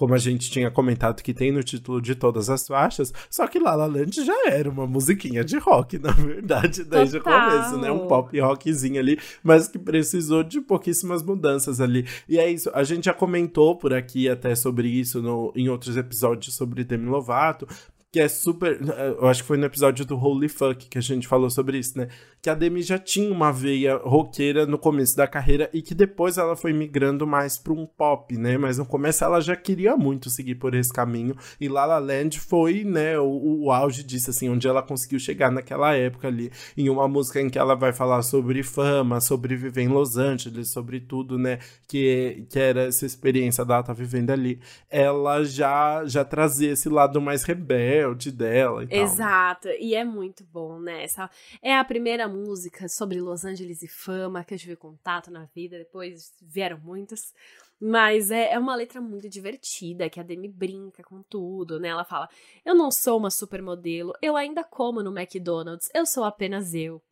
como 0.03 0.15
a 0.15 0.19
gente 0.19 0.51
tinha 0.51 0.69
comentado 0.69 1.23
que 1.23 1.33
tem 1.33 1.53
no 1.53 1.63
título 1.63 2.03
de 2.03 2.17
todas 2.17 2.51
as 2.51 2.67
faixas, 2.67 3.15
só 3.31 3.47
que 3.47 3.61
La 3.61 3.77
La 3.77 3.87
Land 3.87 4.25
já 4.25 4.49
era 4.49 4.69
uma 4.69 4.85
musiquinha 4.85 5.45
de 5.45 5.57
rock, 5.59 5.97
na 6.03 6.11
verdade, 6.11 6.83
desde 6.83 7.21
Total. 7.21 7.49
o 7.49 7.53
começo, 7.53 7.79
né? 7.79 7.93
Um 7.93 8.09
pop 8.09 8.41
rockzinho 8.41 8.99
ali, 8.99 9.17
mas 9.45 9.69
que 9.69 9.79
precisou 9.79 10.43
de 10.43 10.61
pouquíssimas 10.61 11.23
mudanças 11.23 11.81
ali. 11.81 12.05
E 12.29 12.37
é 12.37 12.51
isso, 12.51 12.69
a 12.75 12.83
gente 12.83 13.05
já 13.05 13.15
comentou 13.15 13.79
por 13.79 13.95
aqui 13.95 14.29
até 14.29 14.57
sobre 14.57 14.89
isso 14.89 15.23
no, 15.23 15.53
em 15.55 15.69
outros 15.69 15.97
episódios 15.97 16.57
sobre 16.57 16.83
Demi 16.83 17.07
Lovato, 17.07 17.69
que 18.13 18.21
é 18.21 18.29
super. 18.29 18.79
Eu 19.19 19.27
acho 19.27 19.41
que 19.41 19.49
foi 19.49 19.57
no 19.57 19.65
episódio 19.65 20.05
do 20.05 20.19
Holy 20.19 20.49
Fuck 20.49 20.87
que 20.87 20.99
a 20.99 21.01
gente 21.01 21.27
falou 21.27 21.49
sobre 21.49 21.79
isso, 21.79 21.97
né? 21.97 22.09
Que 22.43 22.51
a 22.51 22.55
Demi 22.55 22.83
já 22.83 22.99
tinha 22.99 23.33
uma 23.33 23.51
veia 23.51 23.97
roqueira 23.97 24.67
no 24.67 24.77
começo 24.77 25.17
da 25.17 25.27
carreira 25.27 25.71
e 25.73 25.81
que 25.81 25.95
depois 25.95 26.37
ela 26.37 26.55
foi 26.55 26.75
migrando 26.75 27.27
mais 27.27 27.57
para 27.57 27.73
um 27.73 27.87
pop, 27.87 28.37
né? 28.37 28.59
Mas 28.59 28.77
no 28.77 28.85
começo 28.85 29.25
ela 29.25 29.41
já 29.41 29.57
queria 29.57 29.97
muito 29.97 30.29
seguir 30.29 30.57
por 30.57 30.75
esse 30.75 30.93
caminho 30.93 31.35
e 31.59 31.69
La 31.69 31.87
La 31.87 31.99
Land 31.99 32.39
foi, 32.39 32.85
né, 32.85 33.19
o, 33.19 33.65
o 33.65 33.73
auge 33.73 34.03
disso, 34.03 34.29
assim, 34.29 34.51
onde 34.51 34.69
ela 34.69 34.83
conseguiu 34.83 35.19
chegar 35.19 35.51
naquela 35.51 35.95
época 35.95 36.29
ali, 36.29 36.51
em 36.77 36.91
uma 36.91 37.09
música 37.09 37.41
em 37.41 37.49
que 37.49 37.59
ela 37.59 37.75
vai 37.75 37.93
falar 37.93 38.21
sobre 38.23 38.63
fama, 38.63 39.21
sobre 39.21 39.57
viver 39.57 39.83
em 39.83 39.89
Los 39.89 40.19
Angeles, 40.19 40.69
sobre 40.69 41.01
tudo, 41.01 41.39
né? 41.39 41.61
Que, 41.87 42.45
que 42.51 42.59
era 42.59 42.83
essa 42.89 43.07
experiência 43.07 43.65
dela 43.65 43.83
tá 43.83 43.95
vivendo 43.95 44.31
ali. 44.31 44.61
Ela 44.91 45.45
já, 45.45 46.05
já 46.05 46.25
trazia 46.25 46.73
esse 46.73 46.89
lado 46.91 47.21
mais 47.21 47.45
rebelde 47.45 48.02
rebelde 48.03 48.31
dela 48.31 48.85
e 48.85 48.87
tal. 48.87 48.99
Exato, 48.99 49.69
e 49.69 49.95
é 49.95 50.05
muito 50.05 50.45
bom, 50.45 50.79
né? 50.79 51.05
Essa 51.05 51.31
é 51.63 51.77
a 51.77 51.85
primeira 51.85 52.29
música 52.29 52.89
sobre 52.89 53.21
Los 53.21 53.45
Angeles 53.45 53.83
e 53.83 53.89
fama 53.89 54.45
que 54.45 54.55
eu 54.55 54.59
tive 54.59 54.77
contato 54.77 55.31
na 55.31 55.45
vida, 55.55 55.79
depois 55.79 56.33
vieram 56.41 56.79
muitas. 56.79 57.33
Mas 57.81 58.31
é, 58.31 58.53
é 58.53 58.59
uma 58.59 58.77
letra 58.77 59.01
muito 59.01 59.29
divertida, 59.29 60.09
que 60.09 60.21
a 60.21 60.23
Demi 60.23 60.49
brinca 60.49 61.03
com 61.03 61.21
tudo, 61.23 61.81
né? 61.81 61.89
Ela 61.89 62.05
fala: 62.05 62.29
Eu 62.65 62.75
não 62.75 62.91
sou 62.91 63.19
uma 63.19 63.31
supermodelo, 63.31 64.13
eu 64.23 64.37
ainda 64.37 64.63
como 64.63 65.03
no 65.03 65.17
McDonald's, 65.17 65.91
eu 65.93 66.07
sou 66.07 66.25
apenas 66.25 66.75
eu. 66.75 67.03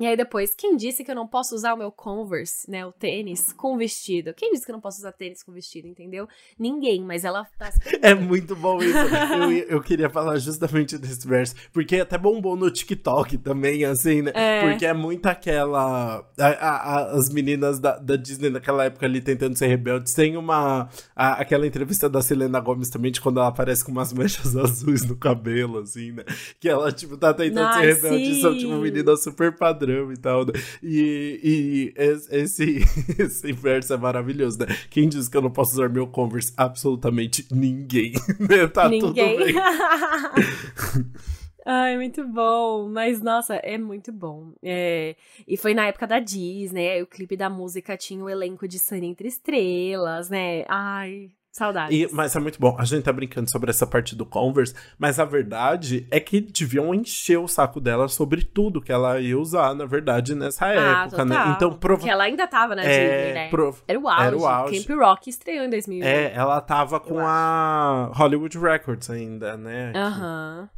E 0.00 0.06
aí 0.06 0.16
depois, 0.16 0.54
quem 0.54 0.76
disse 0.76 1.02
que 1.02 1.10
eu 1.10 1.14
não 1.14 1.26
posso 1.26 1.56
usar 1.56 1.74
o 1.74 1.76
meu 1.76 1.90
Converse, 1.90 2.70
né, 2.70 2.86
o 2.86 2.92
tênis, 2.92 3.52
com 3.52 3.76
vestido? 3.76 4.32
Quem 4.32 4.52
disse 4.52 4.64
que 4.64 4.70
eu 4.70 4.74
não 4.74 4.80
posso 4.80 4.98
usar 4.98 5.10
tênis 5.10 5.42
com 5.42 5.50
vestido, 5.50 5.88
entendeu? 5.88 6.28
Ninguém, 6.56 7.02
mas 7.02 7.24
ela 7.24 7.44
tá 7.58 7.68
É 8.00 8.14
muito 8.14 8.54
bom 8.54 8.78
isso. 8.78 8.96
eu, 8.96 9.50
eu 9.50 9.82
queria 9.82 10.08
falar 10.08 10.38
justamente 10.38 10.96
desse 10.96 11.26
verso, 11.26 11.56
porque 11.72 11.96
até 11.96 12.16
bombou 12.16 12.54
no 12.54 12.70
TikTok 12.70 13.38
também, 13.38 13.84
assim, 13.84 14.22
né? 14.22 14.30
É. 14.34 14.68
Porque 14.68 14.86
é 14.86 14.94
muito 14.94 15.26
aquela... 15.26 16.24
A, 16.38 16.46
a, 16.46 17.16
as 17.16 17.28
meninas 17.28 17.80
da, 17.80 17.98
da, 17.98 18.14
Disney 18.14 18.50
naquela 18.50 18.84
época 18.84 19.04
ali 19.04 19.20
tentando 19.20 19.56
ser 19.56 19.66
rebeldes. 19.66 20.14
Tem 20.14 20.36
uma... 20.36 20.88
A, 21.16 21.40
aquela 21.40 21.66
entrevista 21.66 22.08
da 22.08 22.22
Selena 22.22 22.60
Gomez 22.60 22.88
também, 22.88 23.10
de 23.10 23.20
quando 23.20 23.40
ela 23.40 23.48
aparece 23.48 23.84
com 23.84 23.90
umas 23.90 24.12
manchas 24.12 24.54
azuis 24.56 25.04
no 25.04 25.16
cabelo, 25.16 25.80
assim, 25.80 26.12
né? 26.12 26.22
Que 26.60 26.68
ela, 26.68 26.92
tipo, 26.92 27.16
tá 27.16 27.34
tentando 27.34 27.66
Ai, 27.66 27.94
ser 27.94 27.94
rebelde 27.94 28.30
e 28.30 28.40
são, 28.40 28.56
tipo, 28.56 28.74
meninas 28.74 29.24
super 29.24 29.56
padrão 29.56 29.87
e 30.12 30.16
tal, 30.16 30.44
né? 30.44 30.52
E, 30.82 31.40
e 31.42 31.94
esse, 32.30 32.78
esse 33.18 33.52
verso 33.52 33.94
é 33.94 33.96
maravilhoso, 33.96 34.58
né? 34.58 34.66
Quem 34.90 35.08
diz 35.08 35.28
que 35.28 35.36
eu 35.36 35.42
não 35.42 35.50
posso 35.50 35.72
usar 35.72 35.88
meu 35.88 36.06
Converse? 36.06 36.52
Absolutamente 36.56 37.46
ninguém, 37.50 38.12
né? 38.38 38.66
Tá 38.68 38.88
ninguém. 38.88 39.36
tudo 39.36 39.44
bem. 39.44 39.54
Ai, 41.70 41.96
muito 41.96 42.26
bom. 42.26 42.88
Mas, 42.88 43.20
nossa, 43.20 43.56
é 43.56 43.76
muito 43.76 44.10
bom. 44.10 44.54
É... 44.62 45.14
E 45.46 45.54
foi 45.56 45.74
na 45.74 45.86
época 45.86 46.06
da 46.06 46.18
Disney, 46.18 47.02
o 47.02 47.06
clipe 47.06 47.36
da 47.36 47.50
música 47.50 47.94
tinha 47.94 48.24
o 48.24 48.30
elenco 48.30 48.66
de 48.66 48.78
Sunny 48.78 49.08
Entre 49.08 49.28
Estrelas, 49.28 50.30
né? 50.30 50.64
Ai, 50.66 51.30
Saudades. 51.58 51.96
E, 51.96 52.08
mas 52.12 52.34
é 52.34 52.40
muito 52.40 52.58
bom. 52.60 52.76
A 52.78 52.84
gente 52.84 53.02
tá 53.02 53.12
brincando 53.12 53.50
sobre 53.50 53.70
essa 53.70 53.86
parte 53.86 54.14
do 54.14 54.24
Converse, 54.24 54.74
mas 54.98 55.18
a 55.18 55.24
verdade 55.24 56.06
é 56.10 56.20
que 56.20 56.40
deviam 56.40 56.94
encher 56.94 57.38
o 57.38 57.48
saco 57.48 57.80
dela 57.80 58.08
sobre 58.08 58.42
tudo 58.42 58.80
que 58.80 58.92
ela 58.92 59.20
ia 59.20 59.38
usar, 59.38 59.74
na 59.74 59.84
verdade, 59.84 60.34
nessa 60.34 60.66
ah, 60.66 60.72
época, 60.72 61.24
né? 61.24 61.34
total. 61.34 61.48
né? 61.48 61.54
Então, 61.56 61.72
prova... 61.72 62.02
Que 62.02 62.10
ela 62.10 62.24
ainda 62.24 62.46
tava 62.46 62.74
na 62.74 62.82
é, 62.82 62.86
Disney, 62.86 63.34
né? 63.34 63.48
Prov... 63.50 63.78
Era, 63.86 63.98
o 63.98 64.08
auge. 64.08 64.26
Era 64.26 64.36
o 64.36 64.46
auge. 64.46 64.84
Camp 64.84 64.98
Rock 64.98 65.30
estreou 65.30 65.64
em 65.64 65.70
2000. 65.70 66.04
É, 66.04 66.32
ela 66.34 66.60
tava 66.60 67.00
com 67.00 67.18
a 67.20 68.10
Hollywood 68.14 68.58
Records 68.58 69.10
ainda, 69.10 69.56
né? 69.56 69.92
Aham. 69.94 70.68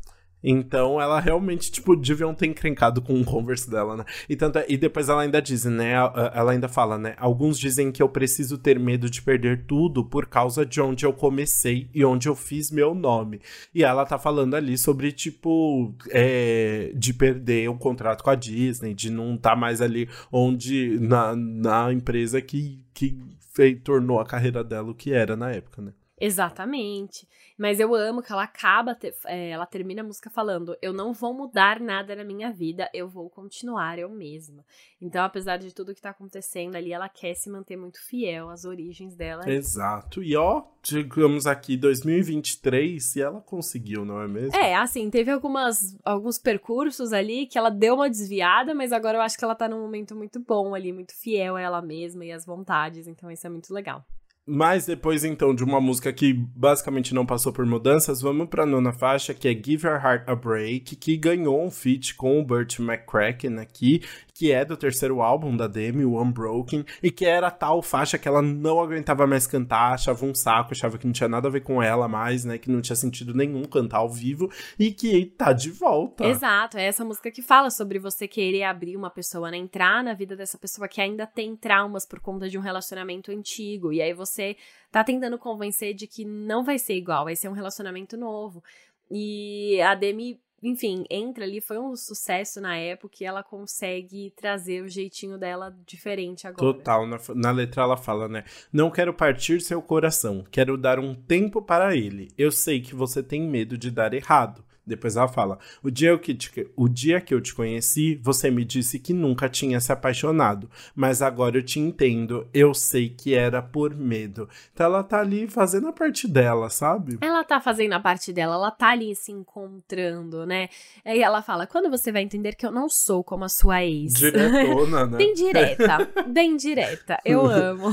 Então 0.42 1.00
ela 1.00 1.20
realmente, 1.20 1.70
tipo, 1.70 1.94
deviam 1.94 2.34
ter 2.34 2.46
encrencado 2.46 3.02
com 3.02 3.20
o 3.20 3.24
Converse 3.24 3.70
dela, 3.70 3.96
né? 3.96 4.04
E, 4.28 4.36
tanto, 4.36 4.58
é, 4.58 4.66
e 4.68 4.76
depois 4.76 5.08
ela 5.08 5.22
ainda 5.22 5.40
diz, 5.40 5.64
né? 5.64 5.92
Ela 5.92 6.52
ainda 6.52 6.68
fala, 6.68 6.98
né? 6.98 7.14
Alguns 7.18 7.58
dizem 7.58 7.92
que 7.92 8.02
eu 8.02 8.08
preciso 8.08 8.58
ter 8.58 8.78
medo 8.78 9.08
de 9.10 9.20
perder 9.22 9.64
tudo 9.66 10.04
por 10.04 10.26
causa 10.26 10.64
de 10.64 10.80
onde 10.80 11.04
eu 11.04 11.12
comecei 11.12 11.88
e 11.94 12.04
onde 12.04 12.28
eu 12.28 12.34
fiz 12.34 12.70
meu 12.70 12.94
nome. 12.94 13.40
E 13.74 13.84
ela 13.84 14.06
tá 14.06 14.18
falando 14.18 14.54
ali 14.54 14.78
sobre, 14.78 15.12
tipo, 15.12 15.94
é, 16.10 16.92
de 16.94 17.12
perder 17.12 17.68
o 17.68 17.76
contrato 17.76 18.22
com 18.24 18.30
a 18.30 18.34
Disney, 18.34 18.94
de 18.94 19.10
não 19.10 19.34
estar 19.34 19.50
tá 19.50 19.56
mais 19.56 19.80
ali 19.80 20.08
onde. 20.32 20.98
na, 21.00 21.34
na 21.36 21.92
empresa 21.92 22.40
que, 22.40 22.82
que 22.94 23.18
fez, 23.54 23.78
tornou 23.82 24.20
a 24.20 24.26
carreira 24.26 24.62
dela 24.64 24.90
o 24.90 24.94
que 24.94 25.12
era 25.12 25.36
na 25.36 25.50
época, 25.50 25.82
né? 25.82 25.92
Exatamente. 26.20 27.26
Mas 27.56 27.80
eu 27.80 27.94
amo 27.94 28.22
que 28.22 28.32
ela 28.32 28.42
acaba, 28.42 28.96
é, 29.26 29.50
ela 29.50 29.66
termina 29.66 30.02
a 30.02 30.04
música 30.04 30.28
falando: 30.28 30.76
Eu 30.82 30.92
não 30.92 31.12
vou 31.12 31.32
mudar 31.32 31.80
nada 31.80 32.14
na 32.14 32.24
minha 32.24 32.52
vida, 32.52 32.88
eu 32.92 33.08
vou 33.08 33.30
continuar 33.30 33.98
eu 33.98 34.08
mesma. 34.08 34.64
Então, 35.00 35.24
apesar 35.24 35.56
de 35.56 35.74
tudo 35.74 35.94
que 35.94 36.00
tá 36.00 36.10
acontecendo 36.10 36.76
ali, 36.76 36.92
ela 36.92 37.08
quer 37.08 37.34
se 37.34 37.48
manter 37.48 37.76
muito 37.76 37.98
fiel 38.04 38.50
às 38.50 38.64
origens 38.64 39.14
dela. 39.14 39.50
Exato. 39.50 40.22
E 40.22 40.36
ó, 40.36 40.62
digamos 40.82 41.46
aqui, 41.46 41.76
2023, 41.76 43.16
e 43.16 43.22
ela 43.22 43.40
conseguiu, 43.40 44.04
não 44.04 44.20
é 44.20 44.28
mesmo? 44.28 44.56
É, 44.56 44.74
assim, 44.74 45.08
teve 45.08 45.30
algumas, 45.30 45.96
alguns 46.04 46.38
percursos 46.38 47.12
ali 47.12 47.46
que 47.46 47.56
ela 47.56 47.70
deu 47.70 47.94
uma 47.94 48.10
desviada, 48.10 48.74
mas 48.74 48.92
agora 48.92 49.16
eu 49.16 49.22
acho 49.22 49.38
que 49.38 49.44
ela 49.44 49.54
tá 49.54 49.68
num 49.68 49.80
momento 49.80 50.14
muito 50.14 50.38
bom 50.38 50.74
ali, 50.74 50.92
muito 50.92 51.14
fiel 51.14 51.56
a 51.56 51.60
ela 51.60 51.80
mesma 51.80 52.24
e 52.24 52.32
às 52.32 52.44
vontades. 52.44 53.06
Então, 53.06 53.30
isso 53.30 53.46
é 53.46 53.50
muito 53.50 53.72
legal. 53.72 54.04
Mas 54.52 54.84
depois, 54.84 55.22
então, 55.22 55.54
de 55.54 55.62
uma 55.62 55.80
música 55.80 56.12
que 56.12 56.32
basicamente 56.32 57.14
não 57.14 57.24
passou 57.24 57.52
por 57.52 57.64
mudanças, 57.64 58.20
vamos 58.20 58.48
pra 58.48 58.66
nona 58.66 58.92
faixa, 58.92 59.32
que 59.32 59.46
é 59.46 59.52
Give 59.52 59.86
Your 59.86 60.04
Heart 60.04 60.24
a 60.26 60.34
Break, 60.34 60.96
que 60.96 61.16
ganhou 61.16 61.64
um 61.64 61.70
feat 61.70 62.16
com 62.16 62.40
o 62.40 62.44
Burt 62.44 62.80
McCracken 62.80 63.60
aqui, 63.60 64.02
que 64.40 64.52
é 64.52 64.64
do 64.64 64.74
terceiro 64.74 65.20
álbum 65.20 65.54
da 65.54 65.66
Demi, 65.66 66.02
o 66.02 66.18
Unbroken, 66.18 66.82
e 67.02 67.10
que 67.10 67.26
era 67.26 67.50
tal 67.50 67.82
faixa 67.82 68.16
que 68.16 68.26
ela 68.26 68.40
não 68.40 68.80
aguentava 68.80 69.26
mais 69.26 69.46
cantar, 69.46 69.92
achava 69.92 70.24
um 70.24 70.34
saco, 70.34 70.72
achava 70.72 70.96
que 70.96 71.06
não 71.06 71.12
tinha 71.12 71.28
nada 71.28 71.46
a 71.46 71.50
ver 71.50 71.60
com 71.60 71.82
ela 71.82 72.08
mais, 72.08 72.42
né, 72.42 72.56
que 72.56 72.70
não 72.70 72.80
tinha 72.80 72.96
sentido 72.96 73.34
nenhum 73.34 73.62
cantar 73.64 73.98
ao 73.98 74.08
vivo, 74.08 74.50
e 74.78 74.92
que 74.92 75.26
tá 75.26 75.52
de 75.52 75.70
volta. 75.70 76.24
Exato, 76.24 76.78
é 76.78 76.86
essa 76.86 77.04
música 77.04 77.30
que 77.30 77.42
fala 77.42 77.68
sobre 77.68 77.98
você 77.98 78.26
querer 78.26 78.62
abrir 78.62 78.96
uma 78.96 79.10
pessoa, 79.10 79.50
né, 79.50 79.58
entrar 79.58 80.02
na 80.02 80.14
vida 80.14 80.34
dessa 80.34 80.56
pessoa 80.56 80.88
que 80.88 81.02
ainda 81.02 81.26
tem 81.26 81.54
traumas 81.54 82.06
por 82.06 82.18
conta 82.18 82.48
de 82.48 82.56
um 82.56 82.62
relacionamento 82.62 83.30
antigo, 83.30 83.92
e 83.92 84.00
aí 84.00 84.14
você 84.14 84.56
tá 84.90 85.04
tentando 85.04 85.36
convencer 85.36 85.92
de 85.92 86.06
que 86.06 86.24
não 86.24 86.64
vai 86.64 86.78
ser 86.78 86.94
igual, 86.94 87.26
vai 87.26 87.36
ser 87.36 87.50
um 87.50 87.52
relacionamento 87.52 88.16
novo. 88.16 88.64
E 89.10 89.78
a 89.82 89.94
Demi 89.94 90.40
enfim, 90.62 91.04
entra 91.08 91.44
ali, 91.44 91.60
foi 91.60 91.78
um 91.78 91.96
sucesso 91.96 92.60
na 92.60 92.76
época 92.76 93.16
e 93.20 93.24
ela 93.24 93.42
consegue 93.42 94.32
trazer 94.36 94.82
o 94.82 94.88
jeitinho 94.88 95.38
dela 95.38 95.74
diferente 95.86 96.46
agora. 96.46 96.74
Total, 96.74 97.06
na, 97.06 97.18
na, 97.34 97.50
letra 97.50 97.82
ela 97.82 97.96
fala, 97.96 98.28
né? 98.28 98.44
Não 98.72 98.90
quero 98.90 99.14
partir 99.14 99.60
seu 99.60 99.80
coração, 99.80 100.44
quero 100.50 100.76
dar 100.76 100.98
um 100.98 101.14
tempo 101.14 101.62
para 101.62 101.96
ele. 101.96 102.28
Eu 102.36 102.52
sei 102.52 102.80
que 102.80 102.94
você 102.94 103.22
tem 103.22 103.42
medo 103.42 103.78
de 103.78 103.90
dar 103.90 104.12
errado. 104.12 104.62
Depois 104.90 105.14
ela 105.14 105.28
fala: 105.28 105.56
o 105.82 105.90
dia, 105.90 106.18
que 106.18 106.34
te, 106.34 106.68
o 106.76 106.88
dia 106.88 107.20
que 107.20 107.32
eu 107.32 107.40
te 107.40 107.54
conheci, 107.54 108.20
você 108.22 108.50
me 108.50 108.64
disse 108.64 108.98
que 108.98 109.12
nunca 109.12 109.48
tinha 109.48 109.78
se 109.78 109.92
apaixonado, 109.92 110.68
mas 110.96 111.22
agora 111.22 111.58
eu 111.58 111.62
te 111.62 111.78
entendo, 111.78 112.48
eu 112.52 112.74
sei 112.74 113.08
que 113.08 113.32
era 113.32 113.62
por 113.62 113.94
medo. 113.94 114.48
Então 114.74 114.86
ela 114.86 115.04
tá 115.04 115.20
ali 115.20 115.46
fazendo 115.46 115.86
a 115.86 115.92
parte 115.92 116.26
dela, 116.26 116.68
sabe? 116.68 117.18
Ela 117.20 117.44
tá 117.44 117.60
fazendo 117.60 117.92
a 117.92 118.00
parte 118.00 118.32
dela, 118.32 118.56
ela 118.56 118.70
tá 118.72 118.88
ali 118.88 119.14
se 119.14 119.30
encontrando, 119.30 120.44
né? 120.44 120.68
Aí 121.04 121.22
ela 121.22 121.40
fala: 121.40 121.68
quando 121.68 121.88
você 121.88 122.10
vai 122.10 122.22
entender 122.22 122.56
que 122.56 122.66
eu 122.66 122.72
não 122.72 122.88
sou 122.88 123.22
como 123.22 123.44
a 123.44 123.48
sua 123.48 123.84
ex. 123.84 124.14
Diretona, 124.14 125.06
né? 125.06 125.18
bem 125.18 125.34
direta, 125.34 126.10
bem 126.26 126.56
direta. 126.56 127.16
Eu 127.24 127.46
amo. 127.46 127.90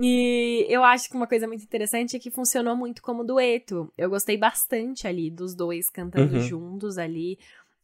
E 0.00 0.64
eu 0.68 0.84
acho 0.84 1.08
que 1.08 1.16
uma 1.16 1.26
coisa 1.26 1.46
muito 1.48 1.64
interessante 1.64 2.16
é 2.16 2.20
que 2.20 2.30
funcionou 2.30 2.76
muito 2.76 3.02
como 3.02 3.24
dueto. 3.24 3.92
Eu 3.98 4.08
gostei 4.08 4.36
bastante 4.36 5.06
ali 5.08 5.30
dos 5.30 5.54
dois 5.54 5.90
cantando 5.90 6.36
uhum. 6.36 6.40
juntos 6.40 6.98
ali. 6.98 7.36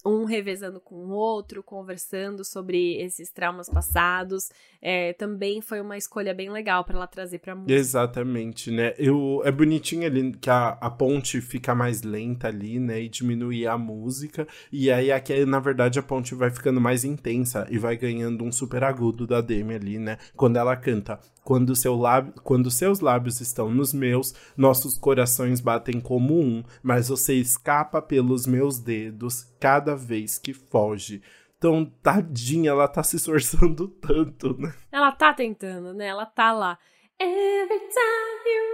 um 0.06 0.24
revezando 0.24 0.80
com 0.80 0.96
o 0.96 1.10
outro, 1.10 1.62
conversando 1.62 2.44
sobre 2.44 3.00
esses 3.00 3.32
traumas 3.32 3.70
passados. 3.70 4.50
É, 4.80 5.14
também 5.14 5.62
foi 5.62 5.80
uma 5.80 5.96
escolha 5.96 6.34
bem 6.34 6.50
legal 6.50 6.84
para 6.84 6.96
ela 6.96 7.06
trazer 7.06 7.38
pra 7.38 7.54
música. 7.54 7.72
Exatamente, 7.72 8.70
né? 8.70 8.92
Eu, 8.98 9.40
é 9.44 9.50
bonitinho 9.50 10.06
ali 10.06 10.32
que 10.32 10.50
a, 10.50 10.76
a 10.80 10.90
ponte 10.90 11.40
fica 11.40 11.74
mais 11.74 12.02
lenta 12.02 12.48
ali, 12.48 12.78
né? 12.78 13.00
E 13.00 13.08
diminui 13.08 13.66
a 13.66 13.78
música. 13.78 14.46
E 14.70 14.92
aí 14.92 15.10
aqui, 15.10 15.44
na 15.46 15.58
verdade, 15.58 15.98
a 15.98 16.02
ponte 16.02 16.34
vai 16.34 16.50
ficando 16.50 16.80
mais 16.80 17.02
intensa 17.02 17.66
e 17.70 17.78
vai 17.78 17.96
ganhando 17.96 18.44
um 18.44 18.52
super 18.52 18.84
agudo 18.84 19.26
da 19.26 19.40
Demi 19.40 19.74
ali, 19.74 19.98
né? 19.98 20.18
Quando 20.36 20.58
ela 20.58 20.76
canta. 20.76 21.18
Quando, 21.44 21.76
seu 21.76 22.00
quando 22.42 22.70
seus 22.70 23.00
lábios 23.00 23.40
estão 23.40 23.70
nos 23.70 23.92
meus, 23.92 24.34
nossos 24.56 24.96
corações 24.96 25.60
batem 25.60 26.00
como 26.00 26.40
um, 26.40 26.64
mas 26.82 27.08
você 27.08 27.34
escapa 27.34 28.00
pelos 28.00 28.46
meus 28.46 28.78
dedos 28.78 29.44
cada 29.60 29.94
vez 29.94 30.38
que 30.38 30.54
foge. 30.54 31.22
Então, 31.58 31.84
tadinha, 32.02 32.70
ela 32.70 32.88
tá 32.88 33.02
se 33.02 33.16
esforçando 33.16 33.88
tanto, 34.00 34.58
né? 34.58 34.74
Ela 34.90 35.12
tá 35.12 35.32
tentando, 35.32 35.92
né? 35.92 36.06
Ela 36.06 36.26
tá 36.26 36.52
lá. 36.52 36.78
Every 37.20 37.78
time 37.78 38.44
you 38.46 38.64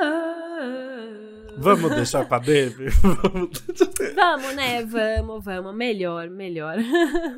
run. 0.00 1.43
Vamos 1.58 1.90
deixar 1.90 2.26
pra 2.26 2.38
Demi? 2.38 2.88
vamos, 4.14 4.54
né? 4.54 4.84
Vamos, 4.84 5.44
vamos. 5.44 5.74
Melhor, 5.74 6.28
melhor. 6.30 6.76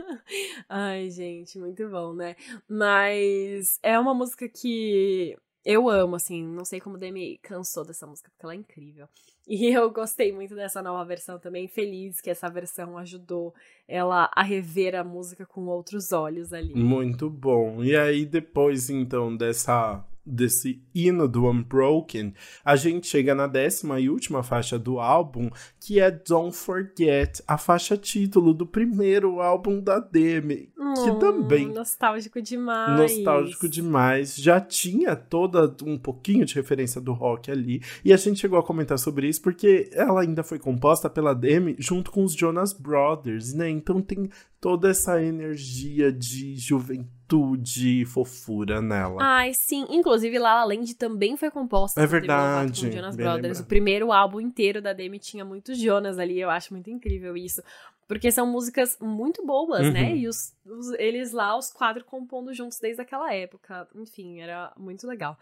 Ai, 0.68 1.10
gente, 1.10 1.58
muito 1.58 1.88
bom, 1.88 2.14
né? 2.14 2.36
Mas 2.68 3.78
é 3.82 3.98
uma 3.98 4.14
música 4.14 4.48
que 4.48 5.36
eu 5.64 5.88
amo, 5.88 6.16
assim. 6.16 6.46
Não 6.46 6.64
sei 6.64 6.80
como 6.80 6.96
o 6.96 6.98
Demi 6.98 7.38
cansou 7.42 7.84
dessa 7.84 8.06
música, 8.06 8.30
porque 8.30 8.46
ela 8.46 8.54
é 8.54 8.56
incrível. 8.56 9.08
E 9.46 9.66
eu 9.72 9.90
gostei 9.90 10.32
muito 10.32 10.54
dessa 10.54 10.82
nova 10.82 11.04
versão 11.04 11.38
também. 11.38 11.68
Feliz 11.68 12.20
que 12.20 12.30
essa 12.30 12.48
versão 12.48 12.96
ajudou 12.98 13.54
ela 13.88 14.30
a 14.34 14.42
rever 14.42 14.94
a 14.94 15.04
música 15.04 15.44
com 15.44 15.66
outros 15.66 16.12
olhos 16.12 16.52
ali. 16.52 16.74
Muito 16.74 17.28
bom. 17.28 17.82
E 17.82 17.96
aí, 17.96 18.24
depois, 18.24 18.90
então, 18.90 19.36
dessa 19.36 20.04
desse 20.26 20.82
hino 20.94 21.28
do 21.28 21.46
Unbroken, 21.46 22.34
a 22.64 22.74
gente 22.76 23.06
chega 23.06 23.34
na 23.34 23.46
décima 23.46 24.00
e 24.00 24.10
última 24.10 24.42
faixa 24.42 24.78
do 24.78 24.98
álbum, 24.98 25.48
que 25.80 26.00
é 26.00 26.10
Don't 26.10 26.56
Forget, 26.56 27.42
a 27.46 27.56
faixa 27.56 27.96
título 27.96 28.52
do 28.52 28.66
primeiro 28.66 29.40
álbum 29.40 29.80
da 29.80 30.00
Demi, 30.00 30.72
que 30.76 31.10
hum, 31.10 31.18
também 31.18 31.68
nostálgico 31.68 32.42
demais. 32.42 32.98
Nostálgico 32.98 33.68
demais. 33.68 34.34
Já 34.36 34.60
tinha 34.60 35.14
toda 35.14 35.74
um 35.84 35.98
pouquinho 35.98 36.44
de 36.44 36.54
referência 36.54 37.00
do 37.00 37.12
rock 37.12 37.50
ali, 37.50 37.80
e 38.04 38.12
a 38.12 38.16
gente 38.16 38.40
chegou 38.40 38.58
a 38.58 38.62
comentar 38.62 38.98
sobre 38.98 39.28
isso 39.28 39.40
porque 39.42 39.88
ela 39.92 40.22
ainda 40.22 40.42
foi 40.42 40.58
composta 40.58 41.08
pela 41.08 41.34
Demi 41.34 41.76
junto 41.78 42.10
com 42.10 42.24
os 42.24 42.34
Jonas 42.34 42.72
Brothers, 42.72 43.54
né? 43.54 43.68
Então 43.70 44.00
tem 44.00 44.28
toda 44.66 44.90
essa 44.90 45.22
energia 45.22 46.12
de 46.12 46.56
juventude 46.56 48.00
e 48.00 48.04
fofura 48.04 48.82
nela. 48.82 49.22
Ai, 49.22 49.52
sim. 49.54 49.86
Inclusive, 49.88 50.40
La 50.40 50.56
La 50.56 50.64
Land 50.64 50.92
também 50.96 51.36
foi 51.36 51.52
composta 51.52 52.02
é 52.02 52.04
verdade, 52.04 52.84
com 52.84 52.90
Jonas 52.90 53.14
Brothers. 53.14 53.42
Lembrado. 53.42 53.64
O 53.64 53.68
primeiro 53.68 54.10
álbum 54.10 54.40
inteiro 54.40 54.82
da 54.82 54.92
Demi 54.92 55.20
tinha 55.20 55.44
muitos 55.44 55.78
Jonas 55.78 56.18
ali. 56.18 56.40
Eu 56.40 56.50
acho 56.50 56.74
muito 56.74 56.90
incrível 56.90 57.36
isso. 57.36 57.62
Porque 58.06 58.30
são 58.30 58.46
músicas 58.46 58.96
muito 59.00 59.44
boas, 59.44 59.92
né? 59.92 60.00
uhum. 60.02 60.08
né? 60.10 60.16
E 60.16 60.28
os, 60.28 60.54
os, 60.64 60.92
eles 60.92 61.32
lá, 61.32 61.56
os 61.56 61.72
quatro, 61.72 62.04
compondo 62.04 62.54
juntos 62.54 62.78
desde 62.78 63.02
aquela 63.02 63.34
época. 63.34 63.88
Enfim, 63.96 64.40
era 64.40 64.72
muito 64.76 65.06
legal. 65.06 65.36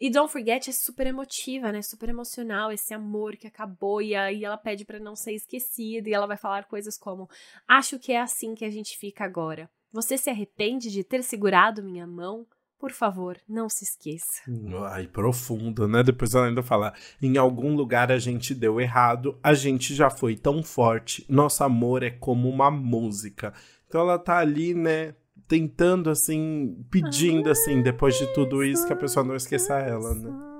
E 0.00 0.10
Don't 0.10 0.32
Forget 0.32 0.68
é 0.68 0.72
super 0.72 1.06
emotiva, 1.06 1.70
né? 1.72 1.82
Super 1.82 2.08
emocional, 2.08 2.72
esse 2.72 2.94
amor 2.94 3.36
que 3.36 3.46
acabou. 3.46 4.00
E 4.00 4.14
aí 4.14 4.44
ela 4.44 4.56
pede 4.56 4.84
para 4.84 4.98
não 4.98 5.14
ser 5.14 5.32
esquecida. 5.32 6.08
E 6.08 6.12
ela 6.12 6.26
vai 6.26 6.36
falar 6.36 6.64
coisas 6.64 6.96
como: 6.96 7.28
Acho 7.68 7.98
que 7.98 8.12
é 8.12 8.20
assim 8.20 8.54
que 8.54 8.64
a 8.64 8.70
gente 8.70 8.96
fica 8.98 9.24
agora. 9.24 9.70
Você 9.92 10.18
se 10.18 10.28
arrepende 10.28 10.90
de 10.90 11.04
ter 11.04 11.22
segurado 11.22 11.82
minha 11.82 12.06
mão? 12.06 12.46
Por 12.78 12.92
favor, 12.92 13.38
não 13.48 13.68
se 13.68 13.84
esqueça. 13.84 14.42
Ai, 14.90 15.06
profundo, 15.06 15.88
né? 15.88 16.02
Depois 16.02 16.34
ela 16.34 16.46
ainda 16.46 16.62
fala: 16.62 16.92
em 17.22 17.36
algum 17.38 17.74
lugar 17.74 18.12
a 18.12 18.18
gente 18.18 18.54
deu 18.54 18.80
errado, 18.80 19.38
a 19.42 19.54
gente 19.54 19.94
já 19.94 20.10
foi 20.10 20.36
tão 20.36 20.62
forte, 20.62 21.24
nosso 21.28 21.64
amor 21.64 22.02
é 22.02 22.10
como 22.10 22.48
uma 22.48 22.70
música. 22.70 23.54
Então 23.88 24.00
ela 24.02 24.18
tá 24.18 24.38
ali, 24.38 24.74
né? 24.74 25.14
Tentando, 25.48 26.10
assim, 26.10 26.84
pedindo, 26.90 27.48
assim, 27.50 27.80
depois 27.80 28.18
de 28.18 28.26
tudo 28.34 28.64
isso, 28.64 28.86
que 28.86 28.92
a 28.92 28.96
pessoa 28.96 29.24
não 29.24 29.36
esqueça 29.36 29.74
ela, 29.78 30.12
né? 30.14 30.55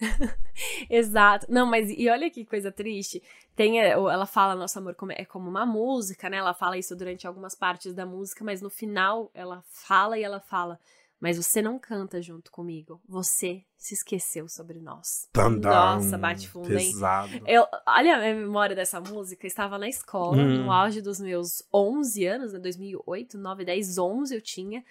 Exato. 0.88 1.46
Não, 1.48 1.66
mas 1.66 1.90
e 1.90 2.08
olha 2.08 2.30
que 2.30 2.44
coisa 2.44 2.70
triste. 2.70 3.22
Tem, 3.54 3.80
é, 3.80 3.90
ela 3.90 4.26
fala 4.26 4.54
nosso 4.54 4.78
amor 4.78 4.96
é 5.10 5.24
como 5.24 5.48
uma 5.48 5.66
música, 5.66 6.30
né? 6.30 6.36
Ela 6.36 6.54
fala 6.54 6.78
isso 6.78 6.94
durante 6.94 7.26
algumas 7.26 7.54
partes 7.54 7.92
da 7.92 8.06
música, 8.06 8.44
mas 8.44 8.62
no 8.62 8.70
final 8.70 9.30
ela 9.34 9.62
fala 9.68 10.18
e 10.18 10.22
ela 10.22 10.40
fala: 10.40 10.78
"Mas 11.20 11.36
você 11.36 11.60
não 11.60 11.78
canta 11.78 12.22
junto 12.22 12.52
comigo. 12.52 13.00
Você 13.08 13.64
se 13.76 13.94
esqueceu 13.94 14.48
sobre 14.48 14.78
nós." 14.80 15.28
Tandam, 15.32 15.72
Nossa, 15.72 16.16
bate 16.16 16.48
fundo, 16.48 16.68
pesado. 16.68 17.34
hein? 17.34 17.42
Eu, 17.46 17.66
olha 17.86 18.16
a 18.16 18.20
memória 18.20 18.76
dessa 18.76 19.00
música, 19.00 19.44
eu 19.44 19.48
estava 19.48 19.76
na 19.76 19.88
escola, 19.88 20.36
hum. 20.36 20.64
no 20.64 20.72
auge 20.72 21.02
dos 21.02 21.18
meus 21.18 21.62
11 21.72 22.24
anos, 22.26 22.52
né? 22.52 22.60
2008, 22.60 23.36
9, 23.36 23.64
10, 23.64 23.98
11 23.98 24.34
eu 24.34 24.40
tinha. 24.40 24.84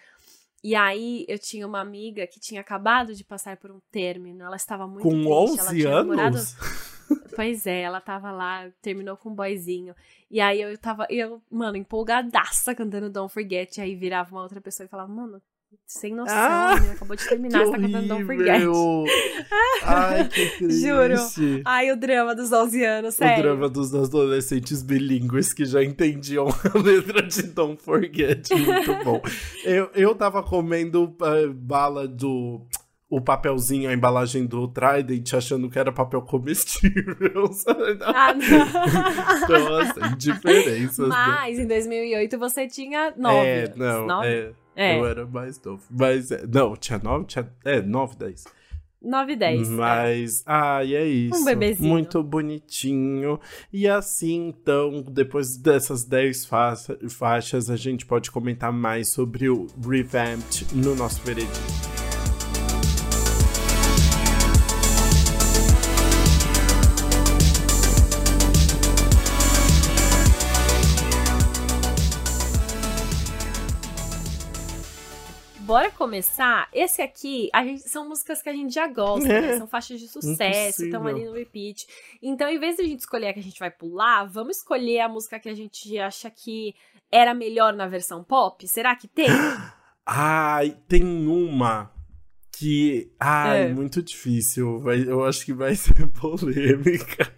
E 0.63 0.75
aí 0.75 1.25
eu 1.27 1.37
tinha 1.37 1.67
uma 1.67 1.79
amiga 1.79 2.25
que 2.27 2.39
tinha 2.39 2.61
acabado 2.61 3.13
de 3.13 3.23
passar 3.23 3.57
por 3.57 3.71
um 3.71 3.79
término, 3.91 4.43
ela 4.43 4.55
estava 4.55 4.87
muito 4.87 5.03
Com 5.03 5.11
triste. 5.11 5.61
11 5.61 5.85
anos? 5.85 6.17
Namorado... 6.17 6.37
Pois 7.37 7.67
é, 7.67 7.81
ela 7.81 8.01
tava 8.01 8.31
lá, 8.31 8.67
terminou 8.81 9.15
com 9.15 9.29
um 9.29 9.35
boyzinho. 9.35 9.95
E 10.29 10.41
aí 10.41 10.59
eu 10.59 10.75
tava, 10.75 11.05
eu, 11.07 11.39
mano, 11.51 11.77
empolgadaça 11.77 12.73
cantando 12.73 13.11
Don't 13.11 13.31
Forget. 13.31 13.79
Aí 13.79 13.95
virava 13.95 14.31
uma 14.31 14.41
outra 14.41 14.59
pessoa 14.59 14.85
e 14.85 14.89
falava, 14.89 15.07
mano, 15.07 15.39
sem 15.85 16.13
noção, 16.13 16.35
ah, 16.35 16.79
né? 16.79 16.91
Acabou 16.91 17.15
de 17.15 17.27
terminar, 17.27 17.63
você 17.65 17.71
tá 17.71 17.79
cantando 17.79 18.07
Don't 18.07 18.25
Forget. 18.25 18.63
Ai, 19.83 20.27
que 20.27 20.45
triste. 20.57 20.81
Juro. 20.87 21.61
Ai, 21.65 21.91
o 21.91 21.97
drama 21.97 22.35
dos 22.35 22.51
11 22.51 22.85
anos, 22.85 23.15
sério. 23.15 23.39
O 23.39 23.41
drama 23.43 23.69
dos 23.69 23.95
adolescentes 23.95 24.81
bilíngues 24.83 25.53
que 25.53 25.65
já 25.65 25.83
entendiam 25.83 26.47
a 26.47 26.77
letra 26.79 27.23
de 27.23 27.43
Don't 27.43 27.81
Forget. 27.81 28.49
Muito 28.53 29.03
bom. 29.03 29.21
eu, 29.63 29.89
eu 29.93 30.13
tava 30.15 30.43
comendo 30.43 31.05
uh, 31.05 31.53
bala 31.53 32.07
do 32.07 32.67
o 33.09 33.21
papelzinho, 33.21 33.89
a 33.89 33.93
embalagem 33.93 34.45
do 34.45 34.67
Trident, 34.67 35.33
achando 35.33 35.69
que 35.69 35.79
era 35.79 35.91
papel 35.93 36.21
comestível. 36.21 37.49
Ah, 38.03 38.33
então, 38.35 39.77
assim, 39.77 40.17
diferenças. 40.17 41.07
Né? 41.07 41.15
Mas, 41.15 41.57
né? 41.57 41.63
em 41.63 41.67
2008, 41.67 42.37
você 42.37 42.67
tinha 42.67 43.13
nove. 43.15 43.47
É, 43.47 43.73
não, 43.77 44.05
nove? 44.05 44.27
É, 44.27 44.51
é. 44.77 44.99
Eu 44.99 45.05
era 45.05 45.25
mais 45.25 45.61
novo. 45.61 45.83
Mas, 45.89 46.31
é, 46.31 46.45
não, 46.47 46.75
tinha 46.75 46.99
nove? 46.99 47.25
Tinha, 47.25 47.51
é, 47.65 47.81
nove, 47.81 48.15
dez. 48.15 48.45
9 49.01 49.33
e 49.33 49.35
10. 49.35 49.69
Mas, 49.69 50.39
é. 50.41 50.43
ai, 50.45 50.95
é 50.95 51.05
isso. 51.05 51.39
Um 51.39 51.45
bebezinho. 51.45 51.89
Muito 51.89 52.23
bonitinho. 52.23 53.39
E 53.71 53.87
assim, 53.87 54.47
então, 54.47 55.03
depois 55.03 55.55
dessas 55.57 56.03
10 56.03 56.45
fa 56.45 56.75
faixas, 57.09 57.69
a 57.69 57.75
gente 57.75 58.05
pode 58.05 58.31
comentar 58.31 58.71
mais 58.71 59.09
sobre 59.09 59.49
o 59.49 59.67
Revamped 59.81 60.67
no 60.73 60.95
nosso 60.95 61.21
veredito. 61.21 61.96
Bora 75.67 75.91
começar. 75.91 76.69
Esse 76.73 77.01
aqui, 77.01 77.49
a 77.53 77.63
gente, 77.63 77.81
são 77.81 78.07
músicas 78.07 78.41
que 78.41 78.47
a 78.47 78.53
gente 78.53 78.73
já 78.73 78.87
gosta, 78.87 79.27
é. 79.27 79.41
né? 79.41 79.57
São 79.57 79.67
faixas 79.67 79.99
de 79.99 80.07
sucesso, 80.07 80.85
estão 80.85 81.05
ali 81.05 81.25
no 81.25 81.33
repeat. 81.33 81.85
Então, 82.23 82.49
em 82.49 82.57
vez 82.57 82.77
de 82.77 82.83
a 82.83 82.85
gente 82.85 83.01
escolher 83.01 83.27
a 83.27 83.33
que 83.33 83.39
a 83.39 83.43
gente 83.43 83.59
vai 83.59 83.69
pular, 83.69 84.23
vamos 84.23 84.57
escolher 84.57 85.01
a 85.01 85.09
música 85.09 85.37
que 85.39 85.49
a 85.49 85.53
gente 85.53 85.99
acha 85.99 86.31
que 86.31 86.73
era 87.11 87.33
melhor 87.33 87.73
na 87.73 87.85
versão 87.85 88.23
pop? 88.23 88.65
Será 88.65 88.95
que 88.95 89.09
tem? 89.09 89.27
Ai, 90.07 90.77
tem 90.87 91.03
uma 91.27 91.91
que. 92.53 93.11
Ai, 93.19 93.63
é. 93.63 93.67
muito 93.67 94.01
difícil. 94.01 94.79
Vai, 94.79 95.03
eu 95.03 95.25
acho 95.25 95.45
que 95.45 95.53
vai 95.53 95.75
ser 95.75 96.07
polêmica. 96.07 97.33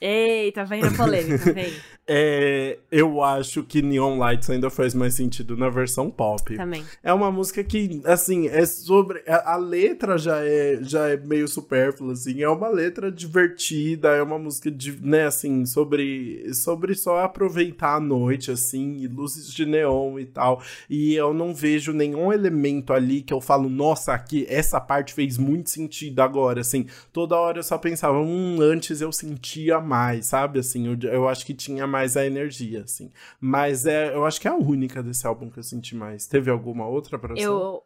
Eita, 0.00 0.64
vem 0.64 0.82
a 0.82 0.90
polêmica, 0.92 1.52
vem. 1.52 1.70
é, 2.08 2.78
eu 2.90 3.22
acho 3.22 3.62
que 3.62 3.82
Neon 3.82 4.16
Lights 4.16 4.48
ainda 4.48 4.70
faz 4.70 4.94
mais 4.94 5.12
sentido 5.12 5.58
na 5.58 5.68
versão 5.68 6.10
pop. 6.10 6.56
Também. 6.56 6.82
É 7.02 7.12
uma 7.12 7.30
música 7.30 7.62
que, 7.62 8.00
assim, 8.06 8.48
é 8.48 8.64
sobre. 8.64 9.22
A, 9.28 9.52
a, 9.52 9.56
letra 9.56 10.16
já 10.16 10.38
é, 10.42 10.78
já 10.80 11.08
é 11.08 11.18
meio 11.18 11.46
supérflua, 11.46 12.14
assim. 12.14 12.42
É 12.42 12.48
uma 12.48 12.68
letra 12.68 13.12
divertida, 13.12 14.08
é 14.08 14.22
uma 14.22 14.38
música, 14.38 14.70
de, 14.70 14.98
né, 15.06 15.26
assim, 15.26 15.66
sobre, 15.66 16.50
sobre 16.54 16.94
só 16.94 17.18
aproveitar 17.22 17.96
a 17.96 18.00
noite, 18.00 18.50
assim, 18.50 18.96
e 19.00 19.06
luzes 19.06 19.52
de 19.52 19.66
neon 19.66 20.18
e 20.18 20.24
tal. 20.24 20.62
E 20.88 21.14
eu 21.14 21.34
não 21.34 21.54
vejo 21.54 21.92
nenhum 21.92 22.32
elemento 22.32 22.94
ali 22.94 23.20
que 23.20 23.34
eu 23.34 23.40
falo, 23.40 23.68
nossa, 23.68 24.14
aqui, 24.14 24.46
essa 24.48 24.80
parte 24.80 25.12
fez 25.12 25.36
muito 25.36 25.68
sentido 25.68 26.20
agora, 26.20 26.62
assim. 26.62 26.86
Toda 27.12 27.36
hora 27.36 27.58
eu 27.58 27.62
só 27.62 27.76
pensava, 27.76 28.18
hum, 28.18 28.58
antes 28.62 29.02
eu 29.02 29.12
sentia 29.12 29.78
mais, 29.90 30.26
sabe? 30.26 30.60
Assim, 30.60 30.86
eu, 30.86 31.10
eu 31.10 31.28
acho 31.28 31.44
que 31.44 31.52
tinha 31.52 31.84
mais 31.84 32.16
a 32.16 32.24
energia, 32.24 32.84
assim. 32.84 33.10
Mas 33.40 33.86
é, 33.86 34.14
eu 34.14 34.24
acho 34.24 34.40
que 34.40 34.46
é 34.46 34.50
a 34.52 34.56
única 34.56 35.02
desse 35.02 35.26
álbum 35.26 35.50
que 35.50 35.58
eu 35.58 35.64
senti 35.64 35.96
mais. 35.96 36.26
Teve 36.26 36.48
alguma 36.50 36.86
outra 36.86 37.18
pra 37.18 37.34
você? 37.34 37.44
Eu. 37.44 37.82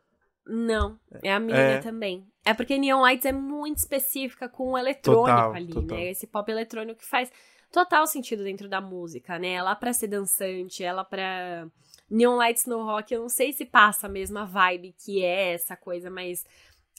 Não, 0.47 1.01
é 1.23 1.33
a 1.33 1.41
minha 1.41 1.57
é... 1.57 1.79
também. 1.79 2.27
É 2.45 2.53
porque 2.53 2.77
Neon 2.77 3.01
Lights 3.01 3.25
é 3.25 3.33
muito 3.33 3.79
específica 3.79 4.47
com 4.47 4.73
o 4.73 4.79
eletrônico 4.79 5.25
total, 5.27 5.55
ali, 5.55 5.73
total. 5.73 5.97
né? 5.97 6.11
Esse 6.11 6.27
pop 6.27 6.53
eletrônico 6.53 7.01
que 7.01 7.07
faz 7.07 7.33
total 7.73 8.07
sentido 8.07 8.45
dentro 8.45 8.69
da 8.69 8.79
música, 8.79 9.39
né? 9.39 9.53
Ela 9.55 9.75
pra 9.75 9.95
ser 9.95 10.09
dançante, 10.09 10.85
ela 10.85 11.03
pra. 11.03 11.67
Neon 12.11 12.37
Lights 12.37 12.67
no 12.67 12.85
rock, 12.85 13.15
eu 13.15 13.23
não 13.23 13.31
sei 13.31 13.55
se 13.55 13.65
passa 13.65 14.07
a 14.07 14.11
mesma 14.11 14.45
vibe 14.45 14.95
que 15.03 15.25
é 15.25 15.55
essa 15.55 15.75
coisa 15.75 16.11
mais 16.11 16.45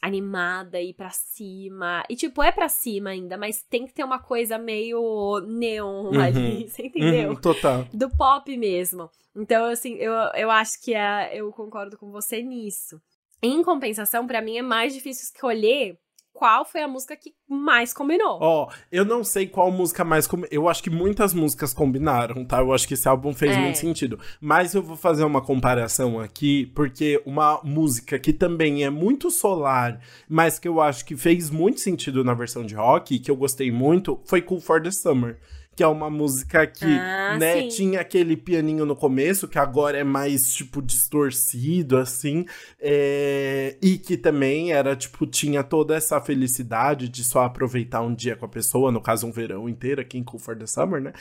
animada 0.06 0.80
e 0.80 0.94
pra 0.94 1.10
cima. 1.10 2.04
E, 2.10 2.16
tipo, 2.16 2.44
é 2.44 2.52
pra 2.52 2.70
cima 2.70 3.10
ainda, 3.10 3.38
mas 3.38 3.64
tem 3.64 3.86
que 3.86 3.94
ter 3.94 4.04
uma 4.04 4.20
coisa 4.20 4.58
meio 4.58 5.40
neon 5.48 6.12
uhum. 6.12 6.20
ali, 6.20 6.68
você 6.70 6.84
entendeu? 6.84 7.30
Uhum, 7.30 7.36
total. 7.36 7.86
Do 7.94 8.10
pop 8.16 8.56
mesmo. 8.56 9.10
Então, 9.36 9.66
assim, 9.66 9.96
eu, 9.96 10.14
eu 10.36 10.52
acho 10.52 10.82
que 10.82 10.94
é, 10.94 11.32
eu 11.34 11.52
concordo 11.52 11.98
com 11.98 12.12
você 12.12 12.42
nisso. 12.42 13.02
Em 13.42 13.64
compensação, 13.64 14.26
para 14.26 14.42
mim 14.42 14.58
é 14.58 14.62
mais 14.62 14.94
difícil 14.94 15.24
escolher 15.24 15.98
qual 16.36 16.66
foi 16.66 16.82
a 16.82 16.88
música 16.88 17.16
que 17.16 17.34
mais 17.48 17.94
combinou. 17.94 18.38
Ó, 18.42 18.68
oh, 18.68 18.74
eu 18.92 19.06
não 19.06 19.24
sei 19.24 19.48
qual 19.48 19.72
música 19.72 20.04
mais 20.04 20.28
combinou. 20.28 20.50
Eu 20.52 20.68
acho 20.68 20.84
que 20.84 20.90
muitas 20.90 21.34
músicas 21.34 21.74
combinaram, 21.74 22.44
tá? 22.44 22.60
Eu 22.60 22.74
acho 22.74 22.86
que 22.86 22.94
esse 22.94 23.08
álbum 23.08 23.34
fez 23.34 23.56
é. 23.56 23.60
muito 23.60 23.78
sentido. 23.78 24.20
Mas 24.42 24.76
eu 24.76 24.84
vou 24.84 24.98
fazer 24.98 25.24
uma 25.24 25.42
comparação 25.42 26.20
aqui, 26.20 26.66
porque 26.76 27.22
uma 27.26 27.62
música 27.64 28.20
que 28.20 28.34
também 28.34 28.84
é 28.84 28.90
muito 28.90 29.32
solar, 29.32 30.02
mas 30.28 30.60
que 30.60 30.68
eu 30.68 30.82
acho 30.82 31.06
que 31.06 31.16
fez 31.16 31.50
muito 31.50 31.80
sentido 31.80 32.22
na 32.22 32.34
versão 32.34 32.66
de 32.66 32.76
rock, 32.76 33.18
que 33.18 33.32
eu 33.32 33.38
gostei 33.38 33.72
muito, 33.72 34.20
foi 34.26 34.42
Cool 34.42 34.60
for 34.60 34.82
the 34.82 34.92
Summer 34.92 35.40
que 35.76 35.84
é 35.84 35.88
uma 35.88 36.10
música 36.10 36.66
que, 36.66 36.86
ah, 36.86 37.38
né, 37.38 37.64
sim. 37.64 37.68
tinha 37.68 38.00
aquele 38.00 38.38
pianinho 38.38 38.86
no 38.86 38.96
começo, 38.96 39.48
que 39.48 39.60
agora 39.60 39.98
é 39.98 40.04
mais, 40.04 40.54
tipo, 40.54 40.82
distorcido, 40.82 41.98
assim, 41.98 42.46
é... 42.80 43.78
e 43.82 43.98
que 43.98 44.16
também 44.16 44.72
era, 44.72 44.96
tipo, 44.96 45.26
tinha 45.28 45.64
toda 45.64 45.96
essa 45.96 46.22
felicidade 46.22 47.10
de 47.10 47.24
só 47.24 47.44
aproveitar 47.44 48.02
um 48.02 48.16
dia 48.16 48.36
com 48.36 48.46
a 48.46 48.50
pessoa, 48.50 48.92
no 48.92 49.02
caso, 49.02 49.28
um 49.28 49.32
verão 49.32 49.68
inteiro 49.68 50.00
aqui 50.00 50.18
em 50.18 50.24
Cool 50.24 50.40
for 50.40 50.58
the 50.58 50.66
Summer, 50.66 51.02
né? 51.02 51.12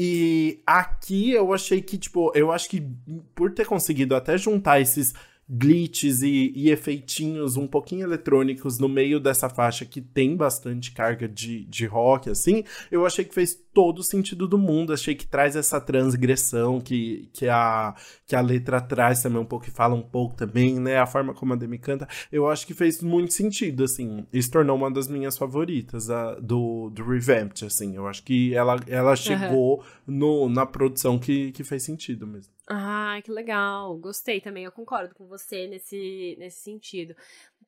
E 0.00 0.62
aqui 0.64 1.32
eu 1.32 1.52
achei 1.52 1.82
que, 1.82 1.98
tipo, 1.98 2.32
eu 2.34 2.52
acho 2.52 2.68
que 2.68 2.88
por 3.34 3.52
ter 3.52 3.66
conseguido 3.66 4.14
até 4.14 4.38
juntar 4.38 4.80
esses 4.80 5.12
glitches 5.48 6.20
e, 6.22 6.52
e, 6.54 6.70
efeitinhos 6.70 7.56
um 7.56 7.66
pouquinho 7.66 8.02
eletrônicos 8.02 8.78
no 8.78 8.88
meio 8.88 9.18
dessa 9.18 9.48
faixa 9.48 9.84
que 9.84 10.00
tem 10.00 10.36
bastante 10.36 10.92
carga 10.92 11.26
de, 11.26 11.64
de 11.64 11.86
rock, 11.86 12.28
assim, 12.28 12.64
eu 12.90 13.06
achei 13.06 13.24
que 13.24 13.34
fez 13.34 13.54
todo 13.78 14.00
o 14.00 14.02
sentido 14.02 14.48
do 14.48 14.58
mundo. 14.58 14.92
Achei 14.92 15.14
que 15.14 15.24
traz 15.24 15.54
essa 15.54 15.80
transgressão 15.80 16.80
que, 16.80 17.30
que, 17.32 17.48
a, 17.48 17.94
que 18.26 18.34
a 18.34 18.40
letra 18.40 18.80
traz 18.80 19.22
também 19.22 19.40
um 19.40 19.44
pouco 19.44 19.68
e 19.68 19.70
fala 19.70 19.94
um 19.94 20.02
pouco 20.02 20.34
também, 20.34 20.80
né? 20.80 20.98
A 20.98 21.06
forma 21.06 21.32
como 21.32 21.52
a 21.52 21.56
Demi 21.56 21.78
canta, 21.78 22.08
eu 22.32 22.50
acho 22.50 22.66
que 22.66 22.74
fez 22.74 23.00
muito 23.00 23.32
sentido, 23.32 23.84
assim. 23.84 24.26
E 24.32 24.42
se 24.42 24.50
tornou 24.50 24.76
uma 24.76 24.90
das 24.90 25.06
minhas 25.06 25.38
favoritas 25.38 26.10
a, 26.10 26.34
do, 26.40 26.90
do 26.90 27.04
Revamped, 27.04 27.64
assim. 27.64 27.94
Eu 27.94 28.08
acho 28.08 28.24
que 28.24 28.52
ela, 28.52 28.76
ela 28.88 29.14
chegou 29.14 29.78
uhum. 29.78 30.14
no, 30.14 30.48
na 30.48 30.66
produção 30.66 31.16
que, 31.16 31.52
que 31.52 31.62
fez 31.62 31.84
sentido 31.84 32.26
mesmo. 32.26 32.57
Ah, 32.68 33.20
que 33.24 33.30
legal. 33.30 33.96
Gostei 33.96 34.40
também. 34.40 34.64
Eu 34.64 34.72
concordo 34.72 35.14
com 35.14 35.26
você 35.26 35.66
nesse, 35.66 36.36
nesse 36.38 36.60
sentido. 36.60 37.16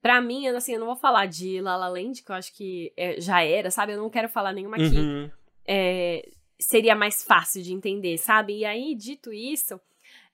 Pra 0.02 0.20
mim, 0.20 0.46
assim, 0.48 0.74
eu 0.74 0.80
não 0.80 0.86
vou 0.86 0.96
falar 0.96 1.26
de 1.26 1.60
La 1.60 1.76
La 1.76 1.88
Land, 1.88 2.22
que 2.22 2.30
eu 2.30 2.36
acho 2.36 2.54
que 2.54 2.92
é, 2.96 3.20
já 3.20 3.42
era, 3.42 3.70
sabe? 3.70 3.92
Eu 3.92 3.98
não 3.98 4.10
quero 4.10 4.28
falar 4.28 4.52
nenhuma 4.52 4.76
aqui. 4.76 4.98
Uhum. 4.98 5.30
É, 5.66 6.28
seria 6.58 6.94
mais 6.94 7.22
fácil 7.22 7.62
de 7.62 7.72
entender, 7.72 8.18
sabe? 8.18 8.58
E 8.58 8.64
aí, 8.64 8.94
dito 8.94 9.32
isso, 9.32 9.80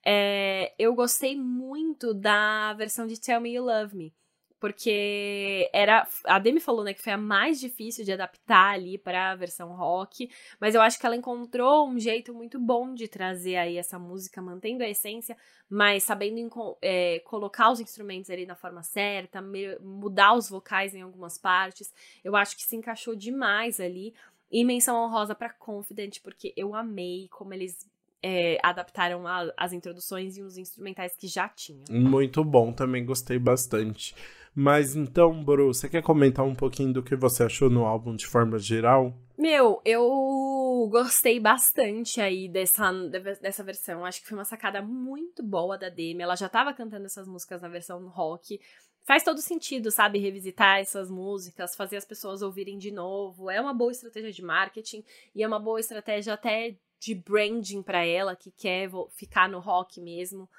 é, 0.05 0.73
eu 0.77 0.93
gostei 0.93 1.35
muito 1.35 2.13
da 2.13 2.73
versão 2.73 3.07
de 3.07 3.19
Tell 3.19 3.41
Me 3.41 3.53
You 3.53 3.65
Love 3.65 3.95
Me 3.95 4.13
porque 4.59 5.69
era 5.73 6.07
a 6.25 6.39
Demi 6.39 6.59
falou 6.59 6.83
né 6.83 6.93
que 6.93 7.01
foi 7.01 7.13
a 7.13 7.17
mais 7.17 7.59
difícil 7.59 8.03
de 8.03 8.11
adaptar 8.11 8.73
ali 8.73 8.97
para 8.97 9.31
a 9.31 9.35
versão 9.35 9.75
rock, 9.75 10.29
mas 10.59 10.75
eu 10.75 10.81
acho 10.81 10.99
que 10.99 11.05
ela 11.05 11.15
encontrou 11.15 11.87
um 11.87 11.99
jeito 11.99 12.33
muito 12.33 12.59
bom 12.59 12.93
de 12.93 13.07
trazer 13.07 13.57
aí 13.57 13.77
essa 13.77 13.99
música 13.99 14.41
mantendo 14.41 14.83
a 14.83 14.89
essência, 14.89 15.37
mas 15.69 16.03
sabendo 16.03 16.49
é, 16.81 17.19
colocar 17.19 17.71
os 17.71 17.79
instrumentos 17.79 18.29
ali 18.29 18.45
na 18.45 18.55
forma 18.55 18.83
certa, 18.83 19.41
mudar 19.81 20.33
os 20.33 20.49
vocais 20.49 20.95
em 20.95 21.01
algumas 21.01 21.37
partes. 21.37 21.93
Eu 22.23 22.35
acho 22.35 22.55
que 22.55 22.63
se 22.63 22.75
encaixou 22.75 23.15
demais 23.15 23.79
ali. 23.79 24.13
E 24.49 24.63
menção 24.63 24.95
honrosa 24.95 25.35
para 25.35 25.49
Confident, 25.49 26.21
porque 26.21 26.53
eu 26.55 26.73
amei 26.73 27.27
como 27.29 27.53
eles 27.53 27.85
é, 28.23 28.57
adaptaram 28.63 29.27
a, 29.27 29.51
as 29.55 29.73
introduções 29.73 30.37
e 30.37 30.41
os 30.41 30.57
instrumentais 30.57 31.15
que 31.15 31.27
já 31.27 31.47
tinham. 31.49 31.83
Muito 31.89 32.43
bom, 32.43 32.71
também 32.71 33.05
gostei 33.05 33.37
bastante. 33.37 34.15
Mas 34.59 34.95
então, 34.95 35.43
Bru, 35.43 35.71
você 35.71 35.87
quer 35.87 36.01
comentar 36.01 36.43
um 36.43 36.55
pouquinho 36.55 36.91
do 36.91 37.03
que 37.03 37.15
você 37.15 37.43
achou 37.43 37.69
no 37.69 37.85
álbum 37.85 38.15
de 38.15 38.25
forma 38.25 38.57
geral? 38.57 39.13
Meu, 39.37 39.79
eu 39.85 40.89
gostei 40.91 41.39
bastante 41.39 42.19
aí 42.19 42.49
dessa, 42.49 42.91
dessa 43.39 43.63
versão. 43.63 44.03
Acho 44.03 44.19
que 44.19 44.27
foi 44.27 44.35
uma 44.35 44.43
sacada 44.43 44.81
muito 44.81 45.43
boa 45.43 45.77
da 45.77 45.89
Demi. 45.89 46.23
Ela 46.23 46.35
já 46.35 46.49
tava 46.49 46.73
cantando 46.73 47.05
essas 47.05 47.27
músicas 47.27 47.61
na 47.61 47.67
versão 47.67 48.07
rock. 48.07 48.59
Faz 49.05 49.23
todo 49.23 49.39
sentido, 49.43 49.91
sabe? 49.91 50.17
Revisitar 50.17 50.79
essas 50.79 51.07
músicas, 51.07 51.75
fazer 51.75 51.97
as 51.97 52.05
pessoas 52.05 52.41
ouvirem 52.41 52.79
de 52.79 52.89
novo. 52.89 53.51
É 53.51 53.61
uma 53.61 53.75
boa 53.75 53.91
estratégia 53.91 54.31
de 54.31 54.41
marketing 54.41 55.03
e 55.35 55.43
é 55.43 55.47
uma 55.47 55.59
boa 55.59 55.79
estratégia 55.79 56.33
até 56.33 56.75
de 56.99 57.13
branding 57.13 57.83
para 57.83 58.03
ela, 58.03 58.35
que 58.35 58.49
quer 58.49 58.89
ficar 59.11 59.47
no 59.47 59.59
rock 59.59 60.01
mesmo. 60.01 60.49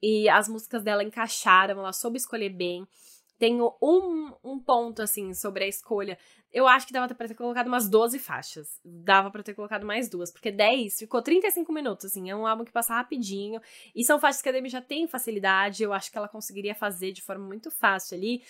E 0.00 0.28
as 0.28 0.48
músicas 0.48 0.84
dela 0.84 1.02
encaixaram, 1.02 1.80
ela 1.80 1.92
soube 1.92 2.18
escolher 2.18 2.50
bem. 2.50 2.86
Tenho 3.38 3.72
um, 3.80 4.32
um 4.42 4.58
ponto, 4.58 5.00
assim, 5.00 5.32
sobre 5.32 5.64
a 5.64 5.68
escolha. 5.68 6.18
Eu 6.52 6.66
acho 6.66 6.86
que 6.86 6.92
dava 6.92 7.14
pra 7.14 7.28
ter 7.28 7.34
colocado 7.34 7.68
umas 7.68 7.88
12 7.88 8.18
faixas. 8.18 8.80
Dava 8.84 9.30
para 9.30 9.44
ter 9.44 9.54
colocado 9.54 9.86
mais 9.86 10.08
duas, 10.08 10.32
porque 10.32 10.50
10 10.50 10.98
ficou 10.98 11.22
35 11.22 11.72
minutos, 11.72 12.06
assim. 12.06 12.28
É 12.28 12.34
um 12.34 12.46
álbum 12.46 12.64
que 12.64 12.72
passa 12.72 12.94
rapidinho. 12.94 13.60
E 13.94 14.04
são 14.04 14.18
faixas 14.18 14.42
que 14.42 14.48
a 14.48 14.52
Demi 14.52 14.68
já 14.68 14.82
tem 14.82 15.06
facilidade. 15.06 15.84
Eu 15.84 15.92
acho 15.92 16.10
que 16.10 16.18
ela 16.18 16.28
conseguiria 16.28 16.74
fazer 16.74 17.12
de 17.12 17.22
forma 17.22 17.46
muito 17.46 17.70
fácil 17.70 18.16
ali. 18.16 18.42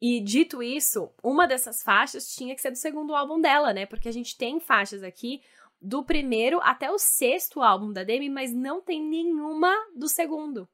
E 0.00 0.20
dito 0.20 0.60
isso, 0.60 1.12
uma 1.22 1.46
dessas 1.46 1.80
faixas 1.80 2.34
tinha 2.34 2.56
que 2.56 2.60
ser 2.60 2.72
do 2.72 2.76
segundo 2.76 3.14
álbum 3.14 3.40
dela, 3.40 3.72
né? 3.72 3.86
Porque 3.86 4.08
a 4.08 4.12
gente 4.12 4.36
tem 4.36 4.58
faixas 4.58 5.04
aqui 5.04 5.40
do 5.80 6.04
primeiro 6.04 6.58
até 6.62 6.90
o 6.90 6.98
sexto 6.98 7.62
álbum 7.62 7.92
da 7.92 8.02
Demi, 8.02 8.28
mas 8.28 8.52
não 8.52 8.80
tem 8.80 9.00
nenhuma 9.00 9.72
do 9.94 10.08
segundo 10.08 10.68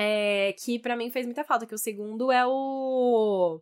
é, 0.00 0.54
que 0.58 0.78
para 0.78 0.96
mim 0.96 1.10
fez 1.10 1.26
muita 1.26 1.44
falta, 1.44 1.66
que 1.66 1.74
o 1.74 1.78
segundo 1.78 2.32
é 2.32 2.46
o 2.46 3.60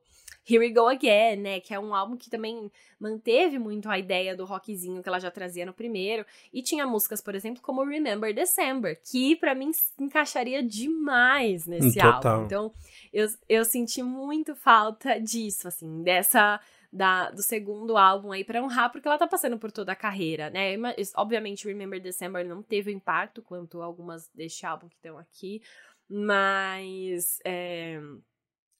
Here 0.48 0.58
We 0.58 0.70
Go 0.70 0.88
Again, 0.88 1.36
né? 1.36 1.60
Que 1.60 1.74
é 1.74 1.78
um 1.78 1.94
álbum 1.94 2.16
que 2.16 2.30
também 2.30 2.72
manteve 2.98 3.58
muito 3.58 3.88
a 3.90 3.98
ideia 3.98 4.34
do 4.34 4.46
rockzinho 4.46 5.02
que 5.02 5.08
ela 5.08 5.20
já 5.20 5.30
trazia 5.30 5.66
no 5.66 5.74
primeiro. 5.74 6.24
E 6.52 6.62
tinha 6.62 6.86
músicas, 6.86 7.20
por 7.20 7.34
exemplo, 7.34 7.60
como 7.60 7.84
Remember 7.84 8.34
December, 8.34 8.98
que 9.04 9.36
para 9.36 9.54
mim 9.54 9.70
encaixaria 9.98 10.62
demais 10.62 11.66
nesse 11.66 11.98
Total. 11.98 12.32
álbum. 12.32 12.46
Então, 12.46 12.72
eu, 13.12 13.28
eu 13.46 13.64
senti 13.64 14.02
muito 14.02 14.56
falta 14.56 15.20
disso, 15.20 15.68
assim, 15.68 16.02
dessa. 16.02 16.58
Da, 16.90 17.30
do 17.30 17.42
segundo 17.42 17.98
álbum 17.98 18.32
aí 18.32 18.42
para 18.42 18.62
honrar, 18.62 18.90
porque 18.90 19.06
ela 19.06 19.18
tá 19.18 19.26
passando 19.26 19.58
por 19.58 19.70
toda 19.70 19.92
a 19.92 19.94
carreira, 19.94 20.48
né? 20.48 20.74
Obviamente, 21.16 21.66
Remember 21.66 22.00
December 22.00 22.48
não 22.48 22.62
teve 22.62 22.90
o 22.90 22.94
impacto 22.94 23.42
quanto 23.42 23.82
algumas 23.82 24.26
deste 24.34 24.64
álbum 24.64 24.88
que 24.88 24.96
estão 24.96 25.18
aqui, 25.18 25.60
mas 26.08 27.38
é, 27.44 28.00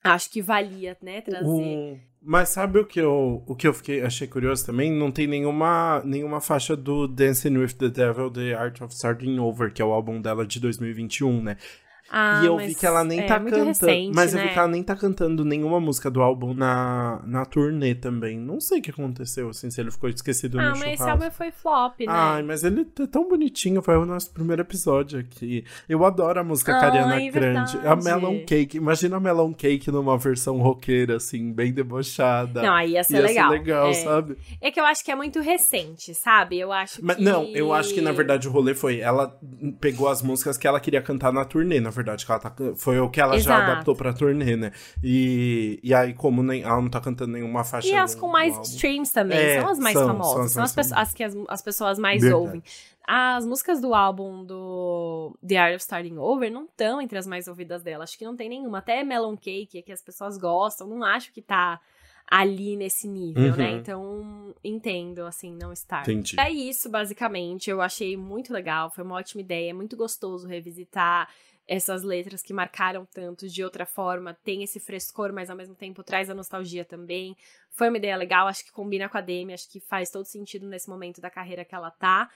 acho 0.02 0.30
que 0.30 0.40
valia, 0.40 0.96
né, 1.02 1.20
trazer. 1.20 2.00
mas 2.20 2.48
sabe 2.48 2.78
o 2.78 2.86
que 2.86 3.00
eu, 3.00 3.44
o 3.46 3.54
que 3.54 3.66
eu 3.66 3.74
fiquei, 3.74 4.02
achei 4.02 4.26
curioso 4.26 4.64
também? 4.64 4.90
Não 4.90 5.10
tem 5.10 5.26
nenhuma, 5.26 6.02
nenhuma 6.04 6.40
faixa 6.40 6.76
do 6.76 7.06
Dancing 7.06 7.56
with 7.58 7.74
the 7.74 7.88
Devil, 7.88 8.30
The 8.30 8.54
Art 8.54 8.80
of 8.80 8.94
Starting 8.94 9.38
Over, 9.38 9.72
que 9.72 9.82
é 9.82 9.84
o 9.84 9.92
álbum 9.92 10.20
dela 10.20 10.46
de 10.46 10.58
2021, 10.60 11.42
né? 11.42 11.56
Ah, 12.10 12.40
e 12.42 12.46
eu 12.46 12.56
vi 12.56 12.74
que 12.74 12.86
ela 12.86 13.04
nem 13.04 13.20
é, 13.20 13.26
tá 13.26 13.38
cantando. 13.38 13.64
Recente, 13.66 14.12
mas 14.14 14.32
né? 14.32 14.40
eu 14.40 14.46
vi 14.46 14.52
que 14.52 14.58
ela 14.58 14.68
nem 14.68 14.82
tá 14.82 14.96
cantando 14.96 15.44
nenhuma 15.44 15.78
música 15.78 16.10
do 16.10 16.22
álbum 16.22 16.54
na, 16.54 17.20
na 17.26 17.44
turnê 17.44 17.94
também. 17.94 18.38
Não 18.38 18.60
sei 18.60 18.78
o 18.78 18.82
que 18.82 18.90
aconteceu, 18.90 19.50
assim, 19.50 19.70
se 19.70 19.80
ele 19.80 19.90
ficou 19.90 20.08
esquecido 20.08 20.58
ah, 20.58 20.70
no 20.70 20.76
churrasco. 20.76 20.84
Ah, 20.84 20.88
mas 20.88 21.00
esse 21.00 21.10
álbum 21.10 21.30
foi 21.30 21.50
flop, 21.50 22.00
né? 22.00 22.06
Ai, 22.08 22.42
mas 22.42 22.64
ele 22.64 22.86
é 22.98 23.06
tão 23.06 23.28
bonitinho. 23.28 23.82
Foi 23.82 23.96
o 23.96 24.06
nosso 24.06 24.30
primeiro 24.32 24.62
episódio 24.62 25.20
aqui. 25.20 25.64
Eu 25.88 26.04
adoro 26.04 26.40
a 26.40 26.44
música 26.44 26.76
ah, 26.76 26.80
Cariana 26.80 27.20
é 27.20 27.30
Grande. 27.30 27.78
A 27.86 27.94
Melon 27.94 28.44
Cake. 28.46 28.78
Imagina 28.78 29.16
a 29.18 29.20
Melon 29.20 29.52
Cake 29.52 29.90
numa 29.90 30.16
versão 30.16 30.58
roqueira, 30.58 31.16
assim, 31.16 31.52
bem 31.52 31.72
debochada. 31.72 32.62
Não, 32.62 32.74
aí 32.74 32.92
ia 32.92 33.04
ser 33.04 33.16
ia 33.16 33.22
legal. 33.22 33.50
Ser 33.50 33.58
legal, 33.58 33.88
é. 33.88 33.94
sabe? 33.94 34.38
É 34.62 34.70
que 34.70 34.80
eu 34.80 34.84
acho 34.84 35.04
que 35.04 35.10
é 35.10 35.16
muito 35.16 35.40
recente, 35.40 36.14
sabe? 36.14 36.58
Eu 36.58 36.72
acho 36.72 37.04
mas, 37.04 37.16
que... 37.16 37.22
Não, 37.22 37.44
eu 37.48 37.72
acho 37.72 37.92
que, 37.92 38.00
na 38.00 38.12
verdade, 38.12 38.48
o 38.48 38.50
rolê 38.50 38.74
foi... 38.74 39.00
Ela 39.00 39.38
pegou 39.78 40.08
as 40.08 40.22
músicas 40.22 40.56
que 40.56 40.66
ela 40.66 40.80
queria 40.80 41.02
cantar 41.02 41.32
na 41.32 41.44
turnê, 41.44 41.80
na 41.80 41.90
verdade, 41.98 42.24
que 42.24 42.32
ela 42.32 42.40
tá, 42.40 42.52
foi 42.76 42.98
o 42.98 43.10
que 43.10 43.20
ela 43.20 43.36
Exato. 43.36 43.60
já 43.60 43.72
adaptou 43.72 43.94
pra 43.94 44.12
turnê, 44.12 44.56
né? 44.56 44.72
E, 45.02 45.78
e 45.82 45.92
aí, 45.92 46.14
como 46.14 46.42
nem, 46.42 46.62
ela 46.62 46.80
não 46.80 46.88
tá 46.88 47.00
cantando 47.00 47.32
nenhuma 47.32 47.64
faixa. 47.64 47.88
E 47.88 47.94
as 47.94 48.14
com 48.14 48.28
mais 48.28 48.54
álbum. 48.54 48.62
streams 48.68 49.12
também, 49.12 49.38
É, 49.38 49.60
são 49.60 49.70
as 49.70 49.78
mais 49.78 49.96
são, 49.98 50.06
famosas, 50.06 50.52
são 50.52 50.62
as 50.62 50.70
são, 50.70 50.82
mais 50.82 50.92
as, 50.92 50.98
as 50.98 51.14
que 51.14 51.24
as, 51.24 51.34
as 51.48 51.62
pessoas 51.62 51.98
mais 51.98 52.22
Verdade. 52.22 52.42
ouvem. 52.42 52.62
As 53.06 53.46
músicas 53.46 53.80
do 53.80 53.94
álbum 53.94 54.44
do 54.44 55.34
The 55.46 55.56
Art 55.56 55.74
of 55.76 55.82
Starting 55.82 56.18
Over 56.18 56.50
não 56.52 56.64
estão 56.64 57.00
entre 57.00 57.16
as 57.18 57.26
mais 57.26 57.48
ouvidas 57.48 57.82
dela, 57.82 58.04
acho 58.04 58.18
que 58.18 58.24
não 58.24 58.36
tem 58.36 58.48
nenhuma. 58.50 58.78
Até 58.78 59.02
Melon 59.02 59.36
Cake, 59.36 59.82
que 59.82 59.92
as 59.92 60.02
pessoas 60.02 60.36
gostam, 60.36 60.86
não 60.86 61.02
acho 61.02 61.32
que 61.32 61.40
tá 61.40 61.80
ali 62.30 62.76
nesse 62.76 63.08
nível, 63.08 63.56
né? 63.56 63.70
Uhum. 63.70 63.76
Então, 63.78 64.54
entendo, 64.62 65.24
assim, 65.24 65.56
não 65.58 65.72
estar. 65.72 66.02
Entendi. 66.02 66.38
É 66.38 66.50
isso, 66.50 66.90
basicamente. 66.90 67.70
Eu 67.70 67.80
achei 67.80 68.18
muito 68.18 68.52
legal, 68.52 68.90
foi 68.90 69.02
uma 69.02 69.14
ótima 69.16 69.40
ideia, 69.40 69.70
é 69.70 69.72
muito 69.72 69.96
gostoso 69.96 70.46
revisitar 70.46 71.30
essas 71.68 72.02
letras 72.02 72.42
que 72.42 72.54
marcaram 72.54 73.04
tanto 73.04 73.46
de 73.46 73.62
outra 73.62 73.84
forma, 73.84 74.32
tem 74.42 74.62
esse 74.62 74.80
frescor, 74.80 75.32
mas 75.32 75.50
ao 75.50 75.56
mesmo 75.56 75.74
tempo 75.74 76.02
traz 76.02 76.30
a 76.30 76.34
nostalgia 76.34 76.82
também. 76.84 77.36
Foi 77.70 77.88
uma 77.90 77.98
ideia 77.98 78.16
legal, 78.16 78.48
acho 78.48 78.64
que 78.64 78.72
combina 78.72 79.06
com 79.06 79.18
a 79.18 79.20
Demi, 79.20 79.52
acho 79.52 79.70
que 79.70 79.78
faz 79.78 80.10
todo 80.10 80.24
sentido 80.24 80.66
nesse 80.66 80.88
momento 80.88 81.20
da 81.20 81.28
carreira 81.28 81.66
que 81.66 81.74
ela 81.74 81.90
tá. 81.90 82.30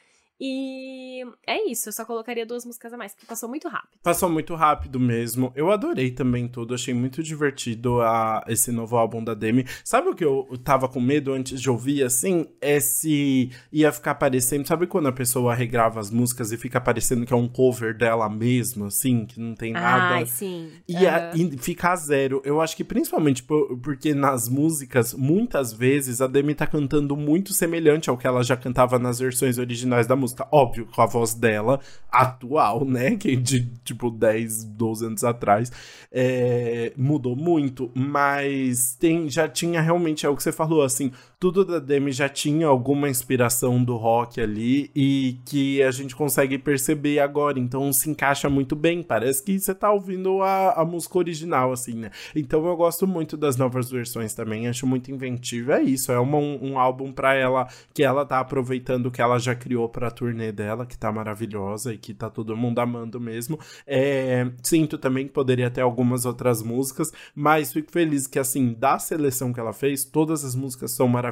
E 0.45 1.25
é 1.47 1.71
isso, 1.71 1.89
eu 1.89 1.93
só 1.93 2.05
colocaria 2.05 2.45
duas 2.45 2.67
músicas 2.67 2.93
a 2.93 2.97
mais, 2.97 3.13
porque 3.15 3.27
passou 3.27 3.49
muito 3.49 3.69
rápido. 3.69 4.01
Passou 4.03 4.29
muito 4.29 4.57
rápido 4.57 4.99
mesmo. 4.99 5.53
Eu 5.55 5.71
adorei 5.71 6.11
também 6.11 6.49
tudo. 6.49 6.75
Achei 6.75 6.93
muito 6.93 7.23
divertido 7.23 8.01
a, 8.01 8.45
esse 8.49 8.73
novo 8.73 8.97
álbum 8.97 9.23
da 9.23 9.35
Demi. 9.35 9.65
Sabe 9.85 10.09
o 10.09 10.15
que 10.17 10.25
eu 10.25 10.49
tava 10.65 10.89
com 10.89 11.01
medo 11.01 11.33
antes 11.33 11.61
de 11.63 11.71
ouvir, 11.71 12.03
assim? 12.03 12.49
É 12.61 12.81
se 12.81 13.51
ia 13.73 13.93
ficar 13.93 14.17
parecendo... 14.17 14.67
Sabe 14.67 14.89
quando 14.89 15.07
a 15.07 15.13
pessoa 15.13 15.55
regrava 15.55 16.01
as 16.01 16.11
músicas 16.11 16.51
e 16.51 16.57
fica 16.57 16.81
parecendo 16.81 17.25
que 17.25 17.33
é 17.33 17.37
um 17.37 17.47
cover 17.47 17.97
dela 17.97 18.29
mesmo, 18.29 18.87
assim? 18.87 19.25
Que 19.25 19.39
não 19.41 19.55
tem 19.55 19.73
nada... 19.73 20.17
Ai, 20.17 20.27
sim. 20.27 20.73
E, 20.89 21.07
a, 21.07 21.29
Aham. 21.29 21.37
e 21.37 21.59
ficar 21.59 21.95
zero. 21.95 22.43
Eu 22.45 22.61
acho 22.61 22.77
que 22.77 22.83
principalmente 22.83 23.45
por- 23.45 23.79
porque 23.79 24.13
nas 24.13 24.49
músicas, 24.49 25.15
muitas 25.15 25.73
vezes, 25.73 26.21
a 26.21 26.27
Demi 26.27 26.53
tá 26.57 26.67
cantando 26.67 27.17
muito 27.17 27.53
semelhante 27.55 28.11
ao 28.11 28.19
que 28.19 28.27
ela 28.27 28.43
já 28.43 28.57
cantava 28.57 28.99
nas 28.99 29.21
versões 29.21 29.57
originais 29.57 30.05
da 30.05 30.17
música. 30.17 30.32
Óbvio, 30.51 30.87
com 30.87 31.03
a 31.03 31.07
voz 31.07 31.35
dela 31.35 31.81
atual, 32.11 32.85
né? 32.85 33.17
Que 33.17 33.37
de 33.37 33.67
tipo 33.85 34.11
10, 34.11 34.65
12 34.65 35.07
anos 35.07 35.25
atrás. 35.25 35.71
é, 36.13 36.93
mudou 36.97 37.35
muito. 37.35 37.91
Mas 37.95 38.97
tem, 38.99 39.29
já 39.29 39.49
tinha 39.49 39.81
realmente, 39.81 40.27
é 40.27 40.29
o 40.29 40.37
que 40.37 40.43
você 40.43 40.53
falou, 40.53 40.83
assim. 40.83 41.11
Tudo 41.43 41.65
da 41.65 41.81
Demi 41.81 42.13
já 42.13 42.29
tinha 42.29 42.69
alguma 42.69 43.09
inspiração 43.09 43.83
do 43.83 43.97
rock 43.97 44.41
ali 44.41 44.93
e 44.95 45.39
que 45.45 45.83
a 45.83 45.91
gente 45.91 46.15
consegue 46.15 46.57
perceber 46.57 47.19
agora. 47.19 47.59
Então 47.59 47.93
se 47.93 48.09
encaixa 48.09 48.49
muito 48.49 48.77
bem. 48.77 49.03
Parece 49.03 49.43
que 49.43 49.59
você 49.59 49.75
tá 49.75 49.91
ouvindo 49.91 50.41
a, 50.41 50.71
a 50.81 50.85
música 50.85 51.19
original, 51.19 51.73
assim, 51.73 51.95
né? 51.95 52.13
Então 52.37 52.65
eu 52.65 52.77
gosto 52.77 53.09
muito 53.09 53.37
das 53.37 53.57
novas 53.57 53.91
versões 53.91 54.33
também. 54.35 54.69
Acho 54.69 54.87
muito 54.87 55.11
inventivo. 55.11 55.73
É 55.73 55.83
isso. 55.83 56.13
É 56.13 56.19
uma- 56.21 56.39
um, 56.39 56.75
um 56.75 56.79
álbum 56.79 57.11
pra 57.13 57.35
ela 57.35 57.67
que 57.93 58.05
ela 58.05 58.25
tá 58.25 58.39
aproveitando 58.39 59.07
o 59.07 59.11
que 59.11 59.21
ela 59.21 59.41
já 59.41 59.53
criou 59.53 59.89
pra 59.89 60.13
turnê 60.13 60.53
dela, 60.53 60.87
que 60.87 60.97
tá 60.97 61.11
maravilhosa 61.11 61.93
e 61.93 61.99
que 61.99 62.15
tá 62.15 62.31
todo 62.31 62.57
mundo 62.57 62.79
amando 62.79 63.21
mesmo. 63.21 63.59
É, 63.85 64.49
sinto 64.63 64.97
também 64.97 65.27
que 65.27 65.33
poderia 65.33 65.69
ter 65.69 65.81
algumas 65.81 66.25
outras 66.25 66.63
músicas, 66.63 67.13
mas 67.35 67.73
fico 67.73 67.91
feliz 67.91 68.29
que, 68.29 68.39
assim, 68.39 68.75
da 68.79 68.97
seleção 69.01 69.53
que 69.53 69.59
ela 69.59 69.73
fez, 69.73 70.05
todas 70.05 70.45
as 70.45 70.55
músicas 70.55 70.93
são 70.93 71.09
maravilhosas 71.09 71.32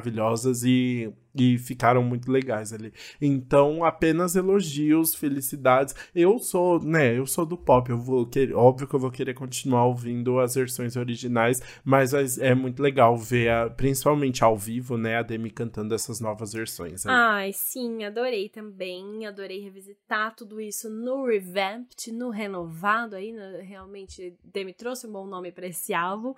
e, 0.63 1.11
e 1.35 1.57
ficaram 1.57 2.03
muito 2.03 2.31
legais 2.31 2.73
ali. 2.73 2.91
Então, 3.21 3.83
apenas 3.83 4.35
elogios, 4.35 5.13
felicidades. 5.15 5.93
Eu 6.13 6.39
sou, 6.39 6.79
né, 6.83 7.17
eu 7.17 7.25
sou 7.25 7.45
do 7.45 7.57
pop, 7.57 7.89
eu 7.89 7.97
vou 7.97 8.25
querer, 8.25 8.53
óbvio 8.53 8.87
que 8.87 8.93
eu 8.95 8.99
vou 8.99 9.11
querer 9.11 9.33
continuar 9.33 9.85
ouvindo 9.85 10.39
as 10.39 10.55
versões 10.55 10.95
originais, 10.95 11.61
mas 11.83 12.13
é 12.37 12.53
muito 12.55 12.81
legal 12.81 13.15
ver, 13.17 13.49
a- 13.49 13.69
principalmente 13.69 14.43
ao 14.43 14.57
vivo, 14.57 14.97
né, 14.97 15.17
a 15.17 15.21
Demi 15.21 15.49
cantando 15.51 15.93
essas 15.95 16.19
novas 16.19 16.53
versões. 16.53 17.05
aí. 17.05 17.13
Ai, 17.13 17.51
sim, 17.53 18.03
adorei 18.03 18.49
também. 18.49 19.25
Adorei 19.25 19.59
revisitar 19.61 20.35
tudo 20.35 20.59
isso 20.59 20.89
no 20.89 21.25
Revamped, 21.25 22.11
no 22.11 22.29
renovado 22.29 23.15
aí. 23.15 23.31
no- 23.31 23.61
realmente, 23.61 24.35
Demi 24.43 24.73
trouxe 24.73 25.07
um 25.07 25.11
bom 25.11 25.25
nome 25.25 25.51
pra 25.51 25.67
esse 25.67 25.93
álbum. 25.93 26.33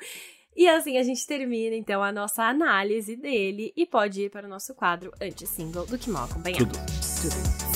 E 0.55 0.67
assim 0.69 0.97
a 0.97 1.03
gente 1.03 1.25
termina 1.25 1.75
então 1.75 2.03
a 2.03 2.11
nossa 2.11 2.43
análise 2.43 3.15
dele 3.15 3.73
e 3.75 3.85
pode 3.85 4.23
ir 4.23 4.29
para 4.29 4.45
o 4.45 4.49
nosso 4.49 4.75
quadro 4.75 5.11
anti-single 5.19 5.85
do 5.87 5.97
Que 5.97 6.09
Mal 6.09 6.25
Acompanhado. 6.25 6.65
Tudo. 6.65 6.79
Tudo. 7.21 7.73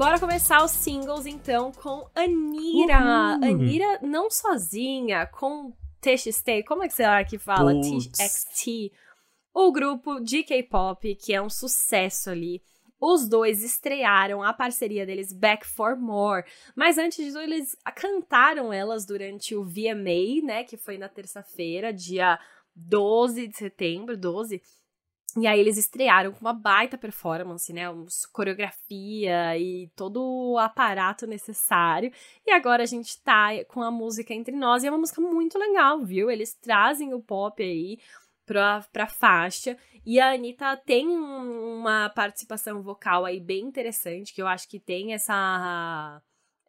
Bora 0.00 0.18
começar 0.18 0.64
os 0.64 0.70
singles 0.70 1.26
então 1.26 1.72
com 1.72 2.08
Anira. 2.14 3.00
Uhul. 3.36 3.44
Anira 3.44 3.98
não 4.00 4.30
sozinha, 4.30 5.26
com 5.26 5.74
TXT, 6.00 6.64
como 6.66 6.82
é 6.82 6.88
que 6.88 6.94
será 6.94 7.24
que 7.24 7.38
fala? 7.38 7.72
Putz. 7.72 8.08
TXT. 8.08 8.92
O 9.52 9.72
grupo 9.72 10.20
de 10.20 10.42
K-pop, 10.42 11.14
que 11.16 11.32
é 11.32 11.42
um 11.42 11.50
sucesso 11.50 12.30
ali. 12.30 12.62
Os 13.00 13.26
dois 13.26 13.64
estrearam 13.64 14.42
a 14.42 14.52
parceria 14.52 15.06
deles 15.06 15.32
Back 15.32 15.66
for 15.66 15.96
More. 15.96 16.44
Mas 16.76 16.98
antes 16.98 17.24
disso, 17.24 17.38
eles 17.38 17.74
cantaram 17.96 18.72
elas 18.72 19.06
durante 19.06 19.56
o 19.56 19.64
VMA, 19.64 20.44
né? 20.44 20.64
Que 20.64 20.76
foi 20.76 20.98
na 20.98 21.08
terça-feira, 21.08 21.92
dia 21.92 22.38
12 22.76 23.48
de 23.48 23.56
setembro, 23.56 24.16
12. 24.16 24.62
E 25.36 25.46
aí 25.46 25.60
eles 25.60 25.76
estrearam 25.76 26.32
com 26.32 26.40
uma 26.40 26.52
baita 26.52 26.98
performance, 26.98 27.72
né? 27.72 27.88
uma 27.88 28.06
coreografia 28.32 29.56
e 29.58 29.88
todo 29.94 30.20
o 30.22 30.58
aparato 30.58 31.26
necessário. 31.26 32.12
E 32.46 32.50
agora 32.50 32.82
a 32.82 32.86
gente 32.86 33.20
tá 33.22 33.48
com 33.68 33.82
a 33.82 33.90
música 33.90 34.34
entre 34.34 34.54
nós 34.56 34.82
e 34.82 34.86
é 34.86 34.90
uma 34.90 34.98
música 34.98 35.20
muito 35.20 35.58
legal, 35.58 36.02
viu? 36.04 36.30
Eles 36.30 36.54
trazem 36.54 37.14
o 37.14 37.20
pop 37.22 37.62
aí 37.62 37.98
pra, 38.46 38.84
pra 38.92 39.06
faixa. 39.06 39.76
E 40.04 40.18
a 40.18 40.32
Anitta 40.32 40.76
tem 40.78 41.06
um- 41.08 41.78
uma 41.78 42.08
participação 42.10 42.82
vocal 42.82 43.24
aí 43.24 43.38
bem 43.38 43.64
interessante, 43.64 44.34
que 44.34 44.42
eu 44.42 44.46
acho 44.46 44.68
que 44.68 44.80
tem 44.80 45.12
essa 45.12 46.20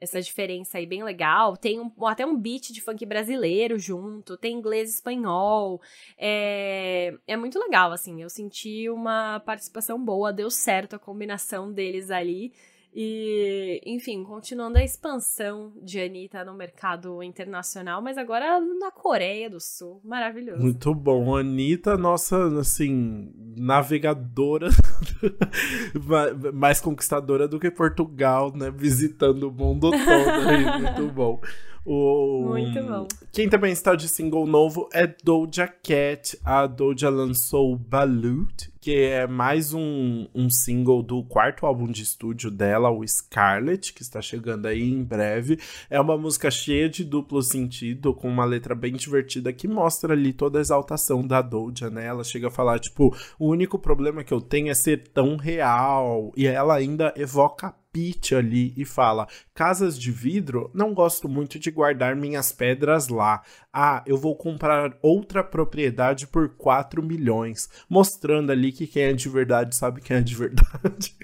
essa 0.02 0.20
diferença 0.22 0.78
aí 0.80 0.86
bem 0.86 1.04
legal. 1.04 1.56
Tem 1.56 1.80
um- 1.80 1.92
até 2.06 2.26
um 2.26 2.36
beat 2.36 2.72
de 2.74 2.82
funk 2.82 3.06
brasileiro 3.06 3.78
junto, 3.78 4.36
tem 4.36 4.56
inglês 4.58 4.90
e 4.90 4.94
espanhol. 4.96 5.80
É, 6.18 7.14
é 7.28 7.38
muito 7.38 7.60
legal, 7.60 7.92
assim. 7.92 8.22
Eu 8.22 8.30
senti 8.30 8.90
uma 8.90 9.40
participação 9.42 10.04
boa, 10.04 10.34
deu 10.34 10.50
certo 10.50 10.96
a 10.96 11.00
combinação 11.00 11.72
deles 11.72 12.10
ali. 12.12 12.52
E, 12.94 13.82
enfim, 13.86 14.22
continuando 14.24 14.78
a 14.78 14.84
expansão 14.84 15.72
de 15.82 15.98
Anitta 16.02 16.44
no 16.44 16.54
mercado 16.54 17.24
internacional, 17.24 18.02
mas 18.02 18.18
agora 18.18 18.60
na 18.80 18.92
Coreia 18.92 19.50
do 19.50 19.62
Sul. 19.62 20.02
Maravilhoso. 20.04 20.62
Muito 20.62 20.94
bom. 20.94 21.36
Anitta, 21.38 21.98
nossa, 21.98 22.60
assim, 22.60 23.32
navegadora 23.56 24.68
ma- 26.06 26.52
mais 26.54 26.82
conquistadora 26.82 27.48
do 27.48 27.60
que 27.60 27.72
Portugal, 27.72 28.52
né? 28.56 28.70
Visitando 28.70 29.48
o 29.48 29.52
mundo 29.52 29.90
todo 29.92 30.50
aí. 30.50 30.82
Muito 30.82 31.14
bom. 31.14 31.40
O... 31.86 32.46
Muito 32.50 32.84
bom. 32.84 33.08
Quem 33.32 33.50
também 33.50 33.72
está 33.72 33.96
de 33.96 34.08
single 34.08 34.46
novo 34.46 34.88
é 34.94 35.08
Doja 35.08 35.68
Cat. 35.68 36.38
A 36.44 36.68
Doja 36.68 37.10
lançou 37.10 37.76
Balut, 37.76 38.72
que 38.80 38.96
é 38.96 39.26
mais 39.26 39.74
um, 39.74 40.28
um 40.36 40.50
single 40.50 41.02
do 41.02 41.24
quarto 41.24 41.66
álbum 41.66 41.88
de 41.88 42.04
estúdio 42.04 42.52
dela, 42.52 42.92
o 42.92 43.08
Scarlet, 43.08 43.94
que 43.94 44.02
está 44.02 44.22
chegando 44.22 44.68
aí 44.68 44.92
em 44.92 45.04
breve. 45.04 45.60
É 45.90 46.00
uma 46.00 46.18
música 46.18 46.52
cheia 46.52 46.90
de 46.90 47.04
duplo 47.04 47.42
sentido, 47.42 48.14
com 48.14 48.28
uma 48.28 48.46
letra 48.46 48.76
bem 48.76 48.94
divertida 48.94 49.54
que 49.54 49.68
mostra 49.68 50.14
ali 50.14 50.34
toda 50.34 50.60
a 50.60 50.62
exaltação 50.62 51.26
da 51.26 51.42
Doja, 51.42 51.90
né? 51.90 52.06
Ela 52.06 52.24
chega 52.24 52.50
a 52.50 52.52
falar, 52.52 52.80
tipo, 52.80 53.16
o 53.40 53.48
único 53.48 53.80
problema 53.80 54.24
que 54.24 54.34
eu 54.34 54.42
tenho 54.42 54.70
é 54.70 54.74
ser 54.74 55.08
tão 55.08 55.36
real. 55.36 56.32
E 56.36 56.46
ela 56.46 56.76
ainda 56.76 57.14
evoca 57.16 57.74
Peach 57.92 58.34
ali 58.36 58.74
e 58.78 58.86
fala: 58.86 59.28
Casas 59.54 59.98
de 59.98 60.12
vidro, 60.12 60.72
não 60.74 60.94
gosto 60.94 61.28
muito 61.28 61.60
de 61.60 61.70
guardar 61.70 62.16
minhas 62.16 62.52
pedras 62.52 63.08
lá. 63.08 63.42
Ah, 63.74 64.04
eu 64.06 64.18
vou 64.18 64.36
comprar 64.36 64.98
outra 65.02 65.44
propriedade 65.44 66.28
por 66.28 66.56
4 66.56 67.04
milhões. 67.04 67.70
Mostrando 67.90 68.52
ali 68.52 68.72
que 68.72 68.88
quem 68.88 69.04
é 69.04 69.14
de 69.14 69.30
verdade 69.30 69.76
sabe 69.76 70.02
quem 70.02 70.18
é 70.18 70.22
de 70.22 70.36
verdade. 70.36 71.16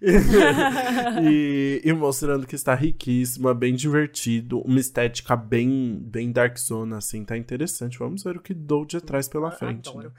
e, 1.22 1.80
e 1.84 1.92
mostrando 1.92 2.46
que 2.46 2.54
está 2.54 2.74
riquíssima, 2.74 3.54
bem 3.54 3.74
divertido, 3.74 4.60
uma 4.60 4.78
estética 4.78 5.36
bem, 5.36 5.98
bem 6.02 6.30
dark 6.30 6.56
zone, 6.58 6.94
assim, 6.94 7.24
tá 7.24 7.36
interessante. 7.36 7.98
Vamos 7.98 8.22
ver 8.22 8.36
o 8.36 8.42
que 8.42 8.54
Doja 8.54 9.00
traz 9.00 9.28
pela 9.28 9.50
frente. 9.50 9.96
Né? 9.96 10.10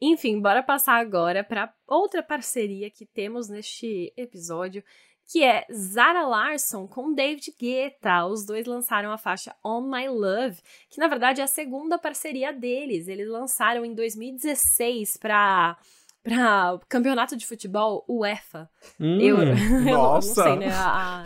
Enfim, 0.00 0.40
bora 0.40 0.62
passar 0.62 1.00
agora 1.00 1.44
para 1.44 1.72
outra 1.86 2.22
parceria 2.22 2.90
que 2.90 3.06
temos 3.06 3.48
neste 3.48 4.12
episódio, 4.16 4.82
que 5.26 5.44
é 5.44 5.66
Zara 5.72 6.26
Larson 6.26 6.86
com 6.86 7.12
David 7.12 7.54
Guetta. 7.58 8.26
Os 8.26 8.44
dois 8.46 8.66
lançaram 8.66 9.10
a 9.10 9.18
faixa 9.18 9.54
On 9.64 9.80
My 9.80 10.08
Love, 10.08 10.60
que 10.88 10.98
na 10.98 11.08
verdade 11.08 11.40
é 11.40 11.44
a 11.44 11.48
segunda 11.48 11.98
parceria 11.98 12.52
deles. 12.52 13.08
Eles 13.08 13.28
lançaram 13.28 13.84
em 13.84 13.94
2016 13.94 15.16
para 15.16 15.76
para 16.22 16.80
campeonato 16.88 17.36
de 17.36 17.46
futebol 17.46 18.04
UEFA. 18.08 18.68
Hum, 18.98 19.20
eu, 19.20 19.36
nossa. 19.36 19.54
eu 19.88 19.94
não 19.96 20.20
sei, 20.20 20.56
né, 20.56 20.72
a, 20.72 21.22
a 21.22 21.24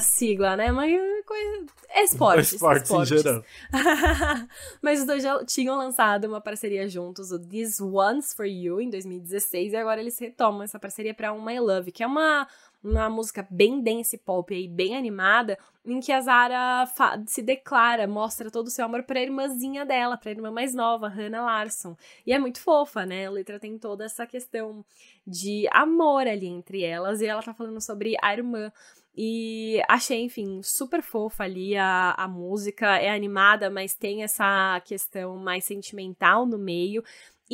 sigla, 0.00 0.56
né? 0.56 0.70
Mas 0.72 0.92
coisa, 1.24 1.66
é 1.88 2.04
esporte. 2.04 2.54
Esporte 2.54 2.92
em 2.92 3.04
geral. 3.04 3.44
Mas 4.80 5.00
os 5.00 5.06
dois 5.06 5.22
já 5.22 5.44
tinham 5.44 5.76
lançado 5.76 6.26
uma 6.26 6.40
parceria 6.40 6.88
juntos, 6.88 7.30
o 7.30 7.38
This 7.38 7.80
One's 7.80 8.32
For 8.32 8.46
You, 8.46 8.80
em 8.80 8.90
2016, 8.90 9.72
e 9.72 9.76
agora 9.76 10.00
eles 10.00 10.18
retomam 10.18 10.62
essa 10.62 10.78
parceria 10.78 11.14
para 11.14 11.32
uma 11.32 11.52
My 11.52 11.58
Love, 11.58 11.92
que 11.92 12.02
é 12.02 12.06
uma, 12.06 12.46
uma 12.82 13.08
música 13.08 13.46
bem 13.50 13.80
dance 13.80 14.16
pop 14.18 14.54
e 14.54 14.66
bem 14.66 14.96
animada, 14.96 15.58
em 15.84 16.00
que 16.00 16.12
a 16.12 16.20
Zara 16.20 16.88
se 17.26 17.42
declara, 17.42 18.06
mostra 18.06 18.50
todo 18.50 18.68
o 18.68 18.70
seu 18.70 18.84
amor 18.84 19.02
pra 19.02 19.20
irmãzinha 19.20 19.84
dela, 19.84 20.16
pra 20.16 20.30
irmã 20.30 20.50
mais 20.50 20.74
nova, 20.74 21.08
Hannah 21.08 21.42
Larson. 21.42 21.96
E 22.26 22.32
é 22.32 22.38
muito 22.38 22.60
fofa, 22.60 23.04
né? 23.04 23.26
A 23.26 23.30
letra 23.30 23.58
tem 23.58 23.76
toda 23.78 24.04
essa 24.04 24.26
questão 24.26 24.84
de 25.26 25.68
amor 25.70 26.26
ali 26.26 26.46
entre 26.46 26.82
elas, 26.82 27.20
e 27.20 27.26
ela 27.26 27.42
tá 27.42 27.52
falando 27.52 27.80
sobre 27.80 28.16
a 28.22 28.32
irmã. 28.32 28.72
E 29.16 29.82
achei, 29.88 30.22
enfim, 30.22 30.60
super 30.62 31.02
fofa 31.02 31.44
ali 31.44 31.76
a, 31.76 32.12
a 32.12 32.26
música. 32.26 32.98
É 32.98 33.10
animada, 33.10 33.68
mas 33.68 33.94
tem 33.94 34.22
essa 34.22 34.80
questão 34.84 35.36
mais 35.36 35.64
sentimental 35.64 36.46
no 36.46 36.58
meio. 36.58 37.04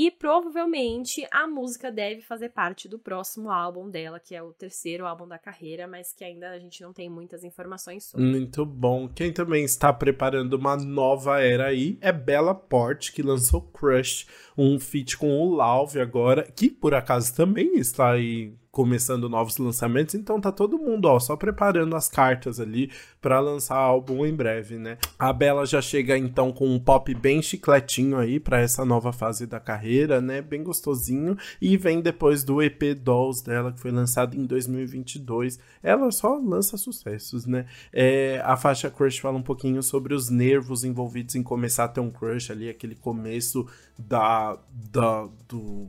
E 0.00 0.12
provavelmente 0.12 1.26
a 1.28 1.48
música 1.48 1.90
deve 1.90 2.20
fazer 2.20 2.50
parte 2.50 2.88
do 2.88 3.00
próximo 3.00 3.50
álbum 3.50 3.90
dela, 3.90 4.20
que 4.20 4.32
é 4.32 4.40
o 4.40 4.52
terceiro 4.52 5.04
álbum 5.04 5.26
da 5.26 5.40
carreira, 5.40 5.88
mas 5.88 6.12
que 6.12 6.22
ainda 6.22 6.50
a 6.50 6.58
gente 6.60 6.80
não 6.82 6.92
tem 6.92 7.10
muitas 7.10 7.42
informações 7.42 8.04
sobre. 8.04 8.24
Muito 8.24 8.64
bom. 8.64 9.08
Quem 9.08 9.32
também 9.32 9.64
está 9.64 9.92
preparando 9.92 10.54
uma 10.54 10.76
nova 10.76 11.42
era 11.42 11.66
aí 11.66 11.98
é 12.00 12.12
Bella 12.12 12.54
Porte, 12.54 13.12
que 13.12 13.22
lançou 13.22 13.60
Crush, 13.60 14.28
um 14.56 14.78
feat 14.78 15.18
com 15.18 15.36
o 15.36 15.52
Lauve 15.52 15.98
agora, 16.00 16.44
que 16.44 16.70
por 16.70 16.94
acaso 16.94 17.34
também 17.34 17.76
está 17.76 18.12
aí 18.12 18.54
começando 18.78 19.28
novos 19.28 19.58
lançamentos, 19.58 20.14
então 20.14 20.40
tá 20.40 20.52
todo 20.52 20.78
mundo, 20.78 21.06
ó, 21.06 21.18
só 21.18 21.34
preparando 21.34 21.96
as 21.96 22.08
cartas 22.08 22.60
ali 22.60 22.92
para 23.20 23.40
lançar 23.40 23.74
álbum 23.74 24.24
em 24.24 24.32
breve, 24.32 24.78
né? 24.78 24.98
A 25.18 25.32
Bela 25.32 25.66
já 25.66 25.82
chega 25.82 26.16
então 26.16 26.52
com 26.52 26.72
um 26.72 26.78
pop 26.78 27.12
bem 27.12 27.42
chicletinho 27.42 28.16
aí 28.16 28.38
para 28.38 28.60
essa 28.60 28.84
nova 28.84 29.12
fase 29.12 29.48
da 29.48 29.58
carreira, 29.58 30.20
né? 30.20 30.40
Bem 30.40 30.62
gostosinho 30.62 31.36
e 31.60 31.76
vem 31.76 32.00
depois 32.00 32.44
do 32.44 32.62
EP 32.62 32.94
Dolls 32.96 33.44
dela 33.44 33.72
que 33.72 33.80
foi 33.80 33.90
lançado 33.90 34.36
em 34.36 34.46
2022. 34.46 35.58
Ela 35.82 36.12
só 36.12 36.36
lança 36.36 36.76
sucessos, 36.76 37.46
né? 37.46 37.66
É, 37.92 38.40
a 38.44 38.56
faixa 38.56 38.88
Crush 38.88 39.18
fala 39.18 39.38
um 39.38 39.42
pouquinho 39.42 39.82
sobre 39.82 40.14
os 40.14 40.30
nervos 40.30 40.84
envolvidos 40.84 41.34
em 41.34 41.42
começar 41.42 41.86
a 41.86 41.88
ter 41.88 41.98
um 41.98 42.12
crush 42.12 42.52
ali, 42.52 42.68
aquele 42.68 42.94
começo 42.94 43.66
da, 43.98 44.56
da 44.70 45.28
do 45.48 45.88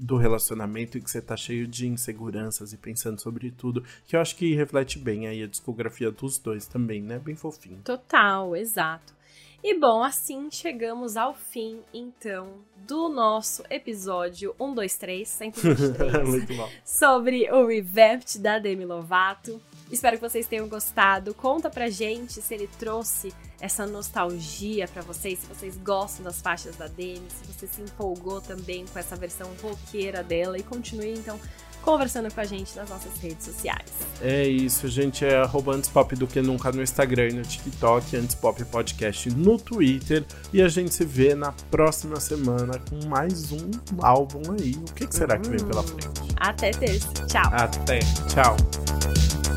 do 0.00 0.16
relacionamento 0.16 0.96
e 0.96 1.00
que 1.00 1.10
você 1.10 1.20
tá 1.20 1.36
cheio 1.36 1.66
de 1.66 1.86
inseguranças 1.86 2.72
e 2.72 2.76
pensando 2.76 3.20
sobre 3.20 3.50
tudo, 3.50 3.84
que 4.06 4.16
eu 4.16 4.20
acho 4.20 4.34
que 4.36 4.54
reflete 4.54 4.98
bem 4.98 5.26
aí 5.26 5.42
a 5.42 5.46
discografia 5.46 6.10
dos 6.10 6.38
dois 6.38 6.66
também, 6.66 7.02
né? 7.02 7.18
Bem 7.18 7.36
fofinho. 7.36 7.80
Total, 7.84 8.56
exato. 8.56 9.14
E 9.62 9.78
bom, 9.78 10.02
assim 10.02 10.50
chegamos 10.50 11.18
ao 11.18 11.34
fim, 11.34 11.80
então, 11.92 12.54
do 12.88 13.10
nosso 13.10 13.62
episódio 13.68 14.54
123, 14.58 15.28
123, 15.28 16.24
Muito 16.28 16.54
bom. 16.54 16.68
sobre 16.82 17.50
o 17.52 17.66
Revamped 17.66 18.38
da 18.38 18.58
Demi 18.58 18.86
Lovato. 18.86 19.60
Espero 19.90 20.16
que 20.16 20.22
vocês 20.22 20.46
tenham 20.46 20.68
gostado. 20.68 21.34
Conta 21.34 21.68
pra 21.68 21.90
gente 21.90 22.40
se 22.40 22.54
ele 22.54 22.68
trouxe 22.78 23.32
essa 23.60 23.86
nostalgia 23.86 24.88
para 24.88 25.02
vocês, 25.02 25.40
se 25.40 25.46
vocês 25.46 25.76
gostam 25.76 26.24
das 26.24 26.40
faixas 26.40 26.76
da 26.76 26.86
Demi, 26.86 27.28
se 27.28 27.52
você 27.52 27.66
se 27.66 27.82
empolgou 27.82 28.40
também 28.40 28.86
com 28.86 28.98
essa 28.98 29.16
versão 29.16 29.50
roqueira 29.62 30.22
dela 30.22 30.56
e 30.56 30.62
continue 30.62 31.12
então 31.12 31.38
conversando 31.82 32.32
com 32.32 32.40
a 32.40 32.44
gente 32.44 32.76
nas 32.76 32.88
nossas 32.88 33.16
redes 33.18 33.44
sociais. 33.46 33.90
É 34.20 34.46
isso, 34.46 34.86
gente. 34.88 35.24
É 35.24 35.38
arroba 35.38 35.74
Antipop 35.74 36.14
do 36.14 36.26
que 36.26 36.40
nunca 36.40 36.70
no 36.70 36.82
Instagram 36.82 37.28
e 37.28 37.32
no 37.32 37.42
TikTok, 37.42 38.16
Antipop 38.16 38.64
Podcast 38.66 39.30
no 39.30 39.58
Twitter. 39.58 40.24
E 40.52 40.62
a 40.62 40.68
gente 40.68 40.94
se 40.94 41.04
vê 41.04 41.34
na 41.34 41.52
próxima 41.70 42.20
semana 42.20 42.78
com 42.78 43.06
mais 43.08 43.50
um 43.52 43.70
álbum 44.00 44.42
aí. 44.58 44.72
O 44.72 44.92
que, 44.92 45.06
que 45.06 45.14
será 45.14 45.38
que 45.38 45.48
vem 45.48 45.64
pela 45.64 45.82
frente? 45.82 46.20
Até 46.36 46.70
terça. 46.70 47.08
Tchau. 47.26 47.50
Até. 47.52 47.98
Tchau. 48.28 49.49